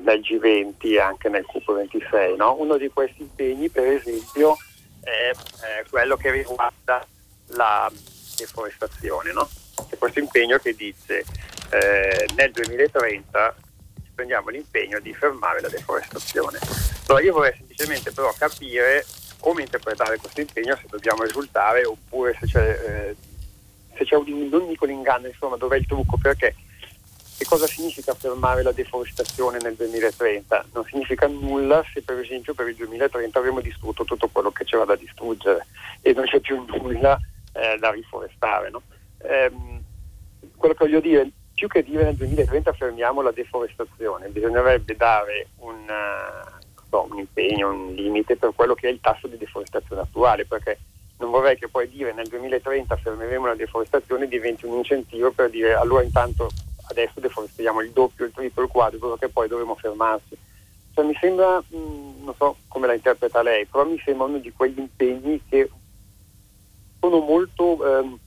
nel 0.00 0.20
G20 0.20 0.74
e 0.78 1.00
anche 1.00 1.28
nel 1.28 1.44
CUP26. 1.52 2.36
No? 2.36 2.54
Uno 2.56 2.76
di 2.76 2.88
questi 2.90 3.22
impegni, 3.22 3.68
per 3.68 3.88
esempio, 3.88 4.54
è, 5.00 5.32
è 5.32 5.84
quello 5.90 6.14
che 6.14 6.30
riguarda 6.30 7.04
la 7.46 7.90
deforestazione. 8.36 9.32
No? 9.32 9.48
È 9.88 9.98
questo 9.98 10.20
impegno 10.20 10.56
che 10.58 10.72
dice 10.76 11.24
eh, 11.70 12.28
nel 12.36 12.52
2030 12.52 13.56
prendiamo 14.18 14.48
l'impegno 14.48 14.98
di 14.98 15.14
fermare 15.14 15.60
la 15.60 15.68
deforestazione. 15.68 16.58
Allora 17.06 17.22
io 17.22 17.32
vorrei 17.32 17.54
semplicemente 17.54 18.10
però 18.10 18.34
capire 18.36 19.06
come 19.38 19.62
interpretare 19.62 20.16
questo 20.16 20.40
impegno, 20.40 20.74
se 20.74 20.86
dobbiamo 20.88 21.22
risultare 21.22 21.84
oppure 21.84 22.36
se 22.40 22.46
c'è 22.46 22.68
eh, 22.68 23.16
se 23.96 24.04
c'è 24.04 24.16
un, 24.16 24.48
non 24.48 24.66
dico 24.66 24.86
l'inganno, 24.86 25.28
insomma, 25.28 25.56
dov'è 25.56 25.76
il 25.76 25.86
trucco, 25.86 26.16
perché 26.16 26.54
che 27.36 27.44
cosa 27.44 27.68
significa 27.68 28.12
fermare 28.14 28.64
la 28.64 28.72
deforestazione 28.72 29.58
nel 29.62 29.76
2030? 29.76 30.66
Non 30.72 30.84
significa 30.84 31.28
nulla 31.28 31.84
se 31.92 32.02
per 32.02 32.18
esempio 32.18 32.54
per 32.54 32.66
il 32.66 32.74
2030 32.74 33.38
avremo 33.38 33.60
distrutto 33.60 34.02
tutto 34.02 34.26
quello 34.26 34.50
che 34.50 34.64
c'era 34.64 34.84
da 34.84 34.96
distruggere 34.96 35.66
e 36.00 36.12
non 36.12 36.24
c'è 36.24 36.40
più 36.40 36.64
nulla 36.66 37.16
eh, 37.52 37.78
da 37.78 37.92
riforestare. 37.92 38.70
No? 38.70 38.82
Ehm, 39.18 39.80
quello 40.56 40.74
che 40.74 40.84
voglio 40.84 41.00
dire, 41.00 41.30
più 41.58 41.66
che 41.66 41.82
dire 41.82 42.04
nel 42.04 42.14
2030 42.14 42.72
fermiamo 42.72 43.20
la 43.20 43.32
deforestazione, 43.32 44.28
bisognerebbe 44.28 44.94
dare 44.94 45.48
un, 45.58 45.74
uh, 45.74 46.96
un 47.10 47.18
impegno, 47.18 47.70
un 47.70 47.92
limite 47.94 48.36
per 48.36 48.52
quello 48.54 48.74
che 48.74 48.86
è 48.86 48.92
il 48.92 49.00
tasso 49.00 49.26
di 49.26 49.36
deforestazione 49.36 50.02
attuale, 50.02 50.46
perché 50.46 50.78
non 51.18 51.32
vorrei 51.32 51.58
che 51.58 51.66
poi 51.66 51.88
dire 51.88 52.12
nel 52.12 52.28
2030 52.28 52.94
fermeremo 52.98 53.46
la 53.46 53.56
deforestazione 53.56 54.28
diventi 54.28 54.66
un 54.66 54.76
incentivo 54.76 55.32
per 55.32 55.50
dire 55.50 55.74
allora 55.74 56.04
intanto 56.04 56.48
adesso 56.90 57.18
deforestiamo 57.18 57.80
il 57.80 57.90
doppio, 57.90 58.26
il 58.26 58.32
triplo, 58.32 58.62
il 58.62 58.68
quadruplo 58.68 59.16
che 59.16 59.28
poi 59.28 59.48
dovremo 59.48 59.74
fermarsi. 59.74 60.38
Cioè, 60.94 61.04
mi 61.04 61.16
sembra, 61.20 61.58
mh, 61.58 61.76
mm, 61.76 62.24
non 62.24 62.34
so 62.38 62.56
come 62.68 62.86
la 62.86 62.94
interpreta 62.94 63.42
lei, 63.42 63.66
però 63.66 63.84
mi 63.84 64.00
sembra 64.04 64.26
uno 64.26 64.38
di 64.38 64.52
quegli 64.52 64.78
impegni 64.78 65.42
che 65.48 65.68
sono 67.00 67.18
molto 67.18 67.84
ehm, 67.84 68.18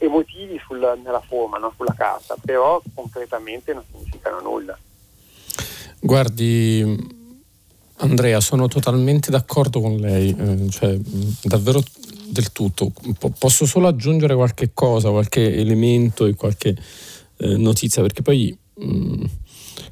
emotivi 0.00 0.60
sulla, 0.66 0.94
nella 0.94 1.20
forma, 1.20 1.58
no? 1.58 1.72
sulla 1.76 1.94
carta, 1.96 2.36
però 2.40 2.82
concretamente 2.94 3.72
non 3.72 3.84
significano 3.90 4.40
nulla. 4.40 4.78
Guardi, 6.00 7.20
Andrea, 7.98 8.40
sono 8.40 8.66
totalmente 8.66 9.30
d'accordo 9.30 9.80
con 9.80 9.96
lei, 9.96 10.34
eh, 10.36 10.68
cioè, 10.70 10.96
davvero 11.42 11.80
del 12.28 12.50
tutto. 12.50 12.90
P- 12.90 13.30
posso 13.38 13.66
solo 13.66 13.86
aggiungere 13.86 14.34
qualche 14.34 14.70
cosa, 14.74 15.10
qualche 15.10 15.54
elemento 15.54 16.26
e 16.26 16.34
qualche 16.34 16.76
eh, 17.36 17.56
notizia, 17.56 18.02
perché 18.02 18.22
poi 18.22 18.56
mh, 18.74 19.24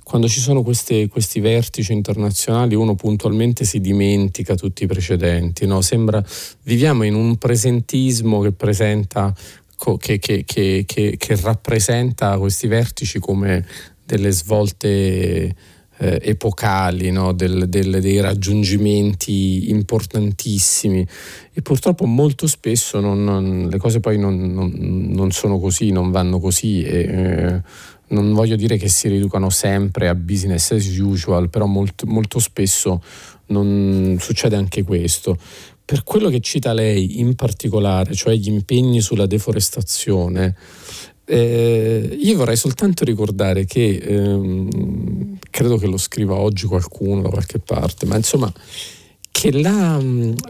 quando 0.02 0.26
ci 0.26 0.40
sono 0.40 0.62
queste, 0.62 1.08
questi 1.08 1.38
vertici 1.38 1.92
internazionali 1.92 2.74
uno 2.74 2.96
puntualmente 2.96 3.64
si 3.64 3.80
dimentica 3.80 4.56
tutti 4.56 4.82
i 4.82 4.86
precedenti, 4.88 5.66
no? 5.66 5.80
Sembra, 5.80 6.20
viviamo 6.64 7.04
in 7.04 7.14
un 7.14 7.36
presentismo 7.36 8.40
che 8.40 8.50
presenta 8.50 9.32
che, 9.98 10.18
che, 10.18 10.44
che, 10.44 10.84
che, 10.86 11.40
rappresenta 11.40 12.36
questi 12.38 12.66
vertici 12.66 13.18
come 13.18 13.64
delle 14.04 14.30
svolte 14.30 15.54
eh, 16.00 16.18
epocali, 16.22 17.10
no? 17.10 17.32
del, 17.32 17.68
del, 17.68 18.00
dei 18.00 18.20
raggiungimenti 18.20 19.70
importantissimi 19.70 21.06
e 21.52 21.62
purtroppo 21.62 22.06
molto 22.06 22.46
spesso 22.46 23.00
non, 23.00 23.22
non, 23.22 23.68
le 23.70 23.78
cose 23.78 24.00
poi 24.00 24.18
non, 24.18 24.52
non, 25.12 25.30
sono 25.30 25.58
così, 25.58 25.90
non 25.90 26.10
vanno 26.10 26.40
così. 26.40 26.82
E, 26.82 26.98
eh, 26.98 27.62
non 28.10 28.32
voglio 28.32 28.56
dire 28.56 28.76
che 28.76 28.88
si 28.88 29.08
riducano 29.08 29.50
sempre 29.50 30.08
a 30.08 30.14
business 30.14 30.72
as 30.72 30.98
usual, 30.98 31.48
però 31.48 31.66
molto, 31.66 32.06
molto 32.06 32.38
spesso 32.38 33.02
non 33.46 34.16
succede 34.18 34.56
anche 34.56 34.82
questo. 34.82 35.38
Per 35.90 36.04
quello 36.04 36.28
che 36.28 36.38
cita 36.38 36.72
lei 36.72 37.18
in 37.18 37.34
particolare, 37.34 38.14
cioè 38.14 38.36
gli 38.36 38.46
impegni 38.46 39.00
sulla 39.00 39.26
deforestazione, 39.26 40.54
eh, 41.24 42.16
io 42.16 42.36
vorrei 42.36 42.54
soltanto 42.54 43.04
ricordare 43.04 43.64
che, 43.64 43.96
ehm, 43.96 45.38
credo 45.50 45.78
che 45.78 45.88
lo 45.88 45.96
scriva 45.96 46.36
oggi 46.36 46.66
qualcuno 46.66 47.22
da 47.22 47.30
qualche 47.30 47.58
parte, 47.58 48.06
ma 48.06 48.14
insomma 48.14 48.52
che 49.40 49.58
la, 49.58 49.98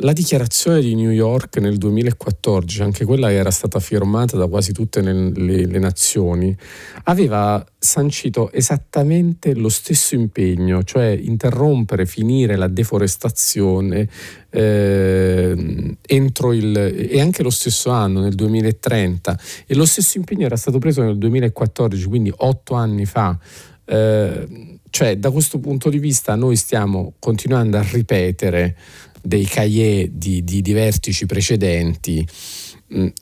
la, 0.01 0.13
dichiarazione 0.13 0.81
di 0.81 0.97
New 0.97 1.13
York 1.13 1.59
nel 1.59 1.79
2014, 1.79 2.83
anche 2.83 3.05
quella 3.05 3.29
che 3.29 3.35
era 3.35 3.53
stata 3.53 3.79
firmata 3.79 4.37
da 4.37 4.49
quasi 4.49 4.73
tutte 4.73 5.01
le, 5.01 5.31
le, 5.31 5.67
le, 5.67 5.79
nazioni, 5.79 6.57
aveva 7.05 7.65
sancito 7.79 8.51
esattamente 8.51 9.55
lo 9.55 9.69
stesso 9.69 10.17
impegno, 10.17 10.83
cioè 10.83 11.07
interrompere, 11.07 12.05
finire 12.05 12.57
la 12.57 12.67
deforestazione 12.67 14.09
eh, 14.51 15.97
entro 16.05 16.53
il... 16.53 16.77
e 16.77 17.21
anche 17.21 17.45
lo 17.45 17.51
stesso 17.51 17.91
anno, 17.91 18.23
nel 18.23 18.35
2030, 18.35 19.39
e 19.69 19.75
lo 19.77 19.85
stesso 19.85 20.19
impegno 20.19 20.47
era 20.47 20.57
stato 20.57 20.79
preso 20.79 21.01
nel 21.01 21.17
2014, 21.17 22.07
quindi 22.07 22.33
otto 22.39 22.75
anni 22.75 23.07
fa. 23.07 23.39
Eh, 23.85 24.79
cioè, 24.91 25.17
da 25.17 25.31
questo 25.31 25.59
punto 25.59 25.89
di 25.89 25.99
vista 25.99 26.35
noi 26.35 26.57
stiamo 26.57 27.15
continuando 27.19 27.79
a 27.79 27.87
ripetere 27.91 28.77
dei 29.23 29.45
cahiers 29.45 30.11
di, 30.13 30.45
di, 30.45 30.63
di 30.63 30.73
vertici 30.73 31.27
precedenti 31.27 32.27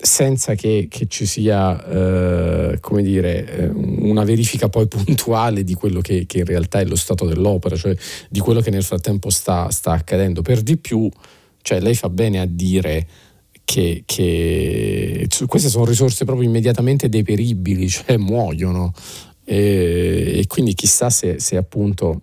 senza 0.00 0.54
che, 0.54 0.86
che, 0.88 1.06
ci 1.08 1.26
sia 1.26 1.84
eh, 1.84 2.78
come 2.80 3.02
dire, 3.02 3.46
eh, 3.46 3.66
una 3.66 4.24
verifica 4.24 4.70
poi 4.70 4.88
puntuale 4.88 5.62
di 5.62 5.74
quello 5.74 6.00
che, 6.00 6.24
che, 6.24 6.38
in 6.38 6.44
realtà 6.46 6.80
è 6.80 6.86
lo 6.86 6.96
stato 6.96 7.26
dell'opera, 7.26 7.76
cioè 7.76 7.94
di 8.30 8.40
quello 8.40 8.60
che 8.60 8.70
nel 8.70 8.82
frattempo 8.82 9.28
sta, 9.28 9.68
sta 9.70 9.92
accadendo. 9.92 10.40
Per 10.40 10.62
di 10.62 10.78
più, 10.78 11.08
cioè, 11.60 11.80
lei 11.80 11.94
fa 11.94 12.08
bene 12.08 12.40
a 12.40 12.46
dire 12.46 13.06
che, 13.62 14.04
che, 14.06 15.28
queste 15.46 15.68
sono 15.68 15.84
risorse 15.84 16.24
proprio 16.24 16.48
immediatamente 16.48 17.10
deperibili, 17.10 17.88
cioè 17.90 18.16
muoiono. 18.16 18.94
E, 19.50 20.40
e 20.40 20.46
quindi 20.46 20.74
chissà 20.74 21.08
se, 21.08 21.40
se, 21.40 21.56
appunto 21.56 22.20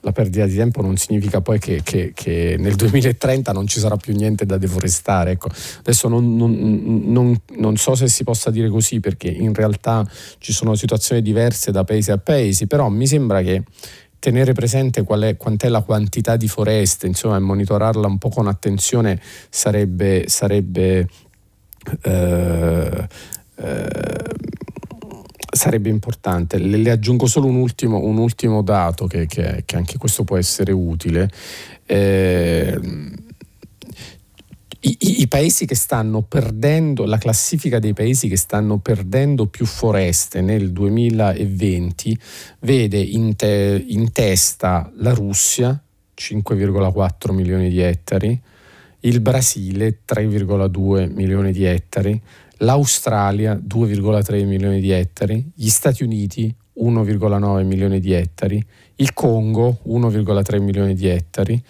la 0.00 0.10
perdita 0.10 0.46
di 0.46 0.56
tempo 0.56 0.82
non 0.82 0.96
significa 0.96 1.40
poi 1.40 1.60
che, 1.60 1.80
che, 1.84 2.10
che, 2.12 2.56
nel 2.58 2.74
2030 2.74 3.52
non 3.52 3.68
ci 3.68 3.78
sarà 3.78 3.96
più 3.96 4.16
niente 4.16 4.44
da 4.46 4.58
deforestare. 4.58 5.32
Ecco. 5.32 5.48
Adesso 5.78 6.08
non, 6.08 6.34
non, 6.34 7.02
non, 7.06 7.40
non, 7.58 7.76
so 7.76 7.94
se 7.94 8.08
si 8.08 8.24
possa 8.24 8.50
dire 8.50 8.68
così 8.68 8.98
perché 8.98 9.28
in 9.28 9.54
realtà 9.54 10.04
ci 10.38 10.52
sono 10.52 10.74
situazioni 10.74 11.22
diverse 11.22 11.70
da 11.70 11.84
paese 11.84 12.10
a 12.10 12.18
paese, 12.18 12.66
però 12.66 12.88
mi 12.88 13.06
sembra 13.06 13.42
che 13.42 13.62
tenere 14.18 14.52
presente 14.52 15.04
qual 15.04 15.22
è, 15.22 15.36
quant'è 15.36 15.68
la 15.68 15.82
quantità 15.82 16.36
di 16.36 16.48
foreste, 16.48 17.06
insomma, 17.06 17.36
e 17.36 17.40
monitorarla 17.40 18.08
un 18.08 18.18
po' 18.18 18.28
con 18.28 18.48
attenzione 18.48 19.20
sarebbe, 19.50 20.24
sarebbe 20.26 21.08
eh, 22.02 23.08
eh, 23.56 24.24
sarebbe 25.56 25.88
importante. 25.88 26.58
Le, 26.58 26.76
le, 26.76 26.90
aggiungo 26.90 27.26
solo 27.26 27.46
un 27.46 27.56
ultimo, 27.56 27.98
un 27.98 28.18
ultimo 28.18 28.62
dato 28.62 29.06
che, 29.06 29.26
che, 29.26 29.62
che, 29.64 29.76
anche 29.76 29.98
questo 29.98 30.24
può 30.24 30.36
essere 30.36 30.72
utile. 30.72 31.30
Eh, 31.84 32.78
i, 34.80 34.96
i, 35.22 35.26
paesi 35.26 35.66
che 35.66 35.74
stanno 35.74 36.22
perdendo, 36.22 37.06
la 37.06 37.18
classifica 37.18 37.78
dei 37.78 37.92
paesi 37.92 38.28
che 38.28 38.36
stanno 38.36 38.78
perdendo 38.78 39.46
più 39.46 39.66
foreste 39.66 40.40
nel 40.40 40.70
2020 40.70 42.18
vede 42.60 42.98
in, 42.98 43.34
te, 43.34 43.84
in 43.88 44.12
testa 44.12 44.90
la 44.98 45.12
Russia, 45.12 45.80
5,4 46.16 47.32
milioni 47.32 47.68
di 47.68 47.80
ettari, 47.80 48.40
il 49.00 49.20
Brasile, 49.20 49.98
3,2 50.06 51.12
milioni 51.12 51.52
di 51.52 51.64
ettari, 51.64 52.20
l'Australia 52.58 53.54
2,3 53.54 54.46
milioni 54.46 54.80
di 54.80 54.90
ettari, 54.90 55.50
gli 55.54 55.68
Stati 55.68 56.02
Uniti 56.02 56.54
1,9 56.78 57.64
milioni 57.64 58.00
di 58.00 58.12
ettari, 58.12 58.64
il 58.96 59.12
Congo 59.12 59.78
1,3 59.86 60.60
milioni 60.60 60.94
di 60.94 61.06
ettari, 61.06 61.62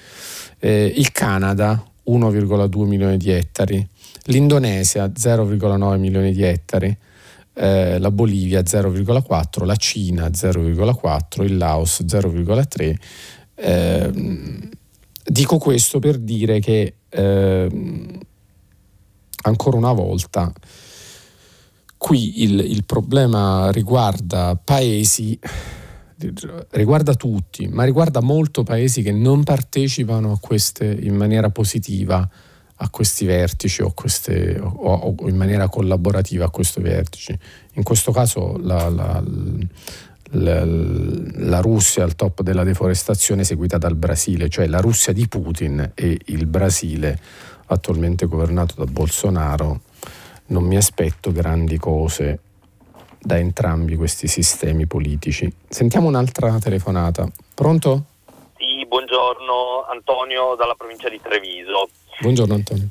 eh, 0.58 0.92
il 0.96 1.12
Canada 1.12 1.84
1,2 2.06 2.84
milioni 2.84 3.16
di 3.16 3.30
ettari, 3.30 3.86
l'Indonesia 4.24 5.06
0,9 5.06 5.98
milioni 5.98 6.32
di 6.32 6.42
ettari, 6.42 6.96
eh, 7.54 7.98
la 7.98 8.10
Bolivia 8.10 8.62
0,4, 8.62 9.64
la 9.64 9.76
Cina 9.76 10.28
0,4, 10.28 11.42
il 11.42 11.56
Laos 11.56 12.04
0,3. 12.06 12.96
Eh, 13.54 14.10
dico 15.24 15.58
questo 15.58 15.98
per 15.98 16.18
dire 16.18 16.60
che 16.60 16.94
eh, 17.08 17.68
ancora 19.46 19.76
una 19.76 19.92
volta 19.92 20.52
qui 21.96 22.42
il, 22.42 22.60
il 22.60 22.84
problema 22.84 23.70
riguarda 23.70 24.58
paesi 24.62 25.38
riguarda 26.70 27.14
tutti, 27.14 27.68
ma 27.68 27.84
riguarda 27.84 28.22
molto 28.22 28.62
paesi 28.62 29.02
che 29.02 29.12
non 29.12 29.42
partecipano 29.42 30.32
a 30.32 30.38
queste 30.40 30.86
in 30.86 31.14
maniera 31.14 31.50
positiva 31.50 32.26
a 32.78 32.90
questi 32.90 33.24
vertici 33.24 33.82
o, 33.82 33.92
queste, 33.92 34.58
o, 34.58 35.14
o 35.18 35.28
in 35.28 35.36
maniera 35.36 35.68
collaborativa 35.68 36.46
a 36.46 36.50
questi 36.50 36.80
vertici. 36.80 37.38
In 37.74 37.82
questo 37.82 38.12
caso 38.12 38.58
la, 38.58 38.88
la, 38.88 39.22
la, 40.30 40.64
la, 40.64 41.60
Russia 41.60 42.04
al 42.04 42.14
top 42.14 42.42
della 42.42 42.64
deforestazione 42.64 43.44
seguita 43.44 43.78
dal 43.78 43.96
Brasile, 43.96 44.48
cioè 44.48 44.66
la 44.66 44.80
Russia 44.80 45.12
di 45.12 45.26
Putin 45.26 45.92
e 45.94 46.18
il 46.26 46.46
Brasile 46.46 47.18
attualmente 47.66 48.26
governato 48.26 48.74
da 48.76 48.90
Bolsonaro, 48.90 49.80
non 50.46 50.64
mi 50.64 50.76
aspetto 50.76 51.32
grandi 51.32 51.78
cose 51.78 52.40
da 53.18 53.36
entrambi 53.38 53.96
questi 53.96 54.28
sistemi 54.28 54.86
politici. 54.86 55.52
Sentiamo 55.68 56.06
un'altra 56.06 56.58
telefonata. 56.58 57.28
Pronto? 57.54 58.04
Sì, 58.56 58.86
buongiorno 58.86 59.86
Antonio 59.90 60.54
dalla 60.54 60.74
provincia 60.74 61.08
di 61.08 61.20
Treviso. 61.20 61.88
Buongiorno 62.18 62.54
Antonio. 62.54 62.88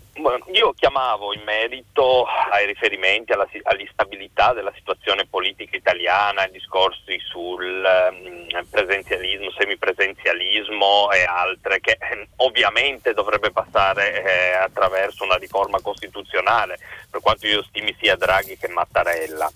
Io 0.54 0.72
richiamavo 0.72 1.34
in 1.34 1.42
merito 1.44 2.26
ai 2.26 2.66
riferimenti 2.66 3.32
alla, 3.32 3.48
all'instabilità 3.64 4.54
della 4.54 4.72
situazione 4.76 5.26
politica 5.26 5.76
italiana, 5.76 6.42
ai 6.42 6.52
discorsi 6.52 7.20
sul 7.20 7.84
um, 7.84 8.66
presenzialismo, 8.70 9.52
semipresenzialismo 9.52 11.12
e 11.12 11.24
altre, 11.24 11.80
che 11.80 11.98
eh, 12.00 12.28
ovviamente 12.38 13.14
dovrebbe 13.14 13.52
passare 13.52 14.24
eh, 14.24 14.54
attraverso 14.54 15.24
una 15.24 15.36
riforma 15.36 15.80
costituzionale, 15.82 16.80
per 17.10 17.22
quanto 17.22 17.48
io 17.48 17.64
stimi 17.64 17.96
sia 18.00 18.16
Draghi 18.16 18.58
che 18.58 18.68
Mattarella. 18.68 19.52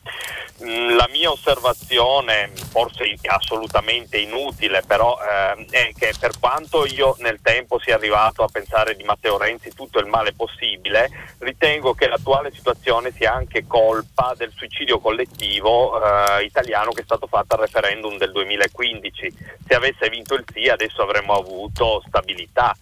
Mm, 0.64 0.96
la 0.96 1.08
mia 1.12 1.32
osservazione, 1.32 2.52
forse 2.70 3.16
assolutamente 3.24 4.18
inutile, 4.18 4.84
però 4.86 5.18
eh, 5.18 5.66
è 5.70 5.92
che 5.98 6.14
per 6.20 6.32
quanto 6.40 6.86
io 6.86 7.16
nel 7.20 7.40
tempo 7.42 7.80
sia 7.80 7.96
arrivato 7.96 8.44
a 8.44 8.50
pensare 8.52 8.96
di 8.96 9.04
Matteo 9.04 9.38
Renzi 9.38 9.59
tutto 9.76 10.00
il 10.00 10.08
male 10.08 10.34
possibile, 10.34 11.10
ritengo 11.40 11.94
che 11.94 12.08
l'attuale 12.08 12.52
situazione 12.52 13.12
sia 13.12 13.34
anche 13.34 13.68
colpa 13.68 14.34
del 14.38 14.52
suicidio 14.56 15.00
collettivo 15.00 16.02
eh, 16.02 16.44
italiano 16.44 16.92
che 16.92 17.02
è 17.02 17.04
stato 17.04 17.28
fatto 17.28 17.56
al 17.56 17.62
referendum 17.62 18.18
del 18.18 18.32
2015. 18.32 19.34
Se 19.68 19.76
avesse 19.76 20.10
vinto 20.10 20.36
il 20.36 20.46
sì 20.52 20.68
adesso 20.68 21.02
avremmo 21.02 21.34
avuto 21.34 22.02
stabilità 22.08 22.76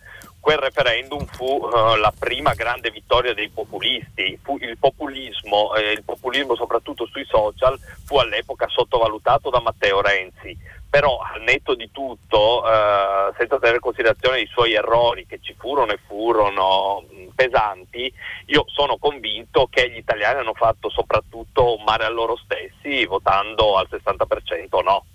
quel 0.47 0.59
referendum 0.59 1.25
fu 1.25 1.43
uh, 1.43 1.95
la 1.95 2.13
prima 2.17 2.53
grande 2.53 2.89
vittoria 2.89 3.33
dei 3.33 3.49
populisti. 3.49 4.39
Fu 4.41 4.57
il 4.61 4.77
populismo, 4.77 5.75
eh, 5.75 5.91
il 5.91 6.03
populismo 6.05 6.55
soprattutto 6.55 7.05
sui 7.05 7.25
social, 7.25 7.77
fu 8.05 8.15
all'epoca 8.15 8.65
sottovalutato 8.69 9.49
da 9.49 9.59
Matteo 9.59 9.99
Renzi. 9.99 10.57
Però 10.89 11.19
al 11.19 11.41
netto 11.41 11.75
di 11.75 11.89
tutto, 11.91 12.63
uh, 12.63 13.33
senza 13.37 13.57
tenere 13.57 13.75
in 13.75 13.81
considerazione 13.81 14.41
i 14.41 14.47
suoi 14.47 14.73
errori 14.73 15.25
che 15.27 15.39
ci 15.41 15.53
furono 15.57 15.91
e 15.91 15.99
furono 16.07 17.03
mh, 17.09 17.33
pesanti, 17.35 18.11
io 18.45 18.63
sono 18.67 18.97
convinto 18.97 19.67
che 19.69 19.91
gli 19.91 19.97
italiani 19.97 20.39
hanno 20.39 20.53
fatto 20.53 20.89
soprattutto 20.89 21.77
male 21.85 22.05
a 22.05 22.09
loro 22.09 22.37
stessi 22.37 23.05
votando 23.05 23.77
al 23.77 23.87
60% 23.91 24.83
no. 24.83 25.05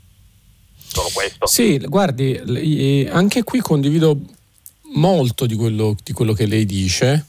Solo 0.75 1.09
questo. 1.15 1.47
Sì, 1.47 1.79
guardi, 1.79 3.09
anche 3.11 3.45
qui 3.45 3.61
condivido 3.61 4.17
molto 4.95 5.47
di 5.47 5.55
quello, 5.55 5.95
di 6.03 6.13
quello 6.13 6.33
che 6.33 6.47
lei 6.47 6.67
dice. 6.67 7.25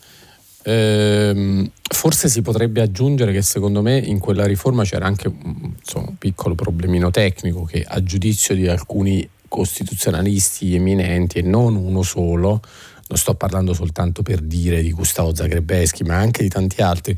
Eh, 0.65 1.71
forse 1.93 2.29
si 2.29 2.41
potrebbe 2.41 2.81
aggiungere 2.81 3.33
che 3.33 3.41
secondo 3.41 3.81
me 3.81 3.97
in 3.97 4.19
quella 4.19 4.45
riforma 4.45 4.83
c'era 4.83 5.05
anche 5.05 5.29
insomma, 5.29 6.07
un 6.07 6.17
piccolo 6.17 6.55
problemino 6.55 7.11
tecnico 7.11 7.63
che 7.63 7.83
a 7.85 8.01
giudizio 8.01 8.55
di 8.55 8.67
alcuni 8.67 9.27
costituzionalisti 9.49 10.73
eminenti 10.73 11.39
e 11.39 11.41
non 11.41 11.75
uno 11.75 12.01
solo, 12.01 12.61
non 13.07 13.17
sto 13.17 13.35
parlando 13.35 13.73
soltanto 13.73 14.23
per 14.23 14.39
dire 14.39 14.81
di 14.81 14.91
Gustavo 14.91 15.35
Zagrebeschi, 15.35 16.03
ma 16.03 16.15
anche 16.15 16.41
di 16.41 16.49
tanti 16.49 16.81
altri, 16.81 17.15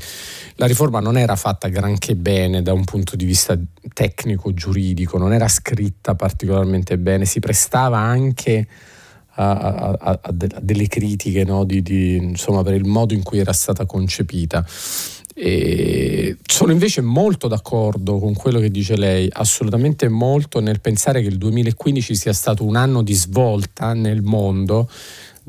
la 0.56 0.66
riforma 0.66 1.00
non 1.00 1.16
era 1.16 1.36
fatta 1.36 1.68
granché 1.68 2.14
bene 2.14 2.60
da 2.60 2.72
un 2.72 2.84
punto 2.84 3.16
di 3.16 3.24
vista 3.24 3.58
tecnico, 3.94 4.52
giuridico, 4.52 5.16
non 5.16 5.32
era 5.32 5.48
scritta 5.48 6.14
particolarmente 6.14 6.98
bene, 6.98 7.24
si 7.24 7.40
prestava 7.40 7.98
anche 7.98 8.66
a, 9.36 9.96
a, 9.98 10.18
a 10.22 10.32
delle 10.32 10.86
critiche 10.86 11.44
no? 11.44 11.64
di, 11.64 11.82
di, 11.82 12.16
insomma, 12.16 12.62
per 12.62 12.74
il 12.74 12.84
modo 12.84 13.14
in 13.14 13.22
cui 13.22 13.38
era 13.38 13.52
stata 13.52 13.86
concepita. 13.86 14.64
E 15.38 16.38
sono 16.46 16.72
invece 16.72 17.02
molto 17.02 17.46
d'accordo 17.46 18.18
con 18.18 18.34
quello 18.34 18.58
che 18.58 18.70
dice 18.70 18.96
lei, 18.96 19.28
assolutamente 19.30 20.08
molto 20.08 20.60
nel 20.60 20.80
pensare 20.80 21.20
che 21.20 21.28
il 21.28 21.36
2015 21.36 22.14
sia 22.14 22.32
stato 22.32 22.64
un 22.64 22.74
anno 22.74 23.02
di 23.02 23.12
svolta 23.12 23.92
nel 23.92 24.22
mondo 24.22 24.88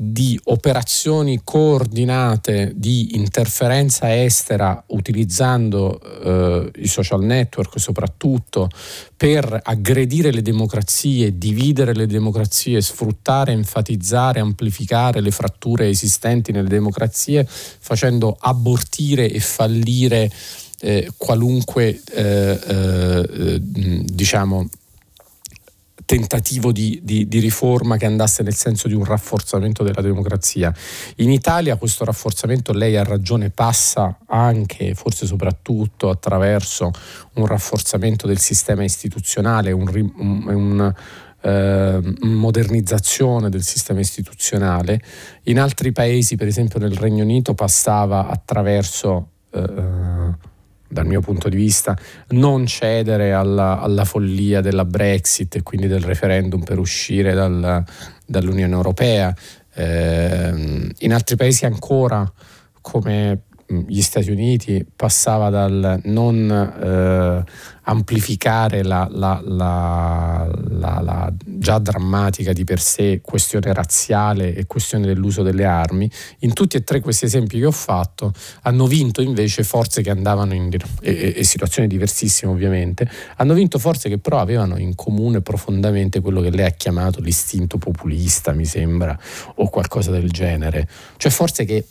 di 0.00 0.38
operazioni 0.44 1.40
coordinate 1.42 2.70
di 2.76 3.16
interferenza 3.16 4.14
estera 4.22 4.80
utilizzando 4.88 6.00
eh, 6.22 6.70
i 6.82 6.86
social 6.86 7.24
network 7.24 7.80
soprattutto 7.80 8.70
per 9.16 9.60
aggredire 9.60 10.30
le 10.30 10.42
democrazie, 10.42 11.36
dividere 11.36 11.94
le 11.94 12.06
democrazie, 12.06 12.80
sfruttare, 12.80 13.50
enfatizzare, 13.50 14.38
amplificare 14.38 15.20
le 15.20 15.32
fratture 15.32 15.88
esistenti 15.88 16.52
nelle 16.52 16.68
democrazie, 16.68 17.44
facendo 17.44 18.36
abortire 18.38 19.28
e 19.28 19.40
fallire 19.40 20.30
eh, 20.78 21.10
qualunque 21.16 22.00
eh, 22.12 22.60
eh 22.64 23.58
diciamo 23.60 24.68
tentativo 26.08 26.72
di, 26.72 27.00
di, 27.02 27.28
di, 27.28 27.38
riforma 27.38 27.98
che 27.98 28.06
andasse 28.06 28.42
nel 28.42 28.54
senso 28.54 28.88
di 28.88 28.94
un 28.94 29.04
rafforzamento 29.04 29.82
della 29.82 30.00
democrazia. 30.00 30.74
In 31.16 31.30
Italia 31.30 31.76
questo 31.76 32.02
rafforzamento, 32.06 32.72
lei 32.72 32.96
ha 32.96 33.04
ragione, 33.04 33.50
passa 33.50 34.18
anche, 34.26 34.94
forse 34.94 35.26
soprattutto, 35.26 36.08
attraverso 36.08 36.90
un 37.34 37.44
rafforzamento 37.44 38.26
del 38.26 38.38
sistema 38.38 38.84
istituzionale, 38.84 39.70
un, 39.70 39.86
un, 40.16 40.46
un 40.46 40.94
eh, 41.42 42.14
modernizzazione 42.20 43.50
del 43.50 43.62
sistema 43.62 44.00
istituzionale. 44.00 45.02
In 45.42 45.60
altri 45.60 45.92
paesi, 45.92 46.36
per 46.36 46.46
esempio 46.46 46.78
nel 46.78 46.96
Regno 46.96 47.22
Unito, 47.22 47.52
passava 47.52 48.28
attraverso... 48.28 49.32
Eh, 49.50 50.56
dal 50.88 51.06
mio 51.06 51.20
punto 51.20 51.48
di 51.48 51.56
vista, 51.56 51.96
non 52.28 52.66
cedere 52.66 53.32
alla, 53.32 53.80
alla, 53.80 54.04
follia 54.04 54.60
della 54.60 54.84
Brexit 54.84 55.56
e 55.56 55.62
quindi 55.62 55.86
del 55.86 56.02
referendum 56.02 56.62
per 56.62 56.78
uscire 56.78 57.34
dal, 57.34 57.84
dall'Unione 58.26 58.74
Europea. 58.74 59.34
Eh, 59.74 60.92
in 60.98 61.12
altri 61.12 61.36
paesi 61.36 61.66
ancora, 61.66 62.30
come 62.80 63.42
gli 63.86 64.00
Stati 64.00 64.30
Uniti, 64.30 64.84
passava 64.96 65.50
dal 65.50 66.00
non 66.04 66.50
eh, 66.50 67.44
amplificare 67.82 68.82
la, 68.82 69.08
la, 69.10 69.40
la, 69.44 70.48
la, 71.00 71.32
già 71.44 71.78
drammatica 71.78 72.52
di 72.52 72.64
per 72.64 72.80
sé 72.80 73.20
questione 73.22 73.72
razziale 73.72 74.54
e 74.54 74.66
questione 74.66 75.06
dell'uso 75.06 75.42
delle 75.42 75.64
armi, 75.64 76.10
in 76.40 76.52
tutti 76.52 76.76
e 76.76 76.84
tre 76.84 77.00
questi 77.00 77.24
esempi 77.24 77.58
che 77.58 77.66
ho 77.66 77.70
fatto 77.70 78.32
hanno 78.62 78.86
vinto 78.86 79.20
invece 79.22 79.64
forze 79.64 80.02
che 80.02 80.10
andavano 80.10 80.54
in 80.54 80.68
e, 81.00 81.34
e 81.36 81.44
situazioni 81.44 81.88
diversissime 81.88 82.52
ovviamente, 82.52 83.08
hanno 83.36 83.54
vinto 83.54 83.78
forze 83.78 84.08
che 84.08 84.18
però 84.18 84.38
avevano 84.38 84.78
in 84.78 84.94
comune 84.94 85.40
profondamente 85.40 86.20
quello 86.20 86.40
che 86.40 86.50
lei 86.50 86.66
ha 86.66 86.70
chiamato 86.70 87.20
l'istinto 87.20 87.78
populista, 87.78 88.52
mi 88.52 88.66
sembra, 88.66 89.18
o 89.56 89.68
qualcosa 89.68 90.10
del 90.10 90.30
genere, 90.30 90.86
cioè 91.16 91.30
forze 91.30 91.64
che 91.64 91.84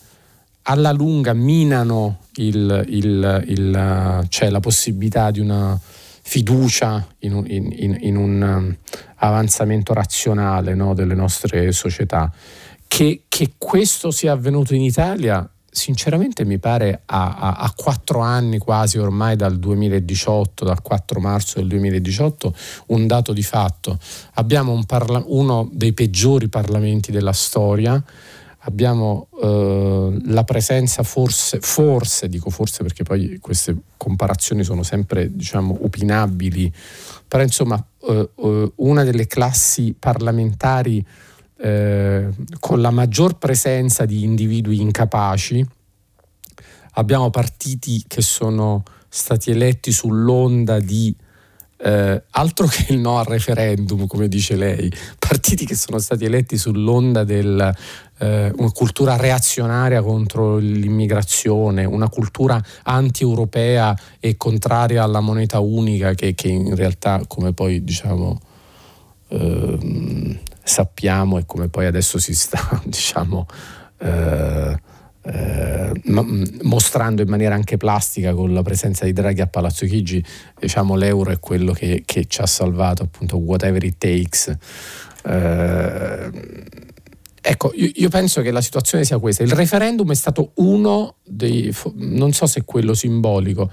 alla 0.69 0.91
lunga 0.91 1.33
minano 1.33 2.19
il, 2.35 2.85
il, 2.87 3.43
il, 3.47 4.25
cioè 4.29 4.49
la 4.49 4.59
possibilità 4.59 5.31
di 5.31 5.39
una 5.39 5.79
fiducia 6.27 7.07
in 7.19 7.33
un, 7.33 7.45
in, 7.47 7.97
in 8.01 8.17
un 8.17 8.41
um, 8.41 8.75
avanzamento 9.15 9.93
razionale 9.93 10.75
no, 10.75 10.93
delle 10.93 11.15
nostre 11.15 11.71
società. 11.71 12.31
Che, 12.85 13.23
che, 13.29 13.53
questo 13.57 14.11
sia 14.11 14.33
avvenuto 14.33 14.73
in 14.73 14.81
Italia, 14.81 15.49
sinceramente 15.69 16.43
mi 16.43 16.57
pare 16.57 17.01
a, 17.05 17.37
a, 17.37 17.55
a, 17.55 17.73
quattro 17.73 18.19
anni 18.19 18.57
quasi 18.57 18.97
ormai 18.97 19.37
dal 19.37 19.57
2018, 19.57 20.65
dal 20.65 20.81
4 20.81 21.19
marzo 21.21 21.59
del 21.59 21.69
2018, 21.69 22.53
un 22.87 23.07
dato 23.07 23.31
di 23.31 23.43
fatto. 23.43 23.97
Abbiamo 24.33 24.73
un 24.73 24.83
parla- 24.83 25.23
uno 25.27 25.69
dei 25.71 25.93
peggiori 25.93 26.49
parlamenti 26.49 27.11
della 27.11 27.33
storia 27.33 28.03
abbiamo 28.67 29.29
eh, 29.41 30.21
la 30.25 30.43
presenza 30.43 31.01
forse, 31.03 31.59
forse, 31.61 32.27
dico 32.27 32.49
forse 32.49 32.83
perché 32.83 33.03
poi 33.03 33.39
queste 33.39 33.75
comparazioni 33.95 34.63
sono 34.63 34.83
sempre 34.83 35.33
diciamo 35.33 35.77
opinabili, 35.81 36.71
però 37.27 37.43
insomma 37.43 37.83
eh, 38.03 38.29
eh, 38.35 38.71
una 38.75 39.03
delle 39.03 39.25
classi 39.25 39.95
parlamentari 39.97 41.05
eh, 41.59 42.29
con 42.59 42.81
la 42.81 42.91
maggior 42.91 43.37
presenza 43.37 44.05
di 44.05 44.23
individui 44.23 44.81
incapaci, 44.81 45.65
abbiamo 46.93 47.29
partiti 47.29 48.03
che 48.05 48.21
sono 48.21 48.83
stati 49.07 49.49
eletti 49.49 49.93
sull'onda 49.93 50.81
di 50.81 51.15
eh, 51.77 52.23
altro 52.31 52.67
che 52.67 52.87
il 52.89 52.99
no 52.99 53.19
al 53.19 53.25
referendum, 53.25 54.07
come 54.07 54.27
dice 54.27 54.55
lei, 54.55 54.91
partiti 55.17 55.65
che 55.65 55.75
sono 55.75 55.99
stati 55.99 56.25
eletti 56.25 56.57
sull'onda 56.57 57.23
del 57.23 57.75
eh, 58.19 58.51
una 58.55 58.71
cultura 58.71 59.15
reazionaria 59.15 60.01
contro 60.01 60.57
l'immigrazione, 60.57 61.85
una 61.85 62.09
cultura 62.09 62.61
anti-europea 62.83 63.95
e 64.19 64.37
contraria 64.37 65.03
alla 65.03 65.19
moneta 65.19 65.59
unica 65.59 66.13
che, 66.13 66.33
che 66.33 66.47
in 66.47 66.75
realtà, 66.75 67.21
come 67.27 67.53
poi 67.53 67.83
diciamo, 67.83 68.39
eh, 69.29 70.39
sappiamo 70.63 71.37
e 71.37 71.45
come 71.45 71.67
poi 71.67 71.85
adesso 71.85 72.17
si 72.17 72.33
sta 72.33 72.81
diciamo, 72.85 73.45
eh, 73.99 74.79
eh, 75.29 75.91
mostrando 76.61 77.21
in 77.21 77.27
maniera 77.27 77.53
anche 77.53 77.75
plastica 77.77 78.33
con 78.33 78.53
la 78.53 78.61
presenza 78.61 79.03
di 79.03 79.11
Draghi 79.11 79.41
a 79.41 79.47
Palazzo 79.47 79.85
Chigi, 79.85 80.23
diciamo 80.57 80.95
l'euro 80.95 81.31
è 81.31 81.39
quello 81.39 81.73
che, 81.73 82.03
che 82.05 82.25
ci 82.27 82.41
ha 82.41 82.45
salvato 82.45 83.03
appunto 83.03 83.37
whatever 83.37 83.83
it 83.83 83.97
takes. 83.97 84.55
Eh, 85.25 86.31
ecco, 87.41 87.71
io, 87.75 87.91
io, 87.93 88.09
penso 88.09 88.41
che 88.41 88.51
la 88.51 88.61
situazione 88.61 89.03
sia 89.03 89.17
questa. 89.17 89.43
Il 89.43 89.51
referendum 89.51 90.09
è 90.11 90.15
stato 90.15 90.51
uno 90.55 91.15
dei, 91.25 91.75
non 91.95 92.31
so 92.31 92.45
se 92.45 92.63
quello 92.63 92.93
simbolico, 92.93 93.69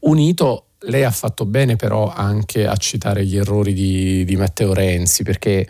unito 0.00 0.68
lei 0.86 1.04
ha 1.04 1.10
fatto 1.10 1.46
bene 1.46 1.76
però 1.76 2.12
anche 2.12 2.66
a 2.66 2.76
citare 2.76 3.24
gli 3.24 3.36
errori 3.36 3.72
di, 3.72 4.24
di 4.24 4.36
Matteo 4.36 4.72
Renzi, 4.72 5.22
perché 5.22 5.66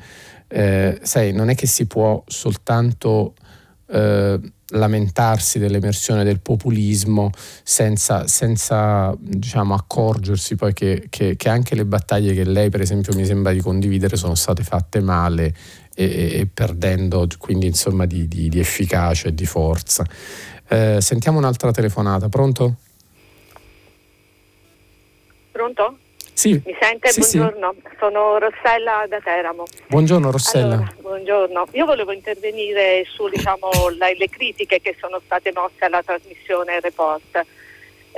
eh, 0.46 0.98
sai, 1.02 1.32
non 1.32 1.50
è 1.50 1.54
che 1.54 1.66
si 1.66 1.86
può 1.86 2.22
soltanto 2.26 3.34
eh, 3.88 4.40
lamentarsi 4.68 5.58
dell'emersione 5.58 6.24
del 6.24 6.40
populismo 6.40 7.30
senza, 7.62 8.26
senza 8.26 9.14
diciamo, 9.18 9.74
accorgersi 9.74 10.56
poi 10.56 10.72
che, 10.72 11.06
che, 11.10 11.36
che, 11.36 11.48
anche 11.48 11.74
le 11.74 11.84
battaglie 11.84 12.34
che 12.34 12.44
lei 12.44 12.70
per 12.70 12.80
esempio 12.80 13.14
mi 13.14 13.24
sembra 13.24 13.52
di 13.52 13.60
condividere 13.60 14.16
sono 14.16 14.34
state 14.34 14.62
fatte 14.62 15.00
male 15.00 15.54
e, 15.94 16.40
e 16.40 16.48
perdendo 16.52 17.26
quindi 17.38 17.66
insomma 17.66 18.06
di, 18.06 18.26
di, 18.26 18.48
di 18.48 18.58
efficacia 18.58 19.28
e 19.28 19.34
di 19.34 19.46
forza. 19.46 20.06
Eh, 20.68 20.98
sentiamo 21.00 21.38
un'altra 21.38 21.70
telefonata, 21.70 22.28
pronto? 22.28 22.76
Pronto? 25.52 25.98
Sì. 26.34 26.60
Mi 26.66 26.76
sente? 26.78 27.10
Sì, 27.10 27.38
buongiorno, 27.38 27.74
sì. 27.76 27.96
sono 27.98 28.38
Rossella 28.38 29.06
da 29.08 29.20
Teramo. 29.20 29.64
Buongiorno 29.86 30.30
Rossella. 30.30 30.74
Allora, 30.74 30.94
buongiorno. 31.00 31.66
Io 31.72 31.86
volevo 31.86 32.12
intervenire 32.12 33.04
su 33.06 33.28
diciamo, 33.28 33.70
critiche 34.28 34.80
che 34.80 34.96
sono 34.98 35.20
state 35.24 35.52
mosse 35.54 35.84
alla 35.84 36.02
trasmissione 36.02 36.80
Report, 36.80 37.46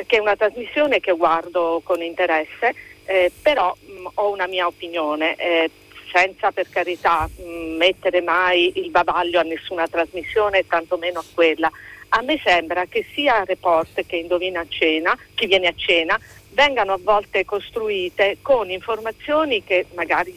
che 0.06 0.16
è 0.16 0.18
una 0.18 0.34
trasmissione 0.34 0.98
che 0.98 1.12
guardo 1.12 1.82
con 1.84 2.02
interesse, 2.02 2.74
eh, 3.04 3.30
però 3.42 3.76
mh, 3.78 4.06
ho 4.14 4.30
una 4.30 4.46
mia 4.46 4.66
opinione. 4.66 5.36
Eh, 5.36 5.70
senza 6.10 6.50
per 6.52 6.68
carità 6.70 7.28
mh, 7.28 7.76
mettere 7.76 8.22
mai 8.22 8.72
il 8.76 8.90
bavaglio 8.90 9.40
a 9.40 9.42
nessuna 9.42 9.86
trasmissione, 9.86 10.66
tantomeno 10.66 11.18
a 11.18 11.24
quella. 11.34 11.70
A 12.10 12.22
me 12.22 12.40
sembra 12.42 12.86
che 12.86 13.04
sia 13.12 13.44
Report 13.44 14.06
che 14.06 14.16
Indovina 14.16 14.60
a 14.60 14.66
cena, 14.68 15.18
chi 15.34 15.46
viene 15.46 15.66
a 15.66 15.74
cena, 15.74 16.18
vengano 16.56 16.94
a 16.94 16.98
volte 16.98 17.44
costruite 17.44 18.38
con 18.40 18.70
informazioni 18.70 19.62
che 19.62 19.84
magari 19.92 20.34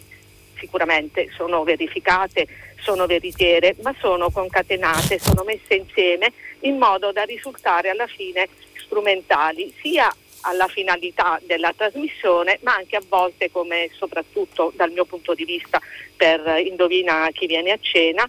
sicuramente 0.57 1.29
sono 1.33 1.63
verificate, 1.63 2.45
sono 2.81 3.05
veritiere, 3.05 3.75
ma 3.83 3.95
sono 4.01 4.29
concatenate, 4.29 5.17
sono 5.17 5.43
messe 5.45 5.75
insieme 5.75 6.33
in 6.61 6.77
modo 6.77 7.13
da 7.13 7.23
risultare 7.23 7.89
alla 7.89 8.07
fine 8.07 8.49
strumentali, 8.75 9.73
sia 9.81 10.13
alla 10.41 10.67
finalità 10.67 11.39
della 11.43 11.73
trasmissione, 11.75 12.59
ma 12.63 12.75
anche 12.75 12.97
a 12.97 13.01
volte 13.07 13.49
come 13.49 13.89
soprattutto 13.93 14.73
dal 14.75 14.91
mio 14.91 15.05
punto 15.05 15.33
di 15.33 15.45
vista 15.45 15.79
per 16.17 16.41
Indovina 16.65 17.29
chi 17.31 17.45
viene 17.45 17.71
a 17.71 17.79
cena, 17.79 18.27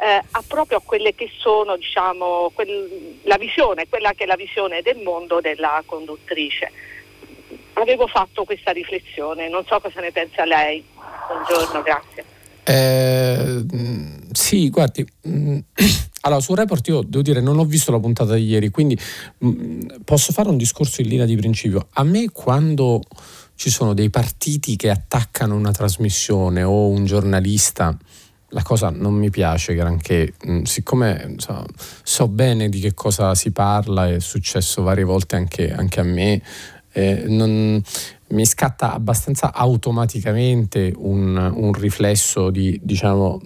eh, 0.00 0.22
a 0.30 0.44
proprio 0.46 0.80
quelle 0.80 1.12
che 1.16 1.28
sono 1.38 1.76
diciamo, 1.76 2.52
quel, 2.54 3.18
la 3.22 3.36
visione, 3.36 3.88
quella 3.88 4.12
che 4.12 4.22
è 4.22 4.26
la 4.28 4.36
visione 4.36 4.80
del 4.80 4.98
mondo 4.98 5.40
della 5.40 5.82
conduttrice 5.84 6.90
avevo 7.74 8.06
fatto 8.06 8.44
questa 8.44 8.72
riflessione, 8.72 9.48
non 9.48 9.64
so 9.66 9.80
cosa 9.80 10.00
ne 10.00 10.12
pensa 10.12 10.44
lei. 10.44 10.84
Buongiorno, 11.28 11.82
grazie. 11.82 12.24
Eh, 12.64 13.64
sì, 14.32 14.70
guardi, 14.70 15.06
mm, 15.26 15.58
allora 16.22 16.40
sul 16.40 16.56
report 16.56 16.86
io 16.88 17.02
devo 17.02 17.22
dire 17.22 17.40
non 17.40 17.58
ho 17.58 17.64
visto 17.64 17.90
la 17.90 17.98
puntata 17.98 18.34
di 18.34 18.44
ieri, 18.44 18.70
quindi 18.70 18.98
mm, 19.44 19.80
posso 20.04 20.32
fare 20.32 20.48
un 20.48 20.56
discorso 20.56 21.00
in 21.00 21.08
linea 21.08 21.26
di 21.26 21.36
principio. 21.36 21.88
A 21.94 22.04
me 22.04 22.30
quando 22.30 23.00
ci 23.54 23.70
sono 23.70 23.94
dei 23.94 24.10
partiti 24.10 24.76
che 24.76 24.90
attaccano 24.90 25.56
una 25.56 25.72
trasmissione 25.72 26.62
o 26.62 26.88
un 26.88 27.04
giornalista, 27.04 27.96
la 28.48 28.62
cosa 28.62 28.90
non 28.90 29.14
mi 29.14 29.30
piace 29.30 29.74
granché, 29.74 30.34
mm, 30.46 30.62
siccome 30.62 31.26
insomma, 31.30 31.64
so 32.02 32.28
bene 32.28 32.68
di 32.68 32.80
che 32.80 32.94
cosa 32.94 33.34
si 33.34 33.50
parla, 33.50 34.08
è 34.08 34.20
successo 34.20 34.82
varie 34.82 35.04
volte 35.04 35.36
anche, 35.36 35.72
anche 35.72 36.00
a 36.00 36.04
me, 36.04 36.40
eh, 36.92 37.24
non, 37.26 37.82
mi 38.28 38.46
scatta 38.46 38.92
abbastanza 38.92 39.52
automaticamente 39.52 40.92
un, 40.96 41.36
un 41.36 41.72
riflesso 41.72 42.50
di, 42.50 42.78
diciamo, 42.82 43.40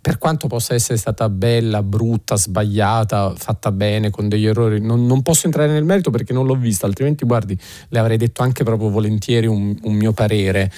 per 0.00 0.16
quanto 0.16 0.46
possa 0.46 0.74
essere 0.74 0.96
stata 0.96 1.28
bella, 1.28 1.82
brutta, 1.82 2.36
sbagliata, 2.36 3.34
fatta 3.36 3.70
bene, 3.70 4.10
con 4.10 4.28
degli 4.28 4.46
errori, 4.46 4.80
non, 4.80 5.04
non, 5.06 5.20
posso 5.22 5.46
entrare 5.46 5.70
nel 5.72 5.84
merito 5.84 6.10
perché 6.10 6.32
non 6.32 6.46
l'ho 6.46 6.54
vista, 6.54 6.86
altrimenti 6.86 7.26
guardi, 7.26 7.58
le 7.88 7.98
avrei 7.98 8.16
detto 8.16 8.42
anche 8.42 8.64
proprio 8.64 8.88
volentieri 8.88 9.46
un, 9.46 9.76
un 9.82 9.94
mio 9.94 10.12
parere 10.12 10.70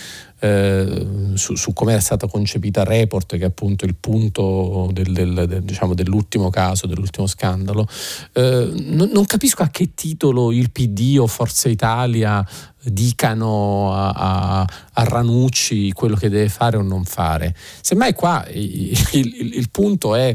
eh, 0.43 1.07
su, 1.35 1.55
su 1.55 1.73
come 1.73 1.95
è 1.95 2.01
stata 2.01 2.27
concepita 2.27 2.83
Report, 2.83 3.37
che 3.37 3.45
è 3.45 3.47
appunto 3.47 3.85
il 3.85 3.95
punto 3.95 4.91
del, 4.93 5.13
del, 5.13 5.47
del, 5.47 5.63
diciamo, 5.63 5.95
dell'ultimo 5.95 6.51
caso, 6.51 6.89
dell'ultimo 6.89 7.29
scandalo. 7.29 7.87
Eh, 8.33 8.73
non, 8.75 9.11
non, 9.13 9.25
capisco 9.25 9.63
a 9.63 9.69
che 9.69 9.95
titolo 9.95 10.51
il 10.51 10.73
PD 10.73 11.17
o 11.21 11.29
Forza 11.29 11.69
Italia 11.69 12.45
dicano 12.83 13.95
a, 13.95 14.11
a, 14.11 14.61
a, 14.95 15.05
Ranucci 15.05 15.93
quello 15.93 16.17
che 16.17 16.29
deve 16.29 16.49
fare 16.49 16.77
o 16.77 16.83
non 16.83 17.05
fare. 17.05 17.55
Semmai 17.81 18.13
qua 18.13 18.45
il, 18.51 18.99
il, 19.13 19.55
il 19.55 19.71
punto 19.71 20.17
è 20.17 20.35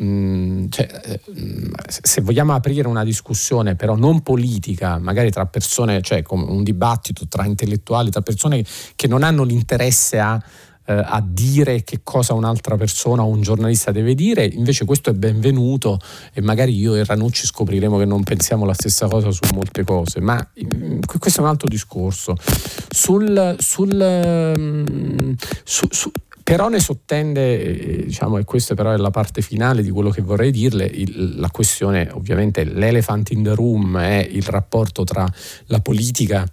Mm, 0.00 0.66
cioè, 0.68 0.86
mm, 1.30 1.72
se 1.88 2.20
vogliamo 2.20 2.54
aprire 2.54 2.86
una 2.86 3.02
discussione 3.02 3.74
però 3.74 3.96
non 3.96 4.22
politica, 4.22 4.98
magari 4.98 5.30
tra 5.30 5.46
persone, 5.46 6.02
cioè 6.02 6.22
un 6.30 6.62
dibattito 6.62 7.26
tra 7.26 7.44
intellettuali, 7.44 8.10
tra 8.10 8.20
persone 8.20 8.64
che 8.94 9.08
non 9.08 9.24
hanno 9.24 9.42
l'interesse 9.42 10.20
a, 10.20 10.40
eh, 10.86 10.92
a 10.92 11.20
dire 11.26 11.82
che 11.82 12.00
cosa 12.04 12.32
un'altra 12.32 12.76
persona 12.76 13.22
o 13.22 13.26
un 13.26 13.42
giornalista 13.42 13.90
deve 13.90 14.14
dire, 14.14 14.44
invece 14.44 14.84
questo 14.84 15.10
è 15.10 15.14
benvenuto 15.14 15.98
e 16.32 16.40
magari 16.42 16.76
io 16.76 16.94
e 16.94 17.04
Ranucci 17.04 17.44
scopriremo 17.44 17.98
che 17.98 18.04
non 18.04 18.22
pensiamo 18.22 18.64
la 18.64 18.74
stessa 18.74 19.08
cosa 19.08 19.32
su 19.32 19.42
molte 19.52 19.82
cose, 19.82 20.20
ma 20.20 20.36
mm, 20.36 21.00
questo 21.18 21.40
è 21.40 21.42
un 21.42 21.48
altro 21.48 21.68
discorso. 21.68 22.36
Sul, 22.88 23.56
sul, 23.58 24.54
su, 25.64 25.86
su, 25.90 26.12
però 26.42 26.68
ne 26.68 26.80
sottende, 26.80 27.60
eh, 27.60 28.04
diciamo, 28.06 28.38
e 28.38 28.44
questa 28.44 28.74
però 28.74 28.92
è 28.92 28.96
la 28.96 29.10
parte 29.10 29.42
finale 29.42 29.82
di 29.82 29.90
quello 29.90 30.10
che 30.10 30.22
vorrei 30.22 30.50
dirle, 30.50 30.84
il, 30.84 31.38
la 31.38 31.50
questione 31.50 32.08
ovviamente 32.12 32.64
l'elephant 32.64 33.30
in 33.30 33.42
the 33.42 33.54
room 33.54 33.98
è 33.98 34.26
il 34.30 34.44
rapporto 34.44 35.04
tra 35.04 35.26
la 35.66 35.80
politica 35.80 36.46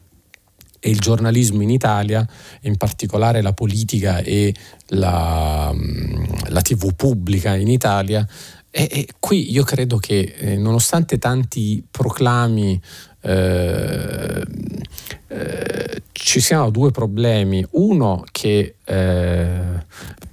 e 0.86 0.90
il 0.90 1.00
giornalismo 1.00 1.64
in 1.64 1.72
Italia, 1.72 2.28
in 2.62 2.78
particolare 2.78 3.42
la 3.42 3.54
politica 3.54 4.20
e 4.20 4.54
la, 4.90 5.72
mm, 5.74 6.26
la 6.50 6.62
TV 6.62 6.94
pubblica 6.94 7.56
in 7.56 7.70
Italia. 7.70 8.28
E, 8.70 8.88
e, 8.92 9.08
qui 9.20 9.52
io 9.52 9.64
credo 9.64 9.98
che 9.98 10.36
eh, 10.38 10.58
nonostante 10.58 11.18
tanti 11.18 11.84
proclami 11.90 12.80
eh, 13.22 14.44
ci 16.12 16.40
siano 16.40 16.70
due 16.70 16.92
problemi. 16.92 17.66
Uno 17.72 18.24
che 18.32 18.76
eh, 18.84 19.86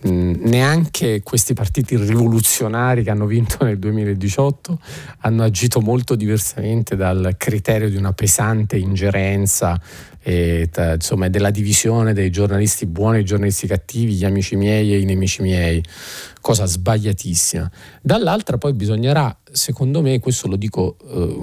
neanche 0.03 1.23
questi 1.23 1.55
partiti 1.55 1.97
rivoluzionari 1.97 3.03
che 3.03 3.11
hanno 3.11 3.27
vinto 3.27 3.65
nel 3.65 3.79
2018 3.79 4.79
hanno 5.21 5.43
agito 5.43 5.81
molto 5.81 6.15
diversamente 6.15 6.97
dal 6.97 7.35
criterio 7.37 7.89
di 7.89 7.97
una 7.97 8.13
pesante 8.13 8.77
ingerenza 8.77 9.81
e 10.23 10.71
insomma, 10.95 11.29
della 11.29 11.51
divisione 11.51 12.13
dei 12.13 12.31
giornalisti 12.31 12.87
buoni 12.87 13.19
e 13.19 13.21
i 13.21 13.25
giornalisti 13.25 13.67
cattivi, 13.67 14.15
gli 14.15 14.25
amici 14.25 14.55
miei 14.55 14.93
e 14.93 15.01
i 15.01 15.05
nemici 15.05 15.43
miei, 15.43 15.83
cosa 16.41 16.65
sbagliatissima. 16.65 17.71
Dall'altra 18.01 18.57
poi 18.57 18.73
bisognerà, 18.73 19.37
secondo 19.51 20.01
me, 20.01 20.21
questo 20.21 20.47
lo 20.47 20.57
dico 20.57 20.97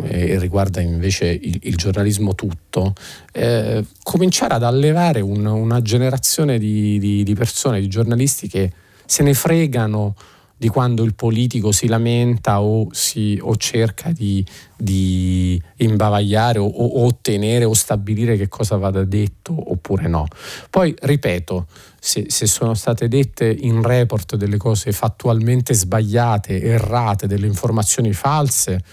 eh, 0.07 0.31
e 0.31 0.39
riguarda 0.39 0.79
invece 0.79 1.27
il, 1.27 1.59
il 1.63 1.75
giornalismo 1.75 2.35
tutto, 2.35 2.93
eh, 3.33 3.83
cominciare 4.01 4.53
ad 4.53 4.63
allevare 4.63 5.19
un, 5.19 5.45
una 5.45 5.81
generazione 5.81 6.57
di, 6.57 6.97
di, 6.99 7.23
di 7.23 7.33
persone, 7.33 7.81
di 7.81 7.87
giornalisti 7.87 8.47
che 8.47 8.71
se 9.05 9.23
ne 9.23 9.33
fregano 9.33 10.15
di 10.59 10.67
quando 10.67 11.03
il 11.03 11.15
politico 11.15 11.71
si 11.71 11.87
lamenta 11.87 12.59
o, 12.59 12.89
si, 12.91 13.39
o 13.41 13.55
cerca 13.55 14.11
di, 14.11 14.45
di 14.75 15.59
imbavagliare 15.77 16.59
o, 16.59 16.65
o, 16.65 17.05
ottenere 17.05 17.63
o 17.63 17.73
stabilire 17.73 18.35
che 18.35 18.49
cosa 18.49 18.75
vada 18.75 19.05
detto 19.05 19.55
oppure 19.71 20.09
no. 20.09 20.27
Poi 20.69 20.93
ripeto, 20.99 21.65
se, 21.97 22.25
se 22.27 22.45
sono 22.45 22.73
state 22.73 23.07
dette 23.07 23.49
in 23.49 23.81
report 23.81 24.35
delle 24.35 24.57
cose 24.57 24.91
fattualmente 24.91 25.73
sbagliate, 25.73 26.61
errate, 26.61 27.25
delle 27.25 27.47
informazioni 27.47 28.11
false, 28.11 28.83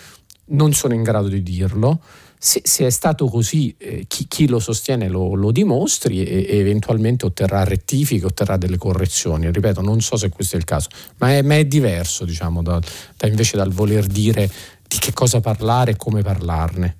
non 0.50 0.72
sono 0.72 0.94
in 0.94 1.02
grado 1.02 1.26
di 1.26 1.42
dirlo 1.42 2.00
se, 2.38 2.60
se, 2.64 2.86
è 2.86 2.90
stato 2.90 3.26
così, 3.26 3.74
eh, 3.78 4.04
chi, 4.06 4.26
chi, 4.28 4.48
lo 4.48 4.58
sostiene 4.58 5.08
lo, 5.08 5.34
lo 5.34 5.50
dimostri 5.50 6.24
e, 6.24 6.46
e, 6.48 6.58
eventualmente 6.58 7.26
otterrà 7.26 7.64
rettifiche, 7.64 8.26
otterrà 8.26 8.56
delle 8.56 8.76
correzioni. 8.76 9.50
Ripeto, 9.50 9.80
non 9.80 10.00
so 10.00 10.16
se 10.16 10.28
questo 10.28 10.56
è 10.56 10.58
il 10.58 10.64
caso, 10.64 10.88
ma 11.18 11.32
è, 11.32 11.42
ma 11.42 11.56
è 11.56 11.64
diverso 11.64 12.24
diciamo, 12.24 12.62
da, 12.62 12.80
da 13.16 13.26
invece 13.26 13.56
dal 13.56 13.72
voler 13.72 14.06
dire 14.06 14.50
di 14.86 14.98
che 14.98 15.12
cosa 15.12 15.40
parlare 15.40 15.92
e 15.92 15.96
come 15.96 16.22
parlarne. 16.22 16.96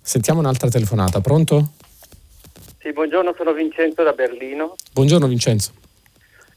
Sentiamo 0.00 0.40
un'altra 0.40 0.68
telefonata, 0.68 1.20
pronto? 1.20 1.72
Sì, 2.78 2.92
buongiorno, 2.92 3.34
sono 3.36 3.52
Vincenzo 3.52 4.02
da 4.02 4.12
Berlino. 4.12 4.74
Buongiorno 4.92 5.26
Vincenzo. 5.26 5.72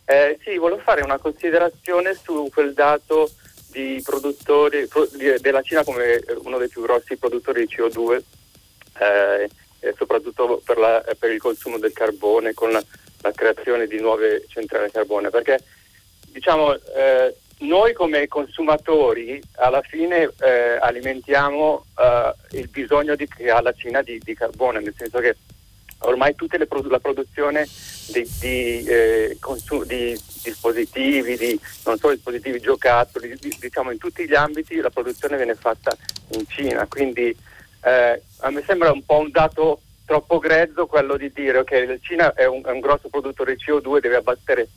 Eh, 0.03 0.37
sì, 0.43 0.57
volevo 0.57 0.81
fare 0.81 1.01
una 1.01 1.17
considerazione 1.17 2.13
su 2.21 2.49
quel 2.53 2.73
dato 2.73 3.31
di 3.77 4.01
produttori 4.03 4.87
della 5.39 5.61
Cina 5.61 5.83
come 5.83 6.19
uno 6.43 6.57
dei 6.57 6.67
più 6.67 6.81
grossi 6.81 7.15
produttori 7.15 7.63
di 7.63 7.75
CO2, 7.75 8.21
eh, 8.99 9.49
soprattutto 9.95 10.59
per, 10.65 10.79
la, 10.79 11.03
per, 11.17 11.29
il 11.29 11.39
consumo 11.39 11.77
del 11.77 11.93
carbone 11.93 12.55
con 12.55 12.71
la, 12.71 12.83
la, 13.21 13.31
creazione 13.31 13.85
di 13.85 13.99
nuove 13.99 14.45
centrali 14.47 14.85
a 14.85 14.91
carbone, 14.91 15.29
perché 15.29 15.59
diciamo 16.31 16.73
eh, 16.73 17.35
noi 17.59 17.93
come 17.93 18.27
consumatori 18.27 19.39
alla 19.57 19.81
fine 19.81 20.31
eh, 20.39 20.77
alimentiamo 20.79 21.85
eh, 21.99 22.33
il 22.57 22.69
bisogno 22.69 23.15
di, 23.15 23.27
che 23.27 23.51
ha 23.51 23.61
la 23.61 23.73
Cina 23.73 24.01
di, 24.01 24.19
di, 24.23 24.33
carbone, 24.33 24.79
nel 24.79 24.95
senso 24.97 25.19
che 25.19 25.35
ormai 25.99 26.35
tutta 26.35 26.57
produ- 26.65 26.91
la 26.91 26.99
produzione 26.99 27.67
di, 28.11 28.29
di, 28.39 28.83
eh, 28.85 29.37
consum- 29.39 29.85
di, 29.85 30.19
dispositivi, 30.43 31.37
di, 31.37 31.59
non 31.85 31.97
solo 31.97 32.13
dispositivi 32.13 32.59
giocattoli, 32.59 33.37
diciamo 33.59 33.91
in 33.91 33.97
tutti 33.97 34.27
gli 34.27 34.35
ambiti 34.35 34.75
la 34.77 34.89
produzione 34.89 35.35
viene 35.35 35.55
fatta 35.55 35.95
in 36.29 36.45
Cina, 36.47 36.85
quindi 36.87 37.35
eh, 37.83 38.21
a 38.39 38.49
me 38.49 38.63
sembra 38.65 38.91
un 38.91 39.03
po' 39.03 39.19
un 39.19 39.31
dato 39.31 39.81
troppo 40.05 40.39
grezzo 40.39 40.87
quello 40.87 41.17
di 41.17 41.31
dire 41.33 41.63
che 41.63 41.81
okay, 41.81 41.85
la 41.85 41.97
Cina 42.01 42.33
è 42.33 42.45
un, 42.45 42.63
è 42.63 42.71
un, 42.71 42.79
grosso 42.79 43.09
produttore 43.09 43.55
di 43.55 43.63
CO2 43.63 43.99
deve 43.99 44.15
abbattere 44.15 44.69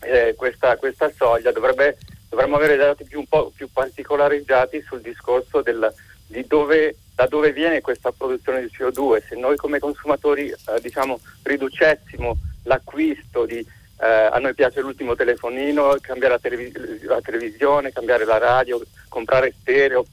eh, 0.00 0.34
questa, 0.36 0.76
questa, 0.76 1.10
soglia, 1.14 1.50
dovrebbe 1.50 1.98
dovremmo 2.28 2.56
avere 2.56 2.76
dati 2.76 3.04
più, 3.04 3.18
un 3.18 3.26
po' 3.26 3.52
più 3.54 3.68
particolarizzati 3.72 4.82
sul 4.82 5.00
discorso 5.00 5.62
del, 5.62 5.92
di 6.26 6.46
dove, 6.46 6.96
da 7.18 7.26
dove 7.26 7.52
viene 7.52 7.80
questa 7.80 8.12
produzione 8.12 8.60
di 8.60 8.70
CO2. 8.72 9.26
Se 9.26 9.34
noi 9.34 9.56
come 9.56 9.80
consumatori 9.80 10.50
eh, 10.50 10.80
diciamo, 10.80 11.18
riducessimo 11.42 12.36
l'acquisto 12.62 13.44
di, 13.44 13.58
eh, 13.58 14.06
a 14.06 14.38
noi 14.38 14.54
piace 14.54 14.80
l'ultimo 14.80 15.16
telefonino, 15.16 15.96
cambiare 16.00 16.34
la, 16.34 16.38
televis- 16.38 17.02
la, 17.02 17.20
televisione, 17.20 17.90
cambiare 17.90 18.24
la 18.24 18.38
radio, 18.38 18.80
comprare 19.08 19.52
stereo, 19.60 20.06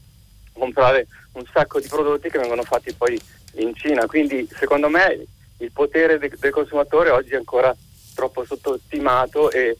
comprare 0.52 1.06
un 1.34 1.44
sacco 1.52 1.78
di 1.78 1.86
prodotti 1.86 2.28
che 2.28 2.40
vengono 2.40 2.64
fatti 2.64 2.92
poi 2.92 3.16
in 3.58 3.72
Cina. 3.76 4.04
Quindi 4.06 4.48
secondo 4.58 4.88
me 4.88 5.26
il 5.58 5.70
potere 5.70 6.18
de- 6.18 6.32
del 6.36 6.50
consumatore 6.50 7.10
oggi 7.10 7.34
è 7.34 7.36
ancora 7.36 7.72
troppo 8.16 8.44
sottostimato 8.44 9.52
e 9.52 9.78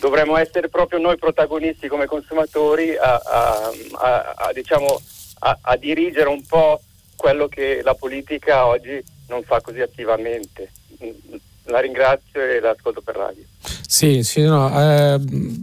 dovremmo 0.00 0.36
essere 0.36 0.68
proprio 0.68 0.98
noi 0.98 1.16
protagonisti 1.16 1.86
come 1.86 2.06
consumatori 2.06 2.96
a, 2.96 3.14
a, 3.14 3.70
a, 3.92 4.34
a 4.36 4.52
diciamo, 4.52 5.00
dirigere 5.78 6.28
un 6.28 6.44
po' 6.46 6.80
quello 7.14 7.48
che 7.48 7.80
la 7.82 7.94
politica 7.94 8.66
oggi 8.66 9.02
non 9.28 9.42
fa 9.42 9.60
così 9.60 9.80
attivamente. 9.80 10.70
La 11.64 11.80
ringrazio 11.80 12.40
e 12.40 12.60
l'ascolto 12.60 13.00
per 13.00 13.16
radio. 13.16 13.42
Sì, 13.88 14.22
sì 14.22 14.42
no, 14.42 14.68
eh, 14.68 15.20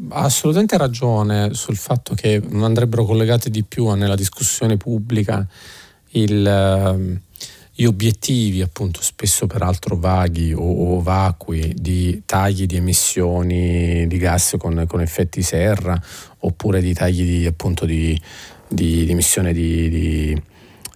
ha 0.10 0.24
assolutamente 0.24 0.78
ragione 0.78 1.54
sul 1.54 1.78
fatto 1.78 2.14
che 2.14 2.42
andrebbero 2.52 3.06
collegate 3.06 3.50
di 3.50 3.64
più 3.64 3.90
nella 3.92 4.16
discussione 4.16 4.76
pubblica 4.76 5.46
il, 6.12 6.46
eh, 6.46 7.22
gli 7.76 7.86
obiettivi, 7.86 8.62
appunto 8.62 9.02
spesso 9.02 9.48
peraltro 9.48 9.96
vaghi 9.96 10.54
o, 10.54 10.62
o, 10.62 11.02
vacui, 11.02 11.74
di 11.76 12.22
tagli 12.26 12.66
di 12.66 12.76
emissioni 12.76 14.06
di 14.08 14.18
gas 14.18 14.56
con, 14.58 14.86
con 14.88 15.02
effetti 15.02 15.42
serra 15.42 16.00
oppure 16.40 16.82
di 16.82 16.94
tagli 16.94 17.40
di, 17.40 17.46
appunto, 17.46 17.86
di, 17.86 18.20
di, 18.74 19.10
emissione 19.10 19.54
di, 19.54 19.90
di, 19.90 20.42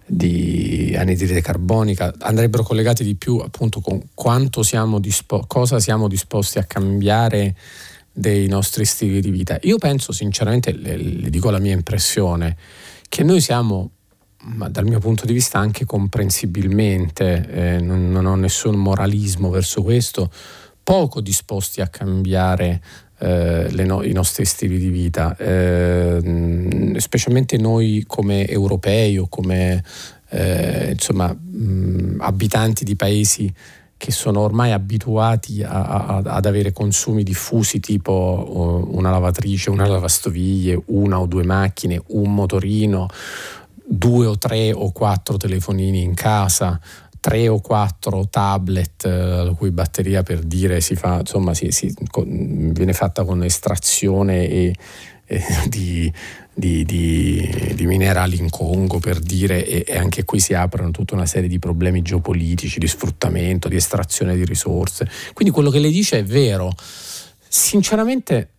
di 0.04 0.96
anidride 0.96 1.40
carbonica, 1.40 2.12
andrebbero 2.18 2.62
collegati 2.62 3.04
di 3.04 3.14
più 3.14 3.38
appunto 3.38 3.80
con 3.80 4.00
quanto 4.14 4.62
siamo 4.62 4.98
dispo- 4.98 5.44
cosa 5.46 5.78
siamo 5.80 6.08
disposti 6.08 6.58
a 6.58 6.64
cambiare 6.64 7.54
dei 8.12 8.48
nostri 8.48 8.84
stili 8.84 9.20
di 9.20 9.30
vita. 9.30 9.58
Io 9.62 9.78
penso 9.78 10.12
sinceramente, 10.12 10.72
le, 10.72 10.96
le 10.96 11.30
dico 11.30 11.50
la 11.50 11.60
mia 11.60 11.74
impressione, 11.74 12.56
che 13.08 13.22
noi 13.22 13.40
siamo 13.40 13.90
ma 14.40 14.68
dal 14.68 14.86
mio 14.86 15.00
punto 15.00 15.26
di 15.26 15.32
vista 15.32 15.58
anche 15.58 15.84
comprensibilmente, 15.84 17.48
eh, 17.50 17.80
non, 17.80 18.10
non, 18.10 18.24
ho 18.24 18.36
nessun 18.36 18.76
moralismo 18.76 19.50
verso 19.50 19.82
questo, 19.82 20.30
poco 20.82 21.20
disposti 21.20 21.80
a 21.80 21.88
cambiare 21.88 22.80
no, 23.20 24.02
i 24.02 24.12
nostri 24.12 24.44
stili 24.44 24.78
di 24.78 24.90
vita, 24.90 25.36
eh, 25.36 26.94
specialmente 26.98 27.56
noi 27.56 28.04
come 28.06 28.46
europei 28.46 29.18
o 29.18 29.26
come 29.28 29.82
eh, 30.30 30.90
insomma, 30.92 31.32
mh, 31.32 32.16
abitanti 32.20 32.84
di 32.84 32.96
paesi 32.96 33.52
che 33.96 34.12
sono 34.12 34.40
ormai 34.40 34.70
abituati 34.70 35.64
a, 35.64 35.82
a, 35.82 36.16
ad 36.24 36.46
avere 36.46 36.72
consumi 36.72 37.24
diffusi 37.24 37.80
tipo 37.80 38.84
una 38.90 39.10
lavatrice, 39.10 39.70
una 39.70 39.88
lavastoviglie, 39.88 40.80
una 40.86 41.18
o 41.18 41.26
due 41.26 41.42
macchine, 41.42 42.00
un 42.08 42.32
motorino, 42.32 43.08
due 43.84 44.26
o 44.26 44.38
tre 44.38 44.72
o 44.72 44.92
quattro 44.92 45.36
telefonini 45.36 46.02
in 46.02 46.14
casa, 46.14 46.78
tre 47.20 47.48
o 47.48 47.60
quattro 47.60 48.28
tablet 48.28 49.04
eh, 49.04 49.44
la 49.44 49.52
cui 49.52 49.70
batteria 49.70 50.22
per 50.22 50.40
dire 50.40 50.80
si 50.80 50.94
fa, 50.94 51.20
insomma, 51.20 51.54
si, 51.54 51.70
si, 51.70 51.94
con, 52.10 52.72
viene 52.72 52.92
fatta 52.92 53.24
con 53.24 53.42
estrazione 53.42 54.48
e, 54.48 54.74
e 55.24 55.42
di, 55.68 56.12
di, 56.54 56.84
di, 56.84 57.72
di, 57.74 57.86
minerali 57.86 58.38
in 58.38 58.50
Congo 58.50 58.98
per 58.98 59.18
dire 59.18 59.64
e, 59.64 59.84
e, 59.86 59.96
anche 59.96 60.24
qui 60.24 60.40
si 60.40 60.54
aprono 60.54 60.90
tutta 60.90 61.14
una 61.14 61.26
serie 61.26 61.48
di 61.48 61.58
problemi 61.58 62.02
geopolitici, 62.02 62.78
di 62.78 62.88
sfruttamento, 62.88 63.68
di 63.68 63.76
estrazione 63.76 64.36
di 64.36 64.44
risorse. 64.44 65.08
Quindi 65.34 65.52
quello 65.52 65.70
che 65.70 65.78
lei 65.78 65.92
dice 65.92 66.18
è 66.18 66.24
vero. 66.24 66.72
Sinceramente 67.48 68.50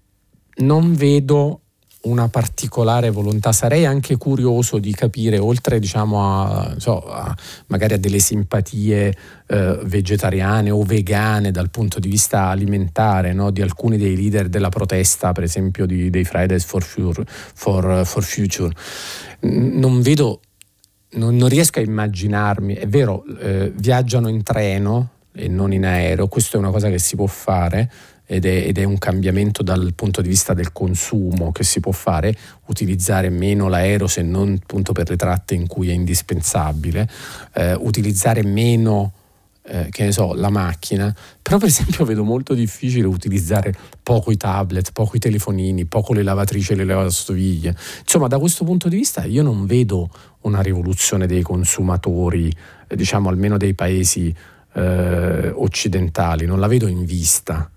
non 0.58 0.94
vedo 0.94 1.62
una 2.02 2.30
particolare 2.30 3.10
volontà. 3.10 3.52
Sarei 3.52 3.86
anche 3.86 4.16
curioso 4.18 4.78
di 4.78 4.94
capire, 4.94 5.38
oltre 5.38 5.80
diciamo 5.80 6.24
a, 6.24 6.76
so, 6.78 7.06
a 7.06 7.36
magari 7.68 7.96
a 7.96 7.98
delle 7.98 8.20
simpatie 8.20 9.16
eh, 9.48 9.80
vegetariane 9.84 10.70
o 10.70 10.84
vegane 10.84 11.52
dal 11.52 11.70
punto 11.70 12.00
di 12.00 12.08
vista 12.08 12.48
alimentare, 12.48 13.34
no? 13.34 13.52
di 13.52 13.62
alcuni 13.62 13.98
dei 13.98 14.16
leader 14.16 14.48
della 14.48 14.70
protesta, 14.70 15.32
per 15.34 15.44
esempio 15.44 15.86
di, 15.86 16.10
dei 16.10 16.24
Fridays 16.24 16.64
for, 16.64 16.84
Future, 16.84 17.26
for, 17.28 18.06
for 18.06 18.24
Future, 18.24 18.74
non 19.42 20.02
vedo, 20.02 20.40
non, 21.12 21.36
non, 21.36 21.50
riesco 21.50 21.80
a 21.80 21.82
immaginarmi, 21.82 22.76
è 22.76 22.88
vero, 22.88 23.26
eh, 23.40 23.74
viaggiano 23.76 24.30
in 24.30 24.44
treno 24.44 25.10
e 25.34 25.48
non 25.48 25.74
in 25.74 25.86
aereo, 25.86 26.28
questo 26.28 26.58
è 26.58 26.60
una 26.60 26.72
cosa 26.72 26.90
che 26.90 27.00
si 27.00 27.16
può 27.16 27.28
fare, 27.28 27.92
ed 28.32 28.46
è, 28.46 28.68
ed 28.68 28.78
è, 28.78 28.84
un 28.84 29.00
cambiamento 29.00 29.64
dal 29.64 29.96
punto 29.96 30.22
di 30.22 30.30
vista 30.30 30.54
del 30.54 30.72
consumo 30.72 31.52
che 31.52 31.64
si 31.64 31.80
può 31.80 31.92
fare, 31.92 32.36
utilizzare 32.68 33.30
meno 33.30 33.68
l'aereo 33.68 34.06
se 34.06 34.22
non 34.22 34.56
appunto 34.62 34.92
per 34.92 35.10
le 35.10 35.16
tratte 35.16 35.56
in 35.56 35.66
cui 35.66 35.90
è 35.90 35.94
indispensabile, 35.94 37.10
eh, 37.56 37.74
utilizzare 37.74 38.44
meno 38.44 39.14
eh, 39.64 39.88
che 39.90 40.04
ne 40.04 40.12
so, 40.12 40.36
la 40.36 40.52
macchina, 40.52 41.14
però 41.42 41.58
per 41.58 41.70
esempio 41.70 42.06
vedo 42.06 42.24
molto 42.24 42.54
difficile 42.54 43.08
utilizzare 43.08 43.74
poco 44.04 44.30
i 44.30 44.38
tablet, 44.38 44.92
poco 44.92 45.16
i 45.16 45.20
telefonini, 45.20 45.86
poco 45.86 46.14
le 46.14 46.22
lavatrici 46.22 46.74
e 46.74 46.76
le 46.76 46.86
lavastoviglie. 46.86 47.76
Insomma, 48.02 48.28
da 48.28 48.38
questo 48.38 48.64
punto 48.64 48.90
di 48.90 48.98
vista 48.98 49.24
io 49.24 49.42
non 49.42 49.66
vedo 49.66 50.08
una 50.42 50.62
rivoluzione 50.62 51.26
dei 51.26 51.42
consumatori, 51.42 52.56
eh, 52.88 52.96
diciamo 52.96 53.28
almeno 53.28 53.58
dei 53.58 53.74
paesi 53.74 54.32
eh, 54.74 55.50
occidentali, 55.50 56.46
non 56.46 56.60
la 56.60 56.68
vedo 56.68 56.86
in 56.86 57.06
vista. 57.06 57.72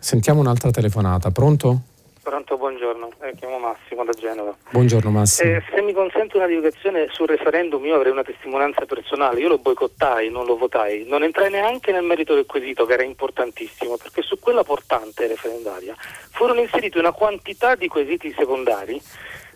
Sentiamo 0.00 0.40
un'altra 0.40 0.70
telefonata. 0.70 1.30
Pronto? 1.30 1.80
Pronto, 2.22 2.56
buongiorno. 2.56 3.10
Eh, 3.20 3.34
chiamo 3.36 3.58
Massimo 3.58 4.02
da 4.02 4.12
Genova. 4.12 4.56
Buongiorno 4.70 5.10
Massimo. 5.10 5.56
Eh, 5.56 5.62
se 5.70 5.82
mi 5.82 5.92
consente 5.92 6.38
una 6.38 6.46
divulgazione 6.46 7.08
sul 7.10 7.26
referendum, 7.26 7.84
io 7.84 7.96
avrei 7.96 8.10
una 8.10 8.22
testimonianza 8.22 8.86
personale. 8.86 9.40
Io 9.40 9.48
lo 9.48 9.58
boicottai, 9.58 10.30
non 10.30 10.46
lo 10.46 10.56
votai. 10.56 11.04
Non 11.06 11.22
entrai 11.22 11.50
neanche 11.50 11.92
nel 11.92 12.02
merito 12.02 12.34
del 12.34 12.46
quesito, 12.46 12.86
che 12.86 12.94
era 12.94 13.02
importantissimo, 13.02 13.98
perché 13.98 14.22
su 14.22 14.38
quella 14.38 14.64
portante 14.64 15.26
referendaria 15.26 15.94
furono 16.30 16.60
inseriti 16.60 16.96
una 16.96 17.12
quantità 17.12 17.74
di 17.74 17.86
quesiti 17.86 18.34
secondari 18.34 19.00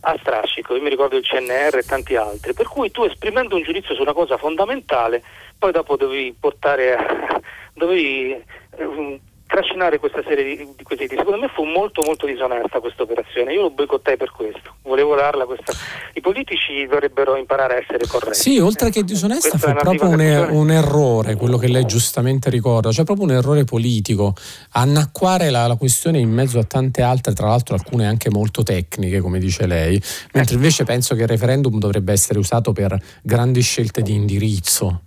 a 0.07 0.17
strascico, 0.21 0.75
io 0.75 0.83
mi 0.83 0.91
ricordo 0.91 1.17
il 1.17 1.25
CNR 1.25 1.79
e 1.79 1.83
tanti 1.83 2.15
altri, 2.15 2.53
per 2.53 2.69
cui 2.69 2.91
tu 2.91 3.05
esprimendo 3.05 3.57
un 3.57 3.63
giudizio 3.63 3.95
su 3.95 4.03
una 4.03 4.13
cosa 4.13 4.37
fondamentale, 4.37 5.23
poi 5.59 5.73
dopo 5.73 5.97
dovevi 5.97 6.37
portare 6.39 6.95
a, 6.95 7.41
dovevi 7.73 8.33
eh, 8.33 9.21
trascinare 9.55 9.99
questa 9.99 10.23
serie 10.27 10.45
di, 10.45 10.69
di 10.77 10.83
quesiti. 10.83 11.15
Secondo 11.17 11.39
me 11.39 11.49
fu 11.49 11.63
molto 11.63 12.03
molto 12.05 12.27
disonesta 12.27 12.81
questa 12.81 13.05
operazione, 13.05 13.53
io 13.53 13.63
lo 13.63 13.71
boicottai 13.71 14.17
per 14.17 14.33
questo, 14.33 14.75
volevo 14.83 15.15
darla 15.15 15.45
questa. 15.45 15.73
I 16.15 16.21
politici 16.21 16.87
dovrebbero 16.87 17.37
imparare 17.37 17.75
a 17.75 17.79
essere 17.79 18.05
corretti. 18.07 18.39
Sì, 18.39 18.59
oltre 18.59 18.91
che 18.91 19.05
disonesta 19.05 19.57
fu 19.57 19.73
proprio 19.73 20.09
un, 20.09 20.21
er- 20.21 20.51
un, 20.51 20.71
errore, 20.71 21.37
quello 21.37 21.57
che 21.57 21.69
lei 21.69 21.85
giustamente 21.85 22.51
ricorda, 22.51 22.91
cioè 22.91 23.05
proprio 23.05 23.27
un 23.27 23.33
errore 23.33 23.65
politico, 23.65 24.35
annacquare 24.73 25.51
la, 25.51 25.69
la 25.69 25.77
questione 25.77 26.19
in 26.19 26.31
mezzo 26.31 26.59
a 26.59 26.65
tante 26.65 27.03
altre, 27.03 27.33
tra 27.33 27.47
l'altro 27.47 27.77
alcune 27.77 28.07
anche 28.07 28.31
molto 28.31 28.65
tecniche, 28.65 29.21
come 29.21 29.39
dice 29.39 29.67
lei, 29.67 30.01
mentre 30.33 30.57
invece 30.57 30.83
penso 30.83 31.15
che 31.15 31.23
il 31.23 31.29
referendum 31.29 31.79
dovrebbe 31.79 32.13
essere 32.13 32.41
usato 32.41 32.73
per 32.73 32.97
grandi 33.23 33.61
scelte 33.61 34.03
di 34.03 34.15
indirizzo. 34.15 35.03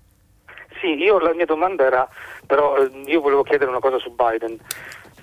Io 1.07 1.19
la 1.19 1.33
mia 1.33 1.45
domanda 1.45 1.85
era, 1.85 2.07
però 2.45 2.75
eh, 2.75 2.91
io 3.05 3.21
volevo 3.21 3.43
chiedere 3.43 3.69
una 3.69 3.79
cosa 3.79 3.97
su 3.97 4.13
Biden. 4.13 4.59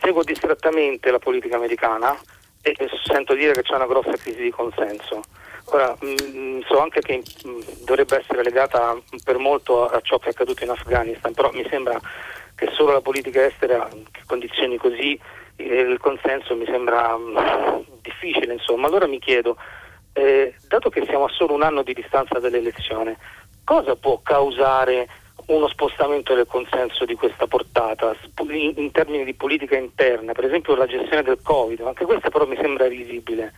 seguo 0.01 0.23
distrattamente 0.23 1.11
la 1.11 1.19
politica 1.19 1.57
americana 1.57 2.17
e 2.63 2.75
sento 3.03 3.35
dire 3.35 3.53
che 3.53 3.61
c'è 3.61 3.75
una 3.75 3.87
grossa 3.87 4.17
crisi 4.17 4.41
di 4.41 4.51
consenso. 4.51 5.21
Ora, 5.67 5.95
mh, 6.01 6.15
mm, 6.25 6.61
so 6.67 6.81
anche 6.81 7.01
che 7.01 7.19
mh, 7.19 7.49
mm, 7.49 7.61
dovrebbe 7.85 8.19
essere 8.19 8.43
legata 8.43 8.97
per 9.23 9.37
molto 9.37 9.87
a, 9.87 9.97
a 9.97 10.01
ciò 10.01 10.19
che 10.19 10.29
è 10.29 10.31
accaduto 10.31 10.65
in 10.65 10.71
Afghanistan, 10.71 11.35
però 11.35 11.51
mi 11.53 11.67
sembra 11.69 12.01
che 12.55 12.71
solo 12.73 12.93
la 12.93 13.03
politica 13.03 13.45
estera 13.45 13.87
che 14.11 14.23
condizioni 14.27 14.79
così 14.79 15.21
eh, 15.57 15.81
il 15.81 15.99
consenso 15.99 16.57
mi 16.57 16.65
sembra 16.65 17.15
mh, 17.15 17.31
mm, 17.31 17.81
difficile. 18.01 18.55
Insomma. 18.55 18.87
Allora 18.87 19.07
mi 19.07 19.19
chiedo, 19.19 19.59
eh, 20.15 20.55
dato 20.67 20.89
che 20.89 21.05
siamo 21.05 21.25
a 21.25 21.31
solo 21.31 21.53
un 21.53 21.63
anno 21.63 21.83
di 21.83 21.93
distanza 21.93 22.39
dall'elezione, 22.39 23.19
cosa 23.65 23.97
può 23.97 24.21
causare 24.23 25.09
uno 25.47 25.69
spostamento 25.69 26.35
del 26.35 26.47
consenso 26.47 27.05
di 27.05 27.15
questa 27.15 27.47
portata 27.47 28.17
in, 28.49 28.73
in, 28.77 28.91
termini 28.91 29.25
di 29.25 29.35
politica 29.35 29.77
interna, 29.77 30.33
per 30.33 30.45
esempio 30.45 30.75
la 30.75 30.87
gestione 30.87 31.23
del 31.23 31.39
Covid, 31.43 31.81
anche 31.81 32.05
questa 32.05 32.31
però 32.31 32.47
mi 32.47 32.57
sembra 32.57 32.87
risibile. 32.87 33.53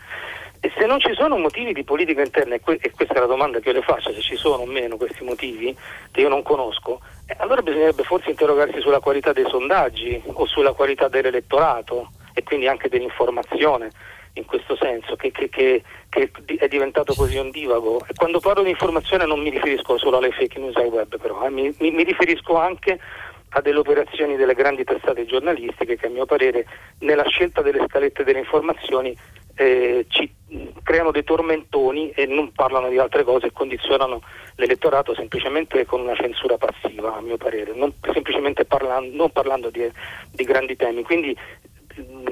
E 0.61 0.73
se 0.77 0.87
non 0.87 0.99
ci 0.99 1.13
sono 1.15 1.37
motivi 1.37 1.73
di 1.73 1.85
politica 1.85 2.23
interna, 2.23 2.55
e, 2.55 2.61
que- 2.61 2.79
e 2.81 2.91
questa 2.91 3.15
è 3.15 3.19
la 3.19 3.27
domanda 3.27 3.61
che 3.61 3.69
io 3.69 3.75
le 3.75 3.83
faccio, 3.83 4.13
se 4.13 4.21
ci 4.21 4.37
sono 4.37 4.63
o 4.63 4.67
meno 4.67 4.97
questi 4.97 5.23
motivi 5.23 5.77
che 6.11 6.21
io 6.21 6.29
non 6.29 6.43
conosco, 6.43 7.01
eh, 7.27 7.37
allora 7.39 7.63
bisognerebbe 7.63 8.03
forse 8.03 8.31
interrogarsi 8.31 8.81
sulla 8.81 9.01
qualità 9.01 9.33
dei 9.33 9.47
sondaggi 9.49 10.21
o 10.25 10.47
sulla 10.47 10.73
qualità 10.73 11.09
dell'elettorato 11.09 12.11
e 12.35 12.43
quindi 12.43 12.67
anche 12.67 12.89
dell'informazione 12.89 13.91
in 14.37 14.45
questo 14.45 14.77
senso, 14.77 15.17
che, 15.17 15.31
che, 15.31 15.49
che, 15.49 15.83
che, 16.09 16.31
è 16.59 16.69
diventato 16.69 17.15
così 17.15 17.37
ondivago. 17.37 18.05
E 18.07 18.15
quando 18.15 18.41
parlo 18.41 18.63
di 18.63 18.71
informazione 18.71 19.27
non 19.27 19.41
mi 19.41 19.51
riferisco 19.51 19.99
solo 19.99 20.19
alle 20.19 20.31
fake 20.31 20.59
news 20.59 20.77
ai 20.77 20.89
web, 20.89 21.19
però, 21.19 21.45
eh, 21.45 21.51
mi, 21.51 21.75
mi, 21.79 21.91
mi, 21.91 22.05
riferisco 22.05 22.57
anche 22.57 22.99
a 23.51 23.61
delle 23.61 23.79
operazioni 23.79 24.37
delle 24.37 24.55
grandi 24.55 24.85
testate 24.85 25.25
giornalistiche 25.25 25.97
che 25.97 26.07
a 26.07 26.11
mio 26.11 26.27
parere 26.27 26.67
nella 27.01 27.27
scelta 27.27 27.63
delle 27.63 27.85
scalette 27.89 28.25
delle 28.25 28.41
informazioni 28.41 29.17
eh, 29.55 30.05
ci 30.09 30.31
creano 30.83 31.11
dei 31.11 31.25
tormentoni 31.25 32.11
e 32.11 32.27
non 32.27 32.53
parlano 32.53 32.89
di 32.89 32.99
altre 32.99 33.25
cose 33.25 33.47
e 33.47 33.53
condizionano 33.53 34.21
l'elettorato 34.57 35.15
semplicemente 35.15 35.87
con 35.87 36.01
una 36.01 36.15
censura 36.15 36.59
passiva, 36.59 37.17
a 37.17 37.21
mio 37.21 37.37
parere, 37.39 37.73
non 37.75 37.93
semplicemente 38.13 38.65
parlando, 38.65 39.17
non 39.17 39.31
parlando 39.31 39.71
di, 39.71 39.91
di 40.31 40.45
grandi 40.45 40.77
temi. 40.77 41.03
Quindi 41.03 41.37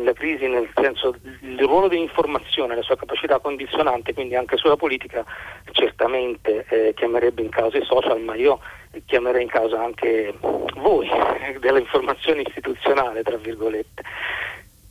la 0.02 0.12
crisi 0.12 0.46
nel 0.46 0.68
senso 0.74 1.14
il 1.40 1.58
ruolo 1.60 1.88
dell'informazione, 1.88 2.74
la 2.74 2.82
sua 2.82 2.96
capacità 2.96 3.38
condizionante, 3.38 4.12
quindi 4.12 4.34
anche 4.34 4.56
sulla 4.56 4.76
politica, 4.76 5.24
certamente 5.72 6.66
eh, 6.68 6.94
chiamerebbe 6.94 7.42
in 7.42 7.48
causa 7.48 7.78
i 7.78 7.84
social, 7.84 8.20
ma 8.20 8.34
io 8.34 8.60
chiamerei 9.06 9.42
in 9.42 9.48
causa 9.48 9.82
anche 9.82 10.34
voi 10.76 11.08
eh, 11.08 11.58
dell'informazione 11.58 12.42
istituzionale, 12.42 13.22
tra 13.22 13.36
virgolette. 13.36 14.02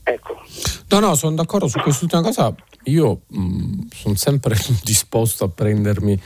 Ecco. 0.04 0.42
No, 0.90 1.00
no, 1.00 1.16
sono 1.16 1.36
d'accordo 1.36 1.68
su 1.68 1.80
quest'ultima 1.80 2.22
cosa. 2.22 2.54
Io 2.86 3.22
sono 3.30 4.16
sempre 4.16 4.56
disposto 4.84 5.46
a 5.46 5.50
prendermi 5.50 6.20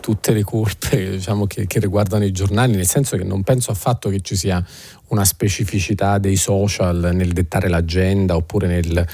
tutte 0.00 0.32
le 0.32 0.42
colpe 0.42 1.10
diciamo, 1.10 1.46
che, 1.46 1.66
che, 1.66 1.78
riguardano 1.78 2.24
i 2.24 2.32
giornali, 2.32 2.74
nel 2.74 2.86
senso 2.86 3.16
che 3.16 3.24
non 3.24 3.42
penso 3.42 3.70
affatto 3.70 4.08
che 4.08 4.20
ci 4.20 4.36
sia 4.36 4.64
una 5.08 5.24
specificità 5.24 6.18
dei 6.18 6.36
social 6.36 7.10
nel 7.14 7.32
dettare 7.32 7.68
l'agenda 7.68 8.34
oppure 8.34 8.66
nel 8.66 9.06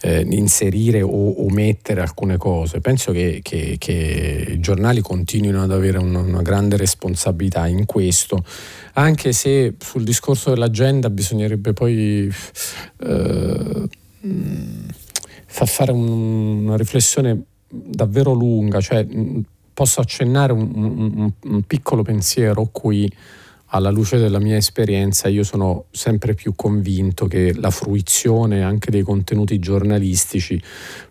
eh, 0.00 0.26
inserire 0.30 1.02
o 1.02 1.44
omettere 1.44 2.00
alcune 2.00 2.36
cose. 2.36 2.80
Penso 2.80 3.12
che, 3.12 3.40
che, 3.42 3.76
che 3.78 4.46
i 4.50 4.60
giornali 4.60 5.00
continuino 5.00 5.62
ad 5.62 5.72
avere 5.72 5.98
una, 5.98 6.20
una 6.20 6.42
grande 6.42 6.76
responsabilità 6.76 7.66
in 7.66 7.84
questo, 7.84 8.44
anche 8.94 9.32
se 9.32 9.74
sul 9.78 10.04
discorso 10.04 10.50
dell'agenda 10.50 11.10
bisognerebbe 11.10 11.72
poi 11.72 12.32
eh, 12.98 13.88
far 15.46 15.68
fare 15.68 15.92
un, 15.92 16.64
una 16.64 16.76
riflessione 16.76 17.42
davvero 17.68 18.32
lunga, 18.32 18.80
cioè 18.80 19.06
posso 19.80 20.02
accennare 20.02 20.52
un, 20.52 20.70
un, 20.74 21.32
un, 21.42 21.62
piccolo 21.62 22.02
pensiero 22.02 22.68
qui 22.70 23.10
alla 23.68 23.88
luce 23.88 24.18
della 24.18 24.38
mia 24.38 24.56
esperienza 24.56 25.26
io 25.28 25.42
sono 25.42 25.86
sempre 25.90 26.34
più 26.34 26.52
convinto 26.54 27.26
che 27.26 27.54
la 27.54 27.70
fruizione 27.70 28.62
anche 28.62 28.90
dei 28.90 29.00
contenuti 29.00 29.58
giornalistici 29.58 30.62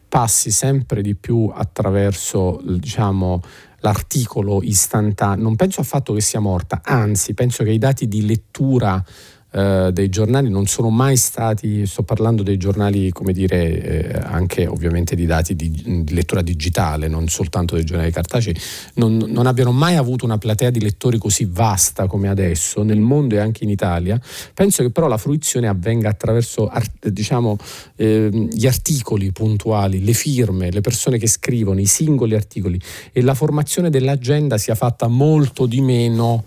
passi 0.08 0.52
sempre 0.52 1.02
di 1.02 1.16
più 1.16 1.52
attraverso 1.52 2.62
diciamo, 2.64 3.42
l'articolo 3.80 4.62
istantaneo. 4.62 5.42
Non 5.42 5.56
penso 5.56 5.82
affatto 5.82 6.14
che 6.14 6.22
sia 6.22 6.40
morta, 6.40 6.82
anzi 6.84 7.34
penso 7.34 7.64
che 7.64 7.72
i 7.72 7.80
dati 7.80 8.08
di 8.08 8.24
lettura 8.24 9.04
eh, 9.52 9.90
dei 9.92 10.10
giornali 10.10 10.50
non 10.50 10.68
sono 10.68 10.90
mai 10.90 11.18
stati, 11.18 11.86
sto 11.88 12.04
parlando 12.04 12.44
dei 12.44 12.58
giornali, 12.58 13.10
come 13.10 13.34
dire, 13.34 13.82
eh, 13.82 14.20
anche 14.24 14.68
ovviamente 14.68 15.16
di 15.16 15.26
dati 15.26 15.56
di, 15.56 16.04
di, 16.04 16.14
lettura 16.14 16.42
digitale, 16.42 17.08
non 17.08 17.28
soltanto 17.30 17.74
dei 17.74 17.84
giornali 17.84 18.12
cartacei, 18.12 18.56
non, 18.96 19.18
non, 19.18 19.48
abbiano 19.48 19.72
mai 19.72 19.96
avuto 19.96 20.26
una 20.26 20.38
platea 20.38 20.70
di 20.70 20.80
lettori 20.80 21.18
così 21.18 21.48
vasta 21.50 22.06
come 22.06 22.30
adesso 22.30 22.84
nel 22.84 23.00
mondo 23.00 23.36
e 23.36 23.40
anche 23.40 23.64
in 23.64 23.72
Italia. 23.72 24.22
Penso 24.54 24.84
che 24.84 24.92
però 24.92 25.08
la 25.08 25.18
fruizione 25.18 25.68
avvenga 25.68 26.10
attraverso 26.10 26.68
art, 26.68 27.10
diciamo, 27.10 27.58
eh, 27.96 28.30
gli 28.52 28.68
articoli 28.68 29.32
puntuali, 29.32 30.04
le 30.04 30.14
firme, 30.14 30.70
le 30.70 30.82
persone 30.82 31.18
che 31.18 31.28
scrivono, 31.28 31.80
i 31.80 31.88
singoli 31.88 32.36
articoli 32.36 32.80
e 33.12 33.22
la 33.22 33.34
formazione 33.34 33.90
dell'agenda 33.90 34.60
sia 34.60 34.76
fatta 34.76 35.08
molto 35.08 35.66
di 35.66 35.82
meno 35.82 36.44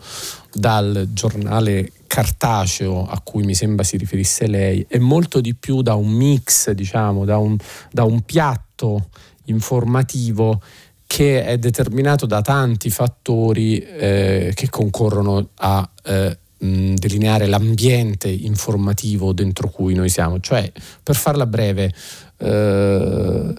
dal 0.55 1.09
giornale 1.13 1.91
cartaceo 2.13 3.07
a 3.07 3.23
cui 3.23 3.43
mi 3.43 3.55
sembra 3.55 3.85
si 3.85 3.97
riferisse 3.97 4.47
lei 4.47 4.85
e 4.87 4.99
molto 4.99 5.41
di 5.41 5.55
più 5.55 5.81
da 5.81 5.95
un 5.95 6.11
mix, 6.11 6.71
diciamo, 6.73 7.25
da 7.25 7.39
un, 7.39 7.57
da 7.91 8.05
un 8.05 8.21
piatto 8.21 9.09
informativo 9.47 10.61
che 11.07 11.43
è 11.43 11.57
determinato 11.57 12.27
da 12.27 12.43
tanti 12.43 12.91
fattori 12.91 13.79
eh, 13.79 14.53
che 14.55 14.69
concorrono 14.69 15.49
a 15.55 15.89
eh, 16.05 16.39
delineare 16.59 17.47
l'ambiente 17.47 18.29
informativo 18.29 19.33
dentro 19.33 19.71
cui 19.71 19.95
noi 19.95 20.11
siamo. 20.11 20.39
Cioè, 20.39 20.71
per 21.03 21.17
farla 21.17 21.47
breve, 21.47 21.95
eh, 22.37 23.55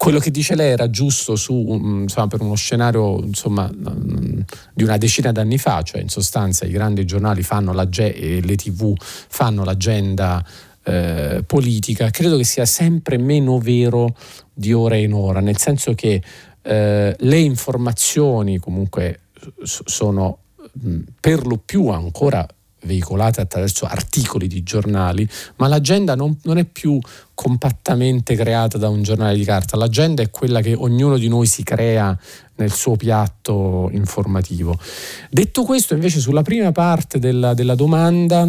quello 0.00 0.18
che 0.18 0.30
dice 0.30 0.54
lei 0.54 0.70
era 0.70 0.88
giusto 0.88 1.36
su, 1.36 1.52
insomma, 1.52 2.26
per 2.26 2.40
uno 2.40 2.54
scenario 2.54 3.20
insomma, 3.20 3.70
di 3.70 4.82
una 4.82 4.96
decina 4.96 5.30
d'anni 5.30 5.58
fa, 5.58 5.82
cioè 5.82 6.00
in 6.00 6.08
sostanza 6.08 6.64
i 6.64 6.70
grandi 6.70 7.04
giornali 7.04 7.42
fanno 7.42 7.74
la, 7.74 7.86
e 7.86 8.40
le 8.42 8.56
tv 8.56 8.94
fanno 8.96 9.62
l'agenda 9.62 10.42
eh, 10.84 11.44
politica, 11.46 12.08
credo 12.08 12.38
che 12.38 12.44
sia 12.44 12.64
sempre 12.64 13.18
meno 13.18 13.58
vero 13.58 14.16
di 14.54 14.72
ora 14.72 14.96
in 14.96 15.12
ora, 15.12 15.40
nel 15.40 15.58
senso 15.58 15.92
che 15.92 16.22
eh, 16.62 17.14
le 17.18 17.38
informazioni 17.38 18.58
comunque 18.58 19.24
sono 19.64 20.38
per 21.20 21.46
lo 21.46 21.58
più 21.58 21.88
ancora 21.88 22.46
veicolate 22.84 23.40
attraverso 23.40 23.86
articoli 23.86 24.46
di 24.46 24.62
giornali, 24.62 25.28
ma 25.56 25.68
l'agenda 25.68 26.14
non, 26.14 26.38
non, 26.42 26.58
è 26.58 26.64
più 26.64 26.98
compattamente 27.34 28.34
creata 28.34 28.78
da 28.78 28.88
un 28.88 29.02
giornale 29.02 29.36
di 29.36 29.44
carta, 29.44 29.76
l'agenda 29.76 30.22
è 30.22 30.30
quella 30.30 30.60
che 30.60 30.74
ognuno 30.74 31.18
di 31.18 31.28
noi 31.28 31.46
si 31.46 31.62
crea 31.62 32.16
nel 32.56 32.72
suo 32.72 32.96
piatto 32.96 33.88
informativo. 33.92 34.78
Detto 35.30 35.64
questo, 35.64 35.94
invece, 35.94 36.20
sulla 36.20 36.42
prima 36.42 36.72
parte 36.72 37.18
della, 37.18 37.54
della 37.54 37.74
domanda, 37.74 38.48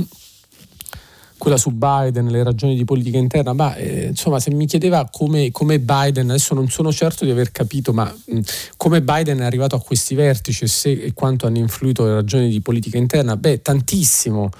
quella 1.42 1.58
su 1.58 1.72
Biden, 1.72 2.28
le 2.28 2.44
ragioni 2.44 2.76
di 2.76 2.86
politica 2.86 3.18
interna, 3.18 3.54
ma 3.54 3.74
eh, 3.74 4.10
insomma 4.10 4.40
se 4.40 4.52
mi 4.52 4.68
chiedeva 4.68 5.10
come, 5.12 5.50
come, 5.50 5.80
Biden, 5.80 6.30
adesso 6.30 6.54
non 6.54 6.70
sono 6.70 6.92
certo 6.92 7.26
di 7.26 7.32
aver 7.32 7.52
capito, 7.52 7.94
ma 7.94 8.16
mh, 8.26 8.40
come 8.78 9.02
Biden 9.02 9.40
è 9.40 9.44
arrivato 9.44 9.76
a 9.76 9.82
questi 9.82 10.14
vertici 10.14 10.66
e, 10.66 10.68
se, 10.68 10.92
e 10.92 11.14
quanto 11.16 11.48
hanno 11.48 11.58
influito 11.58 12.06
le 12.06 12.14
ragioni 12.14 12.48
di 12.48 12.62
politica 12.62 13.00
interna, 13.00 13.38
beh 13.38 13.64
tantissimo, 13.64 14.52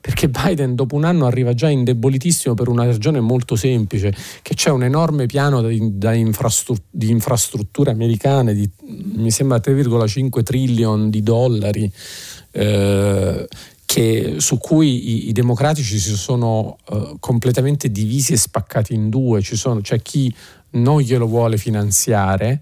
perché 0.00 0.30
Biden 0.30 0.74
dopo 0.74 0.96
un 0.96 1.04
anno 1.04 1.26
arriva 1.26 1.52
già 1.52 1.68
indebolitissimo 1.68 2.54
per 2.54 2.68
una 2.68 2.86
ragione 2.86 3.20
molto 3.20 3.54
semplice, 3.54 4.14
che 4.40 4.54
c'è 4.54 4.70
un 4.70 4.82
enorme 4.82 5.26
piano 5.26 5.60
di, 5.60 5.76
infrastru- 5.76 6.84
di 6.88 7.10
infrastrutture 7.10 7.90
americane 7.90 8.54
di 8.54 8.66
mi 8.86 9.30
sembra 9.30 9.58
3,5 9.58 10.42
trillion 10.42 11.10
di 11.10 11.22
dollari. 11.22 11.92
Eh, 12.52 13.46
che, 13.90 14.36
su 14.38 14.56
cui 14.58 15.24
i, 15.24 15.28
i, 15.30 15.32
democratici 15.32 15.98
si 15.98 16.14
sono 16.14 16.76
uh, 16.90 17.16
completamente 17.18 17.90
divisi 17.90 18.34
e 18.34 18.36
spaccati 18.36 18.94
in 18.94 19.08
due. 19.08 19.42
Sono, 19.42 19.80
c'è 19.80 20.00
chi 20.00 20.32
non 20.74 21.00
glielo 21.00 21.26
vuole 21.26 21.56
finanziare, 21.56 22.60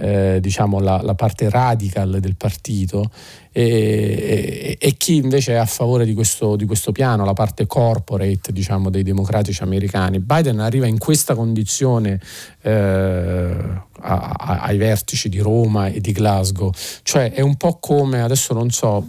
eh, 0.00 0.38
diciamo 0.40 0.80
la, 0.80 1.00
la, 1.02 1.14
parte 1.14 1.50
radical 1.50 2.18
del 2.20 2.36
partito, 2.36 3.10
e, 3.52 3.62
e, 3.62 4.76
e, 4.78 4.92
chi 4.96 5.16
invece 5.16 5.52
è 5.52 5.56
a 5.56 5.66
favore 5.66 6.04
di 6.04 6.14
questo, 6.14 6.56
di 6.56 6.64
questo 6.64 6.92
piano, 6.92 7.24
la 7.24 7.32
parte 7.32 7.66
corporate 7.66 8.52
diciamo, 8.52 8.88
dei 8.88 9.02
democratici 9.02 9.62
americani. 9.62 10.20
Biden 10.20 10.60
arriva 10.60 10.86
in 10.86 10.98
questa 10.98 11.34
condizione 11.34 12.20
eh, 12.62 12.70
a, 12.70 14.34
a, 14.38 14.60
ai 14.60 14.78
vertici 14.78 15.28
di 15.28 15.40
Roma 15.40 15.88
e 15.88 16.00
di 16.00 16.12
Glasgow. 16.12 16.72
Cioè 17.02 17.32
è 17.32 17.40
un 17.40 17.56
po' 17.56 17.78
come, 17.78 18.22
adesso 18.22 18.54
non 18.54 18.70
so, 18.70 19.06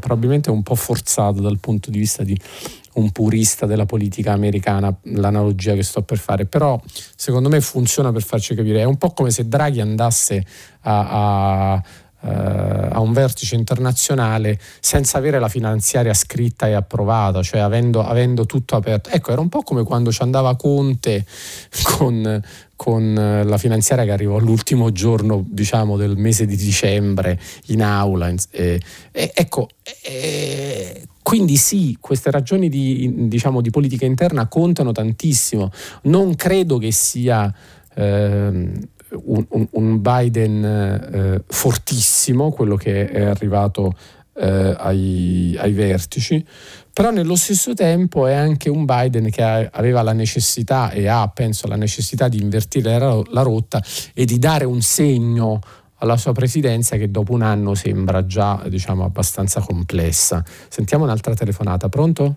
probabilmente 0.00 0.50
è 0.50 0.52
un 0.52 0.62
po' 0.62 0.74
forzato 0.74 1.40
dal 1.40 1.58
punto 1.58 1.90
di 1.90 1.98
vista 1.98 2.24
di 2.24 2.36
un 2.94 3.10
purista 3.12 3.66
della 3.66 3.86
politica 3.86 4.32
americana, 4.32 4.94
l'analogia 5.02 5.74
che 5.74 5.82
sto 5.82 6.02
per 6.02 6.18
fare, 6.18 6.46
però 6.46 6.80
secondo 7.16 7.48
me 7.48 7.60
funziona 7.60 8.12
per 8.12 8.22
farci 8.22 8.54
capire, 8.54 8.80
è 8.80 8.84
un 8.84 8.96
po' 8.96 9.10
come 9.10 9.30
se 9.30 9.46
Draghi 9.46 9.80
andasse 9.80 10.44
a, 10.82 11.74
a 11.74 11.82
Uh, 12.22 12.28
a 12.28 13.00
un 13.00 13.14
vertice 13.14 13.54
internazionale 13.54 14.60
senza 14.80 15.16
avere 15.16 15.38
la 15.38 15.48
finanziaria 15.48 16.12
scritta 16.12 16.68
e 16.68 16.74
approvata, 16.74 17.42
cioè 17.42 17.60
avendo, 17.60 18.04
avendo, 18.04 18.44
tutto 18.44 18.76
aperto. 18.76 19.08
Ecco, 19.08 19.32
era 19.32 19.40
un 19.40 19.48
po' 19.48 19.62
come 19.62 19.84
quando 19.84 20.12
ci 20.12 20.20
andava 20.20 20.54
Conte 20.54 21.24
con, 21.96 22.42
con 22.76 23.14
la 23.14 23.56
finanziaria 23.56 24.04
che 24.04 24.12
arrivò 24.12 24.36
all'ultimo 24.36 24.92
giorno 24.92 25.42
diciamo, 25.48 25.96
del 25.96 26.18
mese 26.18 26.44
di 26.44 26.56
dicembre 26.56 27.40
in 27.68 27.82
aula. 27.82 28.30
E, 28.50 28.78
e, 29.12 29.30
ecco, 29.34 29.68
e, 30.02 31.02
quindi 31.30 31.54
sì, 31.54 31.96
queste 32.00 32.28
ragioni 32.32 32.68
di, 32.68 33.28
diciamo, 33.28 33.60
di, 33.60 33.70
politica 33.70 34.04
interna 34.04 34.48
contano 34.48 34.90
tantissimo. 34.90 35.70
Non 36.02 36.34
credo 36.34 36.76
che 36.78 36.90
sia 36.90 37.54
eh, 37.94 38.72
un, 39.12 39.66
un, 39.70 40.00
Biden 40.00 40.64
eh, 40.64 41.44
fortissimo, 41.46 42.50
quello 42.50 42.74
che 42.74 43.08
è 43.08 43.22
arrivato 43.22 43.94
eh, 44.34 44.74
ai, 44.76 45.56
ai, 45.56 45.72
vertici, 45.72 46.44
però 46.92 47.12
nello 47.12 47.36
stesso 47.36 47.74
tempo 47.74 48.26
è 48.26 48.34
anche 48.34 48.68
un 48.68 48.84
Biden 48.84 49.30
che 49.30 49.44
ha, 49.44 49.68
aveva 49.70 50.02
la 50.02 50.12
necessità 50.12 50.90
e 50.90 51.06
ha, 51.06 51.28
penso, 51.28 51.68
la 51.68 51.76
necessità 51.76 52.26
di 52.26 52.42
invertire 52.42 52.98
la, 52.98 53.22
la 53.28 53.42
rotta 53.42 53.80
e 54.14 54.24
di 54.24 54.40
dare 54.40 54.64
un 54.64 54.80
segno 54.80 55.60
alla 56.00 56.16
sua 56.16 56.32
presidenza 56.32 56.96
che 56.96 57.10
dopo 57.10 57.32
un 57.32 57.42
anno 57.42 57.74
sembra 57.74 58.26
già 58.26 58.62
diciamo, 58.66 59.04
abbastanza 59.04 59.60
complessa. 59.60 60.42
Sentiamo 60.68 61.04
un'altra 61.04 61.34
telefonata, 61.34 61.88
pronto? 61.88 62.34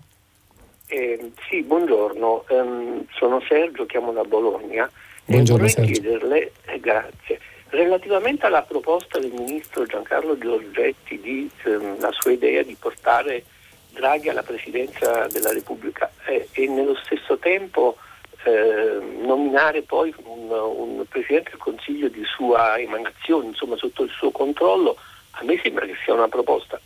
Eh, 0.86 1.32
sì, 1.48 1.62
buongiorno, 1.62 2.44
um, 2.48 3.04
sono 3.16 3.42
Sergio, 3.48 3.86
chiamo 3.86 4.12
da 4.12 4.22
Bologna 4.22 4.88
buongiorno, 5.24 5.66
e 5.66 5.68
vorrei 5.68 5.86
Sergio. 5.86 6.00
chiederle, 6.00 6.52
eh, 6.66 6.80
grazie, 6.80 7.40
relativamente 7.68 8.46
alla 8.46 8.62
proposta 8.62 9.18
del 9.18 9.32
ministro 9.32 9.86
Giancarlo 9.86 10.38
Giorgetti 10.38 11.18
di 11.20 11.50
um, 11.64 11.98
la 12.00 12.12
sua 12.12 12.32
idea 12.32 12.62
di 12.62 12.76
portare 12.78 13.44
Draghi 13.92 14.28
alla 14.28 14.42
presidenza 14.42 15.26
della 15.28 15.52
Repubblica 15.52 16.10
eh, 16.26 16.48
e 16.52 16.66
nello 16.66 16.96
stesso 17.02 17.38
tempo 17.38 17.96
eh, 18.44 18.98
nominare 19.22 19.82
poi 19.82 20.14
un, 20.24 20.50
un, 20.50 21.04
Presidente 21.08 21.50
del 21.50 21.58
Consiglio 21.60 22.08
di 22.08 22.24
sua 22.24 22.78
emanazione, 22.78 23.46
insomma 23.46 23.76
sotto 23.76 24.02
il 24.02 24.10
suo 24.10 24.30
controllo, 24.30 24.96
a 25.32 25.44
me 25.44 25.58
sembra 25.62 25.86
che 25.86 25.94
sia 26.02 26.14
una 26.14 26.28
proposta 26.28 26.80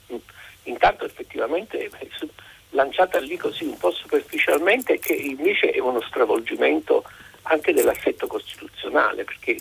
intanto 0.65 1.05
effettivamente 1.05 1.79
eh, 1.85 1.91
lanciata 2.71 3.19
lì 3.19 3.37
così 3.37 3.65
un 3.65 3.79
po' 3.79 3.91
superficialmente 3.91 4.99
che 4.99 5.15
invece 5.15 5.71
è 5.71 5.81
uno 5.81 6.01
stravolgimento 6.03 7.05
anche 7.43 7.73
dell'assetto 7.73 8.27
costituzionale, 8.27 9.25
perché 9.25 9.57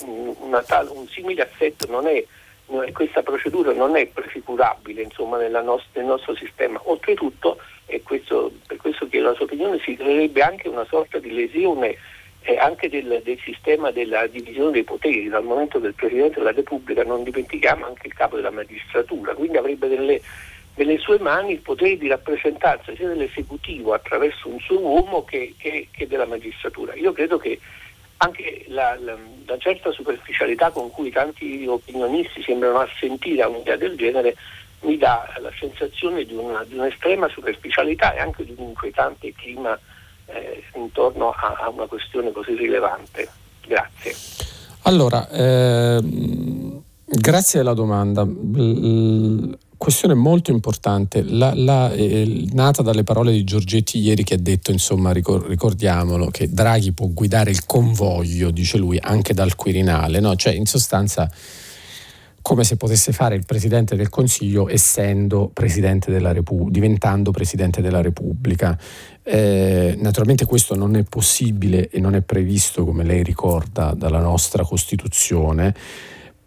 tal, 0.65 0.89
un 0.89 1.07
simile 1.07 1.43
assetto 1.43 1.89
non 1.89 2.05
è, 2.07 2.23
questa 2.91 3.23
procedura 3.23 3.71
non 3.71 3.95
è 3.95 4.05
prefigurabile 4.07 5.03
insomma, 5.03 5.37
nost- 5.47 5.87
nel 5.93 6.05
nostro 6.05 6.35
sistema. 6.35 6.81
Oltretutto, 6.83 7.57
e 7.87 8.03
questo, 8.03 8.51
per 8.67 8.77
questo 8.77 9.07
chiedo 9.07 9.29
la 9.29 9.33
sua 9.33 9.45
opinione, 9.45 9.79
si 9.83 9.95
creerebbe 9.95 10.41
anche 10.41 10.67
una 10.67 10.85
sorta 10.85 11.17
di 11.17 11.33
lesione 11.33 11.95
eh, 12.41 12.57
anche 12.57 12.89
del, 12.89 13.21
del, 13.23 13.39
sistema 13.43 13.91
della 13.91 14.27
divisione 14.27 14.71
dei 14.71 14.83
poteri, 14.83 15.27
dal 15.27 15.43
momento 15.43 15.81
che 15.81 15.87
il 15.87 15.93
Presidente 15.93 16.37
della 16.37 16.51
Repubblica, 16.51 17.03
non 17.03 17.23
dimentichiamo, 17.23 17.85
anche 17.85 18.07
il 18.07 18.13
capo 18.13 18.35
della 18.35 18.51
magistratura, 18.51 19.33
quindi 19.33 19.57
avrebbe 19.57 19.87
delle 19.87 20.21
nelle 20.77 20.99
sue 20.99 21.17
mani 21.17 21.53
il 21.53 21.61
potere 21.61 21.97
di 21.97 22.07
rappresentanza 22.07 22.95
sia 22.95 23.07
dell'esecutivo 23.07 23.93
attraverso 23.93 24.47
un 24.47 24.59
suo 24.59 24.79
uomo 24.79 25.23
che, 25.23 25.55
che, 25.57 25.87
che 25.89 26.07
della 26.07 26.27
magistratura. 26.27 26.93
Io 26.93 27.11
credo 27.13 27.39
che 27.39 27.59
anche 28.17 28.65
la, 28.67 28.95
la, 28.99 29.17
la, 29.45 29.57
certa 29.57 29.91
superficialità 29.91 30.69
con 30.71 30.91
cui 30.91 31.11
tanti 31.11 31.65
opinionisti 31.67 32.41
sembrano 32.41 32.79
assentire 32.79 33.41
a 33.41 33.47
un'idea 33.47 33.75
del 33.75 33.95
genere 33.95 34.35
mi 34.81 34.97
dà 34.97 35.25
la 35.39 35.51
sensazione 35.59 36.23
di, 36.23 36.33
una, 36.33 36.63
di 36.63 36.77
un'estrema 36.77 37.27
superficialità 37.29 38.13
e 38.13 38.19
anche 38.19 38.45
di 38.45 38.53
un 38.57 38.67
inquietante 38.67 39.33
clima 39.33 39.77
eh, 40.25 40.63
intorno 40.75 41.31
a, 41.31 41.57
a, 41.63 41.69
una 41.69 41.85
questione 41.85 42.31
così 42.31 42.55
rilevante. 42.55 43.27
Grazie. 43.65 44.13
Allora, 44.83 45.27
ehm, 45.29 46.81
grazie 47.05 47.59
della 47.59 47.73
domanda. 47.73 48.25
Questione 49.77 50.15
molto 50.15 50.49
importante, 50.49 51.21
la, 51.23 51.53
la, 51.53 51.91
eh, 51.91 52.47
nata 52.51 52.81
dalle 52.81 53.03
parole 53.03 53.31
di 53.31 53.43
Giorgetti 53.43 53.99
ieri 53.99 54.23
che 54.23 54.33
ha 54.33 54.39
detto, 54.39 54.71
insomma, 54.71 55.11
ricordiamolo, 55.11 56.29
che 56.31 56.49
Draghi 56.49 56.93
può 56.93 57.07
guidare 57.07 57.51
il 57.51 57.63
convoglio, 57.65 58.49
dice 58.49 58.77
lui, 58.77 58.97
anche 58.99 59.33
dal 59.35 59.55
Quirinale, 59.55 60.19
no? 60.19 60.35
cioè 60.35 60.53
in 60.53 60.65
sostanza 60.65 61.29
come 62.47 62.63
se 62.63 62.77
potesse 62.77 63.11
fare 63.11 63.35
il 63.35 63.43
Presidente 63.45 63.97
del 63.97 64.07
Consiglio 64.07 64.69
essendo 64.69 65.49
Presidente 65.53 66.13
della 66.13 66.31
Repubblica, 66.31 66.71
diventando 66.71 67.31
Presidente 67.31 67.81
della 67.81 67.99
Repubblica. 67.99 68.79
Eh, 69.21 69.97
naturalmente 69.99 70.45
questo 70.45 70.73
non 70.73 70.95
è 70.95 71.03
possibile 71.03 71.89
e 71.89 71.99
non 71.99 72.15
è 72.15 72.21
previsto, 72.21 72.85
come 72.85 73.03
lei 73.03 73.21
ricorda, 73.21 73.93
dalla 73.93 74.21
nostra 74.21 74.63
Costituzione 74.63 75.75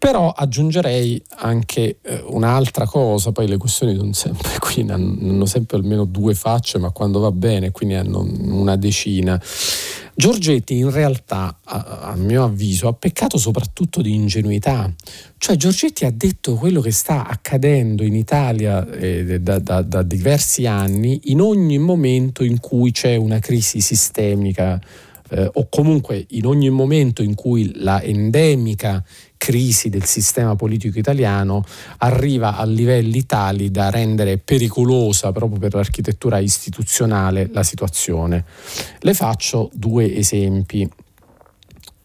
però 0.01 0.31
aggiungerei 0.31 1.21
anche 1.35 1.97
eh, 2.01 2.23
un'altra 2.25 2.87
cosa, 2.87 3.31
poi 3.31 3.47
le 3.47 3.57
questioni 3.57 3.95
sono 3.95 4.13
sempre 4.13 4.57
qui, 4.57 4.83
hanno 4.89 5.45
sempre 5.45 5.77
almeno 5.77 6.05
due 6.05 6.33
facce, 6.33 6.79
ma 6.79 6.89
quando 6.89 7.19
va 7.19 7.31
bene, 7.31 7.69
quindi 7.69 7.93
hanno 7.93 8.21
una 8.21 8.75
decina. 8.77 9.39
Giorgetti 10.15 10.75
in 10.75 10.89
realtà, 10.89 11.55
a, 11.63 11.99
a 12.01 12.15
mio 12.15 12.43
avviso, 12.45 12.87
ha 12.87 12.93
peccato 12.93 13.37
soprattutto 13.37 14.01
di 14.01 14.15
ingenuità. 14.15 14.91
Cioè 15.37 15.55
Giorgetti 15.55 16.05
ha 16.05 16.11
detto 16.11 16.55
quello 16.55 16.81
che 16.81 16.91
sta 16.91 17.27
accadendo 17.27 18.01
in 18.01 18.15
Italia 18.15 18.83
eh, 18.89 19.39
da, 19.39 19.59
da, 19.59 19.83
da 19.83 20.01
diversi 20.01 20.65
anni 20.65 21.21
in 21.25 21.41
ogni 21.41 21.77
momento 21.77 22.43
in 22.43 22.59
cui 22.59 22.91
c'è 22.91 23.17
una 23.17 23.37
crisi 23.37 23.81
sistemica 23.81 24.81
eh, 25.29 25.49
o 25.53 25.67
comunque 25.69 26.25
in 26.31 26.45
ogni 26.45 26.69
momento 26.69 27.21
in 27.21 27.35
cui 27.35 27.71
la 27.75 28.01
endemica 28.01 29.03
crisi 29.41 29.89
del 29.89 30.05
sistema 30.05 30.55
politico 30.55 30.99
italiano 30.99 31.63
arriva 31.97 32.57
a 32.57 32.63
livelli 32.63 33.25
tali 33.25 33.71
da 33.71 33.89
rendere 33.89 34.37
pericolosa 34.37 35.31
proprio 35.31 35.57
per 35.57 35.73
l'architettura 35.73 36.37
istituzionale 36.37 37.49
la 37.51 37.63
situazione. 37.63 38.45
Le 38.99 39.13
faccio 39.15 39.71
due 39.73 40.15
esempi. 40.15 40.87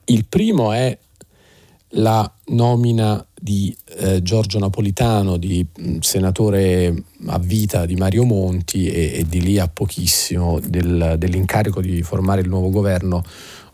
Il 0.06 0.24
primo 0.24 0.72
è 0.72 0.98
la 1.90 2.30
nomina 2.46 3.22
di 3.38 3.76
eh, 3.98 4.22
Giorgio 4.22 4.58
Napolitano, 4.58 5.36
di 5.36 5.64
mh, 5.76 5.98
senatore 5.98 7.04
a 7.26 7.38
vita 7.38 7.84
di 7.84 7.96
Mario 7.96 8.24
Monti 8.24 8.88
e, 8.88 9.18
e 9.18 9.26
di 9.28 9.42
lì 9.42 9.58
a 9.58 9.68
pochissimo 9.68 10.58
del, 10.58 11.16
dell'incarico 11.18 11.82
di 11.82 12.00
formare 12.00 12.40
il 12.40 12.48
nuovo 12.48 12.70
governo 12.70 13.22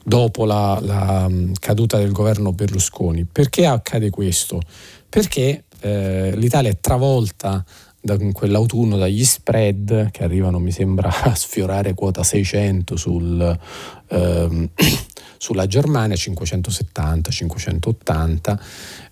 dopo 0.05 0.45
la, 0.45 0.79
la 0.81 1.27
mm, 1.29 1.53
caduta 1.61 1.99
del 1.99 2.13
governo 2.13 2.53
Berlusconi. 2.53 3.25
Perché 3.25 3.67
accade 3.67 4.11
questo? 4.11 4.61
Perché 5.09 5.65
eh, 5.81 6.33
l'Italia 6.37 6.71
è 6.71 6.79
travolta 6.81 7.65
da 8.05 8.17
quell'autunno 8.17 8.97
dagli 8.97 9.25
spread 9.25 10.11
che 10.11 10.25
arrivano, 10.25 10.59
mi 10.59 10.73
sembra, 10.73 11.09
a 11.23 11.35
sfiorare 11.35 11.95
quota 11.95 12.23
600 12.23 12.97
sul, 12.97 13.59
ehm, 14.09 14.71
sulla 15.39 15.67
Germania, 15.67 16.17
570, 16.17 17.31
580. 17.31 18.61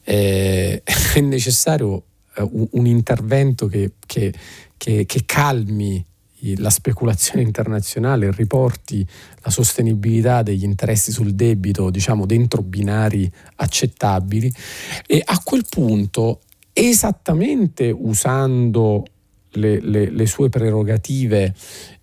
Eh, 0.02 0.82
è 1.14 1.20
necessario 1.20 2.02
eh, 2.34 2.42
un, 2.42 2.66
un, 2.72 2.86
intervento 2.86 3.66
che, 3.66 3.92
che, 4.06 4.32
che, 4.76 5.06
che 5.06 5.22
calmi 5.24 6.04
la 6.56 6.70
speculazione 6.70 7.42
internazionale 7.42 8.30
riporti 8.32 9.06
la 9.42 9.50
sostenibilità 9.50 10.42
degli 10.42 10.64
interessi 10.64 11.12
sul 11.12 11.34
debito, 11.34 11.90
diciamo, 11.90 12.26
dentro 12.26 12.62
binari 12.62 13.30
accettabili. 13.56 14.52
E 15.06 15.22
a 15.24 15.40
quel 15.42 15.64
punto, 15.68 16.40
esattamente 16.72 17.90
usando 17.90 19.04
le, 19.52 19.80
le, 19.80 20.10
le 20.10 20.26
sue 20.26 20.48
prerogative, 20.48 21.54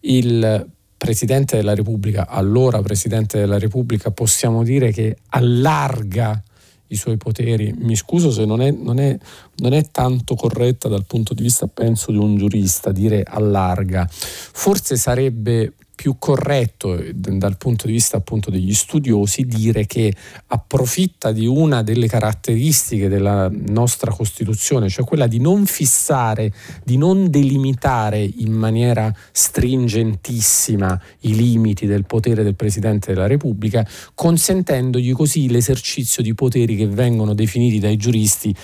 il 0.02 0.68
Presidente 0.98 1.58
della 1.58 1.76
Repubblica, 1.76 2.28
allora 2.28 2.82
Presidente 2.82 3.38
della 3.38 3.60
Repubblica, 3.60 4.12
possiamo 4.12 4.64
dire 4.64 4.92
che 4.92 5.18
allarga 5.30 6.42
i 6.88 6.96
suoi 6.96 7.18
poteri. 7.18 7.74
Mi 7.78 7.96
scuso 7.96 8.32
se 8.32 8.46
non 8.46 8.62
è, 8.62 8.72
non, 8.72 9.00
è, 9.00 9.18
non 9.58 9.74
è, 9.74 9.90
tanto 9.92 10.36
corretta 10.36 10.88
dal 10.88 11.06
punto 11.06 11.34
di 11.34 11.44
vista, 11.44 11.68
penso, 11.68 12.12
di 12.12 12.18
un 12.18 12.36
giurista 12.36 12.92
dire 12.92 13.24
allarga. 13.24 14.08
Forse 14.10 14.96
sarebbe 14.96 15.74
più 15.98 16.18
corretto 16.20 16.96
eh, 16.96 17.12
dal 17.12 17.58
punto 17.58 17.88
di 17.88 17.94
vista 17.94 18.18
appunto 18.18 18.52
degli 18.52 18.76
studiosi 18.76 19.46
dire 19.46 19.88
che 19.88 20.14
approfitta 20.46 21.32
di 21.32 21.48
una 21.48 21.82
delle 21.82 22.08
caratteristiche 22.08 23.10
della 23.10 23.50
nostra 23.52 24.12
Costituzione, 24.12 24.90
cioè 24.90 25.04
quella 25.04 25.26
di 25.26 25.40
non 25.40 25.66
fissare, 25.66 26.54
di 26.84 26.98
non 26.98 27.32
delimitare 27.32 28.20
in 28.22 28.52
maniera 28.52 29.12
stringentissima 29.32 31.02
i 31.22 31.36
limiti 31.36 31.88
del 31.88 32.06
potere 32.06 32.44
del 32.44 32.56
Presidente 32.56 33.12
della 33.12 33.26
Repubblica, 33.26 33.86
consentendogli 34.14 35.14
così 35.14 35.50
l'esercizio 35.50 36.22
di 36.22 36.36
poteri 36.36 36.76
che 36.76 36.88
vengono 36.88 37.34
definiti 37.34 37.80
dai 37.80 37.98
giuristi 37.98 38.56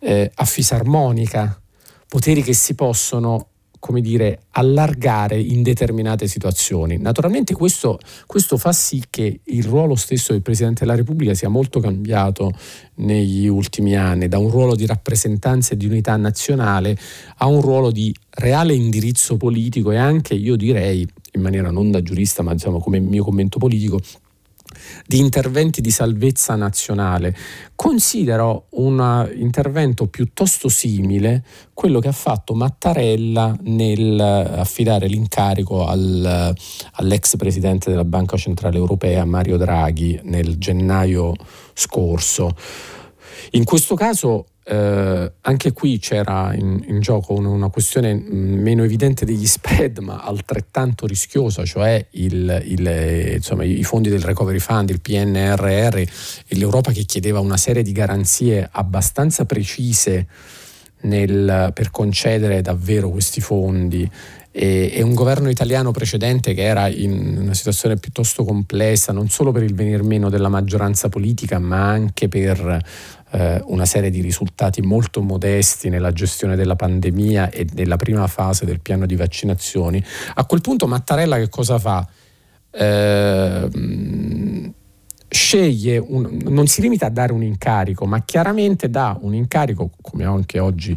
eh, 0.00 0.28
a 0.34 0.44
fisarmonica, 0.44 1.56
poteri 2.08 2.42
che 2.42 2.52
si 2.52 2.74
possono 2.74 3.50
come 3.84 4.00
dire, 4.00 4.44
allargare 4.52 5.38
in 5.38 5.62
determinate 5.62 6.26
situazioni. 6.26 6.96
Naturalmente 6.96 7.52
questo, 7.52 7.98
questo, 8.24 8.56
fa 8.56 8.72
sì 8.72 9.02
che 9.10 9.40
il 9.44 9.64
ruolo 9.64 9.94
stesso 9.94 10.32
del 10.32 10.40
Presidente 10.40 10.86
della 10.86 10.96
Repubblica 10.96 11.34
sia 11.34 11.50
molto 11.50 11.80
cambiato 11.80 12.50
negli 12.94 13.46
ultimi 13.46 13.94
anni, 13.94 14.26
da 14.26 14.38
un 14.38 14.48
ruolo 14.48 14.74
di 14.74 14.86
rappresentanza 14.86 15.74
e 15.74 15.76
di 15.76 15.84
unità 15.84 16.16
nazionale 16.16 16.96
a 17.36 17.46
un 17.46 17.60
ruolo 17.60 17.90
di 17.90 18.10
reale 18.30 18.72
indirizzo 18.72 19.36
politico 19.36 19.90
e 19.90 19.98
anche, 19.98 20.32
io 20.32 20.56
direi, 20.56 21.06
in 21.32 21.42
maniera 21.42 21.70
non 21.70 21.90
da 21.90 22.02
giurista, 22.02 22.42
ma 22.42 22.54
diciamo 22.54 22.78
come 22.78 23.00
mio 23.00 23.22
commento 23.22 23.58
politico, 23.58 24.00
di 25.06 25.18
interventi 25.18 25.80
di 25.80 25.90
salvezza 25.90 26.54
nazionale. 26.54 27.36
Considero 27.74 28.66
un 28.70 29.30
intervento 29.36 30.06
piuttosto 30.06 30.68
simile 30.68 31.44
quello 31.72 32.00
che 32.00 32.08
ha 32.08 32.12
fatto 32.12 32.54
Mattarella 32.54 33.56
nel 33.62 34.18
affidare 34.20 35.06
l'incarico 35.06 35.86
al, 35.86 36.54
all'ex 36.92 37.36
presidente 37.36 37.90
della 37.90 38.04
Banca 38.04 38.36
Centrale 38.36 38.76
Europea 38.76 39.24
Mario 39.24 39.56
Draghi 39.56 40.20
nel 40.24 40.58
gennaio 40.58 41.34
scorso. 41.72 42.54
In 43.52 43.64
questo 43.64 43.94
caso 43.94 44.46
eh, 44.66 45.32
anche 45.42 45.72
qui 45.72 45.98
c'era 45.98 46.54
in, 46.54 46.82
in 46.86 47.00
gioco 47.00 47.34
una, 47.34 47.50
una, 47.50 47.68
questione 47.68 48.14
meno 48.14 48.82
evidente 48.82 49.26
degli 49.26 49.46
spread, 49.46 49.98
ma 49.98 50.22
altrettanto 50.22 51.06
rischiosa, 51.06 51.66
cioè 51.66 52.06
il, 52.12 52.62
il, 52.64 53.32
insomma, 53.34 53.64
i 53.64 53.84
fondi 53.84 54.08
del 54.08 54.22
Recovery 54.22 54.58
Fund, 54.58 54.88
il 54.88 55.02
PNRR 55.02 55.96
e 55.98 56.08
l'Europa 56.48 56.92
che 56.92 57.04
chiedeva 57.04 57.40
una 57.40 57.58
serie 57.58 57.82
di 57.82 57.92
garanzie 57.92 58.66
abbastanza 58.72 59.44
precise 59.44 60.26
nel, 61.02 61.70
per 61.74 61.90
concedere 61.90 62.62
davvero 62.62 63.10
questi 63.10 63.42
fondi. 63.42 64.10
E, 64.50 65.00
un 65.02 65.14
governo 65.14 65.50
italiano 65.50 65.90
precedente 65.90 66.54
che 66.54 66.62
era 66.62 66.86
in 66.86 67.38
una 67.38 67.54
situazione 67.54 67.96
piuttosto 67.96 68.44
complessa, 68.44 69.12
non 69.12 69.28
solo 69.28 69.52
per 69.52 69.62
il 69.62 69.74
venir 69.74 70.02
meno 70.02 70.30
della 70.30 70.48
maggioranza 70.48 71.08
politica, 71.08 71.58
ma 71.58 71.88
anche 71.88 72.28
per 72.28 72.80
eh, 73.34 73.60
una 73.66 73.84
serie 73.84 74.10
di 74.10 74.20
risultati 74.20 74.80
molto 74.80 75.20
modesti 75.20 75.88
nella 75.88 76.12
gestione 76.12 76.54
della 76.54 76.76
pandemia 76.76 77.50
e 77.50 77.66
nella 77.74 77.96
prima 77.96 78.28
fase 78.28 78.64
del 78.64 78.80
piano 78.80 79.06
di 79.06 79.16
vaccinazioni, 79.16 80.02
a 80.34 80.44
quel 80.46 80.60
punto 80.60 80.86
Mattarella 80.86 81.36
che 81.36 81.48
cosa 81.48 81.78
fa? 81.78 82.06
Eh, 82.70 83.68
sceglie, 85.28 85.98
un, 85.98 86.38
non 86.44 86.68
si 86.68 86.80
limita 86.80 87.06
a 87.06 87.10
dare 87.10 87.32
un 87.32 87.42
incarico, 87.42 88.06
ma 88.06 88.22
chiaramente 88.22 88.88
dà 88.88 89.18
un 89.20 89.34
incarico, 89.34 89.90
come 90.00 90.24
anche 90.24 90.60
oggi 90.60 90.96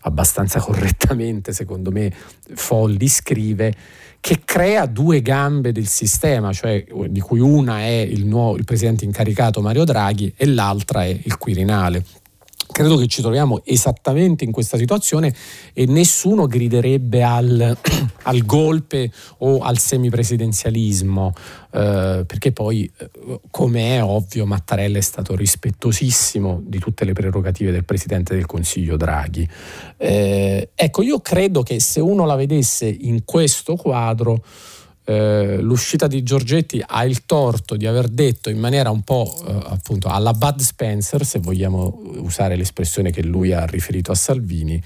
abbastanza 0.00 0.60
correttamente, 0.64 1.52
secondo 1.52 1.90
me, 1.90 2.10
Folli 2.54 3.08
scrive, 3.08 3.74
che 4.24 4.40
crea 4.42 4.86
due 4.86 5.20
gambe 5.20 5.70
del 5.70 5.86
sistema, 5.86 6.50
cioè 6.50 6.82
di 7.08 7.20
cui 7.20 7.40
una 7.40 7.80
è 7.80 7.90
il, 7.90 8.24
nuovo, 8.24 8.56
il 8.56 8.64
presidente 8.64 9.04
incaricato 9.04 9.60
Mario 9.60 9.84
Draghi 9.84 10.32
e 10.34 10.46
l'altra 10.46 11.04
è 11.04 11.08
il 11.08 11.36
Quirinale. 11.36 12.02
Credo 12.74 12.96
che 12.96 13.06
ci 13.06 13.22
troviamo 13.22 13.62
esattamente 13.64 14.42
in 14.42 14.50
questa 14.50 14.76
situazione 14.76 15.32
e 15.72 15.86
nessuno 15.86 16.48
griderebbe 16.48 17.22
al, 17.22 17.78
al 18.22 18.44
golpe 18.44 19.12
o 19.38 19.60
al 19.60 19.78
semipresidenzialismo, 19.78 21.32
eh, 21.70 22.24
perché 22.26 22.50
poi, 22.50 22.90
eh, 22.98 23.10
come 23.48 23.94
è 23.94 24.02
ovvio, 24.02 24.44
Mattarella 24.44 24.98
è 24.98 25.02
stato 25.02 25.36
rispettosissimo 25.36 26.62
di 26.66 26.80
tutte 26.80 27.04
le 27.04 27.12
prerogative 27.12 27.70
del 27.70 27.84
Presidente 27.84 28.34
del 28.34 28.46
Consiglio 28.46 28.96
Draghi. 28.96 29.48
Eh, 29.96 30.70
ecco, 30.74 31.02
io 31.02 31.20
credo 31.20 31.62
che 31.62 31.78
se 31.78 32.00
uno 32.00 32.26
la 32.26 32.34
vedesse 32.34 32.86
in 32.88 33.24
questo 33.24 33.76
quadro, 33.76 34.42
eh, 35.04 35.58
l'uscita 35.60 36.06
di 36.06 36.22
Giorgetti 36.22 36.82
ha 36.84 37.04
il 37.04 37.26
torto 37.26 37.76
di 37.76 37.86
aver 37.86 38.08
detto 38.08 38.48
in 38.48 38.58
maniera 38.58 38.90
un 38.90 39.02
po' 39.02 39.42
eh, 39.46 39.52
appunto 39.66 40.08
alla 40.08 40.32
Bud 40.32 40.60
Spencer, 40.60 41.24
se 41.24 41.40
vogliamo 41.40 42.00
usare 42.16 42.56
l'espressione 42.56 43.10
che 43.10 43.22
lui 43.22 43.52
ha 43.52 43.66
riferito 43.66 44.12
a 44.12 44.14
Salvini, 44.14 44.82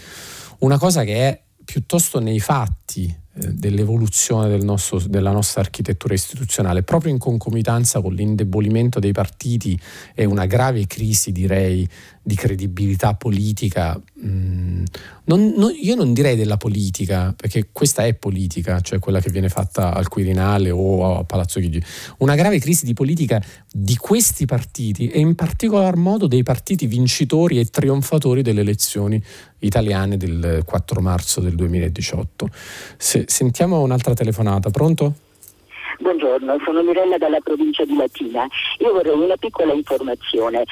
una 0.58 0.78
cosa 0.78 1.04
che 1.04 1.28
è 1.28 1.40
piuttosto 1.64 2.18
nei 2.18 2.40
fatti 2.40 3.14
dell'evoluzione 3.38 4.48
del 4.48 4.64
nostro, 4.64 4.98
della 4.98 5.30
nostra 5.30 5.60
architettura 5.60 6.14
istituzionale, 6.14 6.82
proprio 6.82 7.12
in 7.12 7.18
concomitanza 7.18 8.00
con 8.00 8.14
l'indebolimento 8.14 8.98
dei 8.98 9.12
partiti 9.12 9.78
e 10.14 10.24
una 10.24 10.46
grave 10.46 10.86
crisi, 10.86 11.32
direi, 11.32 11.88
di 12.22 12.34
credibilità 12.34 13.14
politica. 13.14 13.98
Mm, 14.22 14.84
non, 15.24 15.54
non, 15.56 15.72
io 15.80 15.94
non 15.94 16.12
direi 16.12 16.36
della 16.36 16.58
politica, 16.58 17.32
perché 17.34 17.68
questa 17.72 18.04
è 18.04 18.14
politica, 18.14 18.80
cioè 18.80 18.98
quella 18.98 19.20
che 19.20 19.30
viene 19.30 19.48
fatta 19.48 19.94
al 19.94 20.08
Quirinale 20.08 20.70
o 20.70 21.18
a 21.18 21.24
Palazzo 21.24 21.58
Chigi. 21.58 21.82
Una 22.18 22.34
grave 22.34 22.58
crisi 22.58 22.84
di 22.84 22.92
politica 22.92 23.42
di 23.80 23.96
questi 23.96 24.44
partiti 24.44 25.08
e 25.08 25.20
in 25.20 25.34
particolar 25.36 25.94
modo 25.96 26.26
dei 26.26 26.42
partiti 26.42 26.86
vincitori 26.86 27.60
e 27.60 27.66
trionfatori 27.66 28.42
delle 28.42 28.62
elezioni 28.62 29.22
italiane 29.60 30.16
del 30.16 30.62
4 30.64 31.00
marzo 31.00 31.40
del 31.40 31.54
2018. 31.54 32.48
Se, 32.96 33.24
sentiamo 33.28 33.80
un'altra 33.80 34.14
telefonata, 34.14 34.70
pronto? 34.70 35.14
Buongiorno, 35.96 36.58
sono 36.64 36.82
Mirella 36.82 37.16
dalla 37.16 37.40
provincia 37.40 37.84
di 37.84 37.96
Latina. 37.96 38.46
Io 38.78 38.92
vorrei 38.92 39.14
una 39.14 39.36
piccola 39.36 39.72
informazione. 39.72 40.64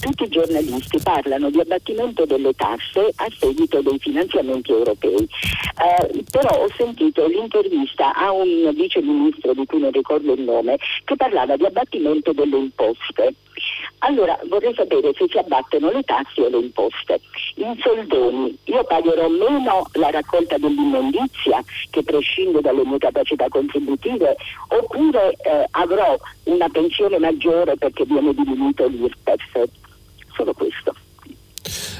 Tutti 0.00 0.22
i 0.22 0.28
giornalisti 0.28 0.98
parlano 1.02 1.50
di 1.50 1.60
abbattimento 1.60 2.24
delle 2.24 2.52
tasse 2.54 3.12
a 3.16 3.26
seguito 3.36 3.82
dei 3.82 3.98
finanziamenti 3.98 4.70
europei. 4.70 5.16
Eh, 5.18 6.24
però 6.30 6.62
ho 6.62 6.68
sentito 6.76 7.26
l'intervista 7.26 8.14
a 8.14 8.30
un 8.30 8.72
vice 8.74 9.02
ministro 9.02 9.52
di 9.52 9.66
cui 9.66 9.80
non 9.80 9.90
ricordo 9.90 10.32
il 10.32 10.42
nome 10.42 10.78
che 11.04 11.16
parlava 11.16 11.56
di 11.56 11.66
abbattimento 11.66 12.32
delle 12.32 12.56
imposte. 12.56 13.34
Allora 13.98 14.38
vorrei 14.48 14.74
sapere 14.74 15.12
se 15.14 15.26
si 15.30 15.38
abbattono 15.38 15.90
le 15.90 16.02
tasse 16.02 16.42
o 16.42 16.48
le 16.48 16.58
imposte. 16.58 17.20
In 17.56 17.74
soldoni 17.78 18.56
io 18.64 18.84
pagherò 18.84 19.28
meno 19.28 19.86
la 19.92 20.10
raccolta 20.10 20.58
dell'immondizia 20.58 21.62
che 21.90 22.02
prescinde 22.02 22.60
dalle 22.60 22.84
mie 22.84 22.98
capacità 22.98 23.48
contributive 23.48 24.36
oppure 24.68 25.32
eh, 25.32 25.66
avrò 25.72 26.18
una 26.44 26.68
pensione 26.68 27.18
maggiore 27.18 27.76
perché 27.76 28.04
viene 28.04 28.34
diminuito 28.34 28.86
l'IRPEF. 28.86 29.68
Solo 30.36 30.52
questo. 30.52 30.94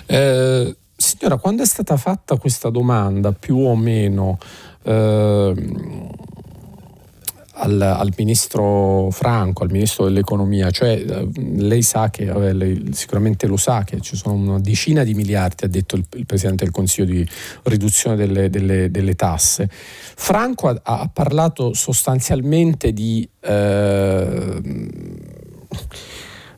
Eh, 0.07 0.77
signora, 0.97 1.37
quando 1.37 1.63
è 1.63 1.67
stata 1.67 1.97
fatta 1.97 2.37
questa 2.37 2.71
domanda, 2.71 3.33
più 3.33 3.59
o 3.59 3.77
meno, 3.77 4.39
eh, 4.83 5.55
al, 7.55 7.81
al, 7.81 8.13
ministro 8.17 9.09
Franco, 9.11 9.63
al 9.63 9.71
ministro 9.71 10.05
dell'economia, 10.05 10.71
cioè 10.71 11.05
eh, 11.07 11.29
lei 11.35 11.83
sa 11.83 12.11
che, 12.11 12.33
lei 12.53 12.89
sicuramente 12.93 13.47
lo 13.47 13.57
sa 13.57 13.85
che 13.85 14.01
ci 14.01 14.17
sono 14.17 14.35
una 14.35 14.59
decina 14.59 15.05
di 15.05 15.15
miliardi, 15.15 15.65
ha 15.65 15.69
detto 15.69 15.97
il, 15.97 16.05
il 16.15 16.27
Presidente 16.27 16.65
del 16.65 16.73
Consiglio, 16.73 17.07
di 17.07 17.29
riduzione 17.65 18.17
delle, 18.17 18.51
delle, 18.51 18.91
delle 18.91 19.15
tasse. 19.15 19.69
Franco 19.71 20.69
ha, 20.69 20.81
ha, 20.83 21.11
parlato 21.13 21.75
sostanzialmente 21.75 22.93
di... 22.93 23.29
Eh, 23.41 24.61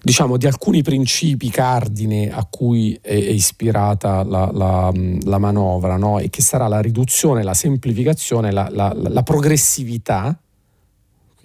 diciamo, 0.07 0.37
di 0.37 0.47
alcuni 0.47 0.83
principi 0.83 1.51
cardine 1.51 2.31
a 2.31 2.47
cui 2.49 2.97
è, 3.03 3.09
è 3.09 3.13
ispirata 3.13 4.23
la, 4.23 4.49
la, 4.53 4.93
la 5.25 5.39
manovra, 5.39 5.97
no? 5.97 6.21
e 6.21 6.31
che 6.31 6.43
sarà 6.43 6.69
la 6.69 6.81
riduzione, 6.81 7.43
la 7.43 7.55
semplificazione, 7.55 8.53
la, 8.53 8.69
la 8.71 9.23
progressività 9.25 10.39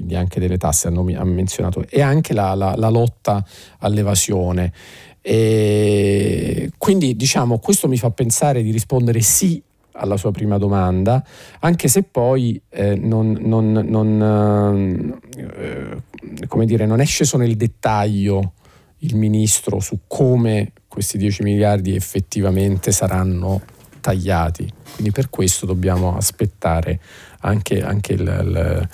quindi 0.02 0.16
anche 0.16 0.40
delle 0.40 0.58
tasse 0.58 0.88
hanno, 0.88 1.04
menzionato, 1.04 1.86
e 1.88 2.02
anche 2.02 2.34
la, 2.34 2.56
la, 2.56 2.74
la 2.76 2.90
lotta 2.90 3.46
all'evasione. 3.80 4.74
E 5.22 6.72
quindi 6.78 7.16
diciamo 7.16 7.60
questo 7.60 7.88
mi 7.88 7.98
fa 7.98 8.10
pensare 8.10 8.64
di 8.64 8.72
rispondere 8.72 9.22
sì 9.22 9.62
alla 9.94 10.18
sua 10.18 10.32
prima 10.32 10.58
domanda, 10.58 11.24
anche 11.60 11.88
se 11.88 12.02
poi 12.04 12.60
eh, 12.70 12.96
non, 12.96 13.38
non, 13.40 13.72
non, 13.72 15.20
eh, 15.36 16.66
dire, 16.66 16.86
non 16.88 17.00
è 17.02 17.06
sceso 17.06 17.38
nel 17.38 17.56
dettaglio 17.56 18.54
il 19.04 19.16
ministro 19.16 19.80
su 19.80 20.00
come 20.08 20.72
questi 20.88 21.18
10 21.18 21.44
miliardi 21.44 21.96
effettivamente 21.96 22.92
saranno 22.92 23.62
dettagliati. 24.02 24.74
Quindi 24.96 25.12
per 25.12 25.30
questo 25.30 25.68
dobbiamo 25.68 26.18
aspettare 26.18 27.00
anche, 27.42 27.84
anche 27.84 28.14
il, 28.14 28.22
il 28.22 28.90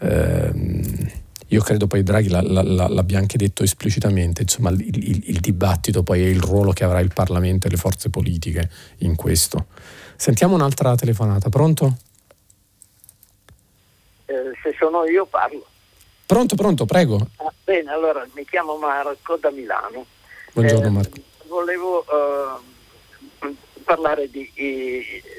ehm, 0.00 1.10
io 1.48 1.62
credo 1.62 1.86
poi 1.86 2.02
Draghi 2.02 2.28
la, 2.28 2.42
la, 2.42 2.62
la, 2.62 2.88
l'abbia 2.88 3.18
anche 3.18 3.36
detto 3.36 3.62
esplicitamente, 3.62 4.42
insomma 4.42 4.70
il, 4.70 4.80
il, 4.80 5.22
il, 5.30 5.40
dibattito 5.40 6.02
poi 6.02 6.22
è 6.22 6.26
il 6.26 6.40
ruolo 6.40 6.70
che 6.72 6.84
avrà 6.84 7.00
il 7.00 7.10
Parlamento 7.12 7.66
e 7.66 7.70
le 7.70 7.76
forze 7.76 8.08
politiche 8.08 8.70
in 8.98 9.16
questo. 9.16 9.66
Sentiamo 10.14 10.54
un'altra 10.54 10.94
telefonata, 10.94 11.48
pronto? 11.48 11.96
Eh, 14.26 14.52
se 14.62 14.74
sono 14.78 15.04
io 15.06 15.26
parlo. 15.26 15.66
Pronto, 16.24 16.54
pronto, 16.54 16.84
prego. 16.84 17.26
Ah, 17.36 17.52
bene, 17.64 17.90
allora 17.90 18.24
mi 18.34 18.44
chiamo 18.44 18.76
Marco 18.76 19.36
da 19.36 19.50
Milano. 19.50 20.06
Buongiorno 20.52 20.86
eh, 20.86 20.90
Marco. 20.90 21.18
Volevo 21.48 22.04
uh, 22.06 22.39
parlare 23.90 24.30
di 24.30 24.48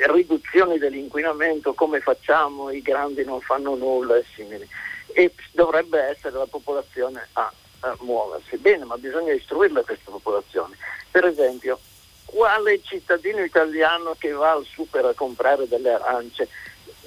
riduzioni 0.07 0.77
dell'inquinamento, 0.77 1.73
come 1.73 2.01
facciamo, 2.01 2.69
i 2.69 2.81
grandi 2.81 3.23
non 3.23 3.39
fanno 3.39 3.75
nulla 3.75 4.17
e 4.17 4.25
simili 4.35 4.67
e 5.13 5.33
dovrebbe 5.53 6.01
essere 6.01 6.35
la 6.37 6.47
popolazione 6.47 7.29
a, 7.33 7.49
a 7.79 7.95
muoversi. 8.01 8.57
Bene, 8.57 8.83
ma 8.83 8.97
bisogna 8.97 9.31
istruirla 9.31 9.83
questa 9.83 10.11
popolazione. 10.11 10.75
Per 11.09 11.23
esempio, 11.23 11.79
quale 12.25 12.81
cittadino 12.81 13.41
italiano 13.41 14.15
che 14.17 14.31
va 14.31 14.51
al 14.51 14.65
super 14.65 15.05
a 15.05 15.13
comprare 15.13 15.65
delle 15.69 15.93
arance, 15.93 16.49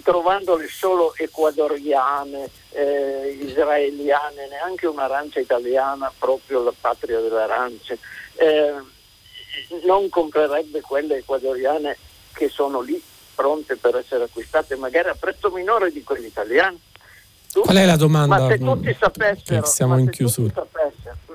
trovandole 0.02 0.66
solo 0.66 1.14
ecuadoriane, 1.14 2.48
eh, 2.70 3.38
israeliane, 3.38 4.48
neanche 4.48 4.86
un'arancia 4.86 5.40
italiana, 5.40 6.10
proprio 6.18 6.62
la 6.62 6.72
patria 6.78 7.20
delle 7.20 7.42
arance, 7.42 7.98
eh, 8.36 8.92
non 9.84 10.08
comprerebbe 10.08 10.80
quelle 10.80 11.18
ecuadoriane 11.18 11.96
che 12.32 12.48
sono 12.48 12.80
lì 12.80 13.00
pronte 13.34 13.76
per 13.76 13.96
essere 13.96 14.24
acquistate, 14.24 14.76
magari 14.76 15.08
a 15.08 15.16
prezzo 15.18 15.50
minore 15.50 15.90
di 15.90 16.02
quelle 16.02 16.26
italiane? 16.26 16.78
Qual 17.52 17.76
è 17.76 17.84
la 17.84 17.96
domanda? 17.96 18.38
Ma 18.38 18.48
se 18.48 18.58
tutti 18.58 18.96
sapessero, 18.98 19.64
siamo 19.64 19.98
in 19.98 20.10
chiusura. 20.10 20.66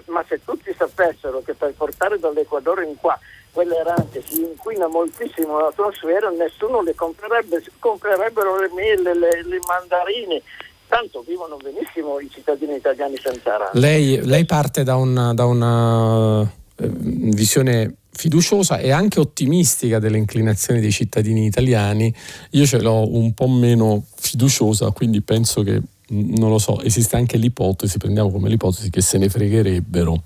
ma 0.07 0.25
se 0.27 0.41
tutti 0.43 0.73
sapessero 0.77 1.41
che 1.45 1.53
per 1.53 1.73
portare 1.73 2.19
dall'Equador 2.19 2.83
in 2.83 2.95
qua 2.97 3.17
quelle 3.51 3.79
arance 3.79 4.23
si 4.27 4.41
inquina 4.41 4.87
moltissimo 4.87 5.59
l'atmosfera, 5.59 6.29
nessuno 6.29 6.81
le 6.81 6.93
comprerebbe, 6.93 7.63
comprerebbero 7.79 8.59
le 8.59 8.69
mele, 8.73 9.13
le, 9.17 9.43
le 9.43 9.59
mandarine. 9.65 10.41
Tanto 10.87 11.23
vivono 11.25 11.57
benissimo 11.57 12.19
i 12.19 12.29
cittadini 12.29 12.75
italiani 12.75 13.15
senza 13.17 13.55
arance. 13.55 13.79
Lei, 13.79 14.25
lei 14.25 14.45
parte 14.45 14.83
da 14.83 14.95
una, 14.95 15.33
da 15.33 15.45
una 15.45 16.41
eh, 16.41 16.47
visione 16.77 17.93
fiduciosa 18.19 18.79
e 18.79 18.91
anche 18.91 19.21
ottimistica 19.21 19.97
delle 19.97 20.17
inclinazioni 20.17 20.81
dei 20.81 20.91
cittadini 20.91 21.45
italiani. 21.45 22.13
Io 22.51 22.65
ce 22.65 22.81
l'ho 22.81 23.15
un 23.15 23.33
po' 23.33 23.47
meno 23.47 24.03
fiduciosa, 24.13 24.91
quindi 24.91 25.21
penso 25.21 25.63
che 25.63 25.81
non 26.09 26.49
lo 26.49 26.57
so, 26.57 26.81
esiste 26.81 27.15
anche 27.15 27.37
l'ipotesi, 27.37 27.97
prendiamo 27.97 28.29
come 28.29 28.49
l'ipotesi 28.49 28.89
che 28.89 28.99
se 28.99 29.17
ne 29.19 29.29
fregherebbero 29.29 30.21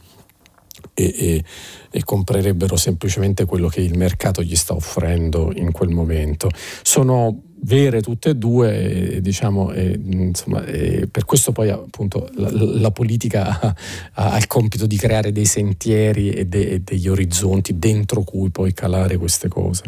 e, 0.95 1.03
e, 1.03 1.43
e, 1.91 2.03
comprerebbero 2.03 2.77
semplicemente 2.77 3.45
quello 3.45 3.67
che 3.67 3.81
il 3.81 3.95
mercato 3.95 4.41
gli 4.41 4.55
sta 4.55 4.73
offrendo 4.73 5.51
in 5.53 5.71
quel 5.71 5.89
momento. 5.89 6.49
Sono 6.81 7.41
vere 7.63 8.01
tutte 8.01 8.29
e 8.29 8.35
due, 8.35 9.15
e, 9.15 9.21
diciamo, 9.21 9.71
e, 9.71 9.99
insomma, 10.01 10.61
per 10.61 11.25
questo 11.25 11.51
poi 11.51 11.69
appunto 11.69 12.29
la, 12.35 12.49
la 12.51 12.91
politica 12.91 13.59
ha, 13.59 13.75
ha, 14.13 14.37
il 14.37 14.47
compito 14.47 14.85
di 14.85 14.97
creare 14.97 15.31
dei 15.31 15.45
sentieri 15.45 16.31
e, 16.31 16.45
de, 16.45 16.81
degli 16.83 17.07
orizzonti 17.07 17.77
dentro 17.77 18.23
cui 18.23 18.49
poi 18.49 18.73
calare 18.73 19.17
queste 19.17 19.47
cose. 19.47 19.83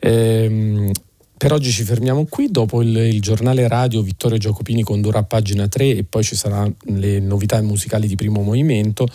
Ehm, 0.00 0.90
per 1.38 1.52
oggi 1.52 1.70
ci 1.70 1.82
fermiamo 1.82 2.24
qui, 2.28 2.50
dopo 2.50 2.80
il, 2.80 2.96
il, 2.96 3.20
giornale 3.20 3.68
radio 3.68 4.00
Vittorio 4.00 4.38
Giacopini 4.38 4.82
condurrà 4.82 5.22
pagina 5.22 5.68
3 5.68 5.96
e 5.96 6.04
poi 6.04 6.22
ci 6.22 6.34
saranno 6.34 6.76
le 6.84 7.20
novità 7.20 7.60
musicali 7.60 8.06
di 8.06 8.14
primo 8.14 8.40
movimento 8.40 9.06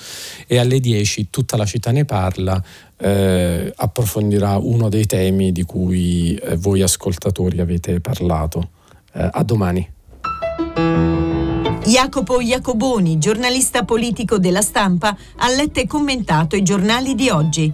e 0.46 0.60
alle 0.60 0.80
10 0.80 1.30
tutta 1.32 1.58
la 1.58 1.66
città 1.66 1.92
ne 1.92 2.06
parla, 2.06 2.62
eh, 2.98 3.74
approfondirà 3.76 4.58
uno 4.58 4.88
dei 4.88 5.08
temi 5.08 5.52
di 5.52 5.64
cui 5.64 6.36
eh, 6.36 6.56
voi 6.58 6.84
ascoltatori 6.84 7.60
avete 7.60 8.00
parlato. 8.02 8.70
Eh, 9.14 9.30
a 9.32 9.44
domani. 9.44 9.90
Jacopo 11.84 12.40
Iacoboni, 12.40 13.18
giornalista 13.18 13.84
politico 13.84 14.38
della 14.38 14.62
stampa, 14.62 15.18
ha 15.38 15.50
letto 15.50 15.80
e 15.80 15.88
commentato 15.88 16.56
i 16.56 16.62
giornali 16.62 17.16
di 17.16 17.30
oggi. 17.30 17.74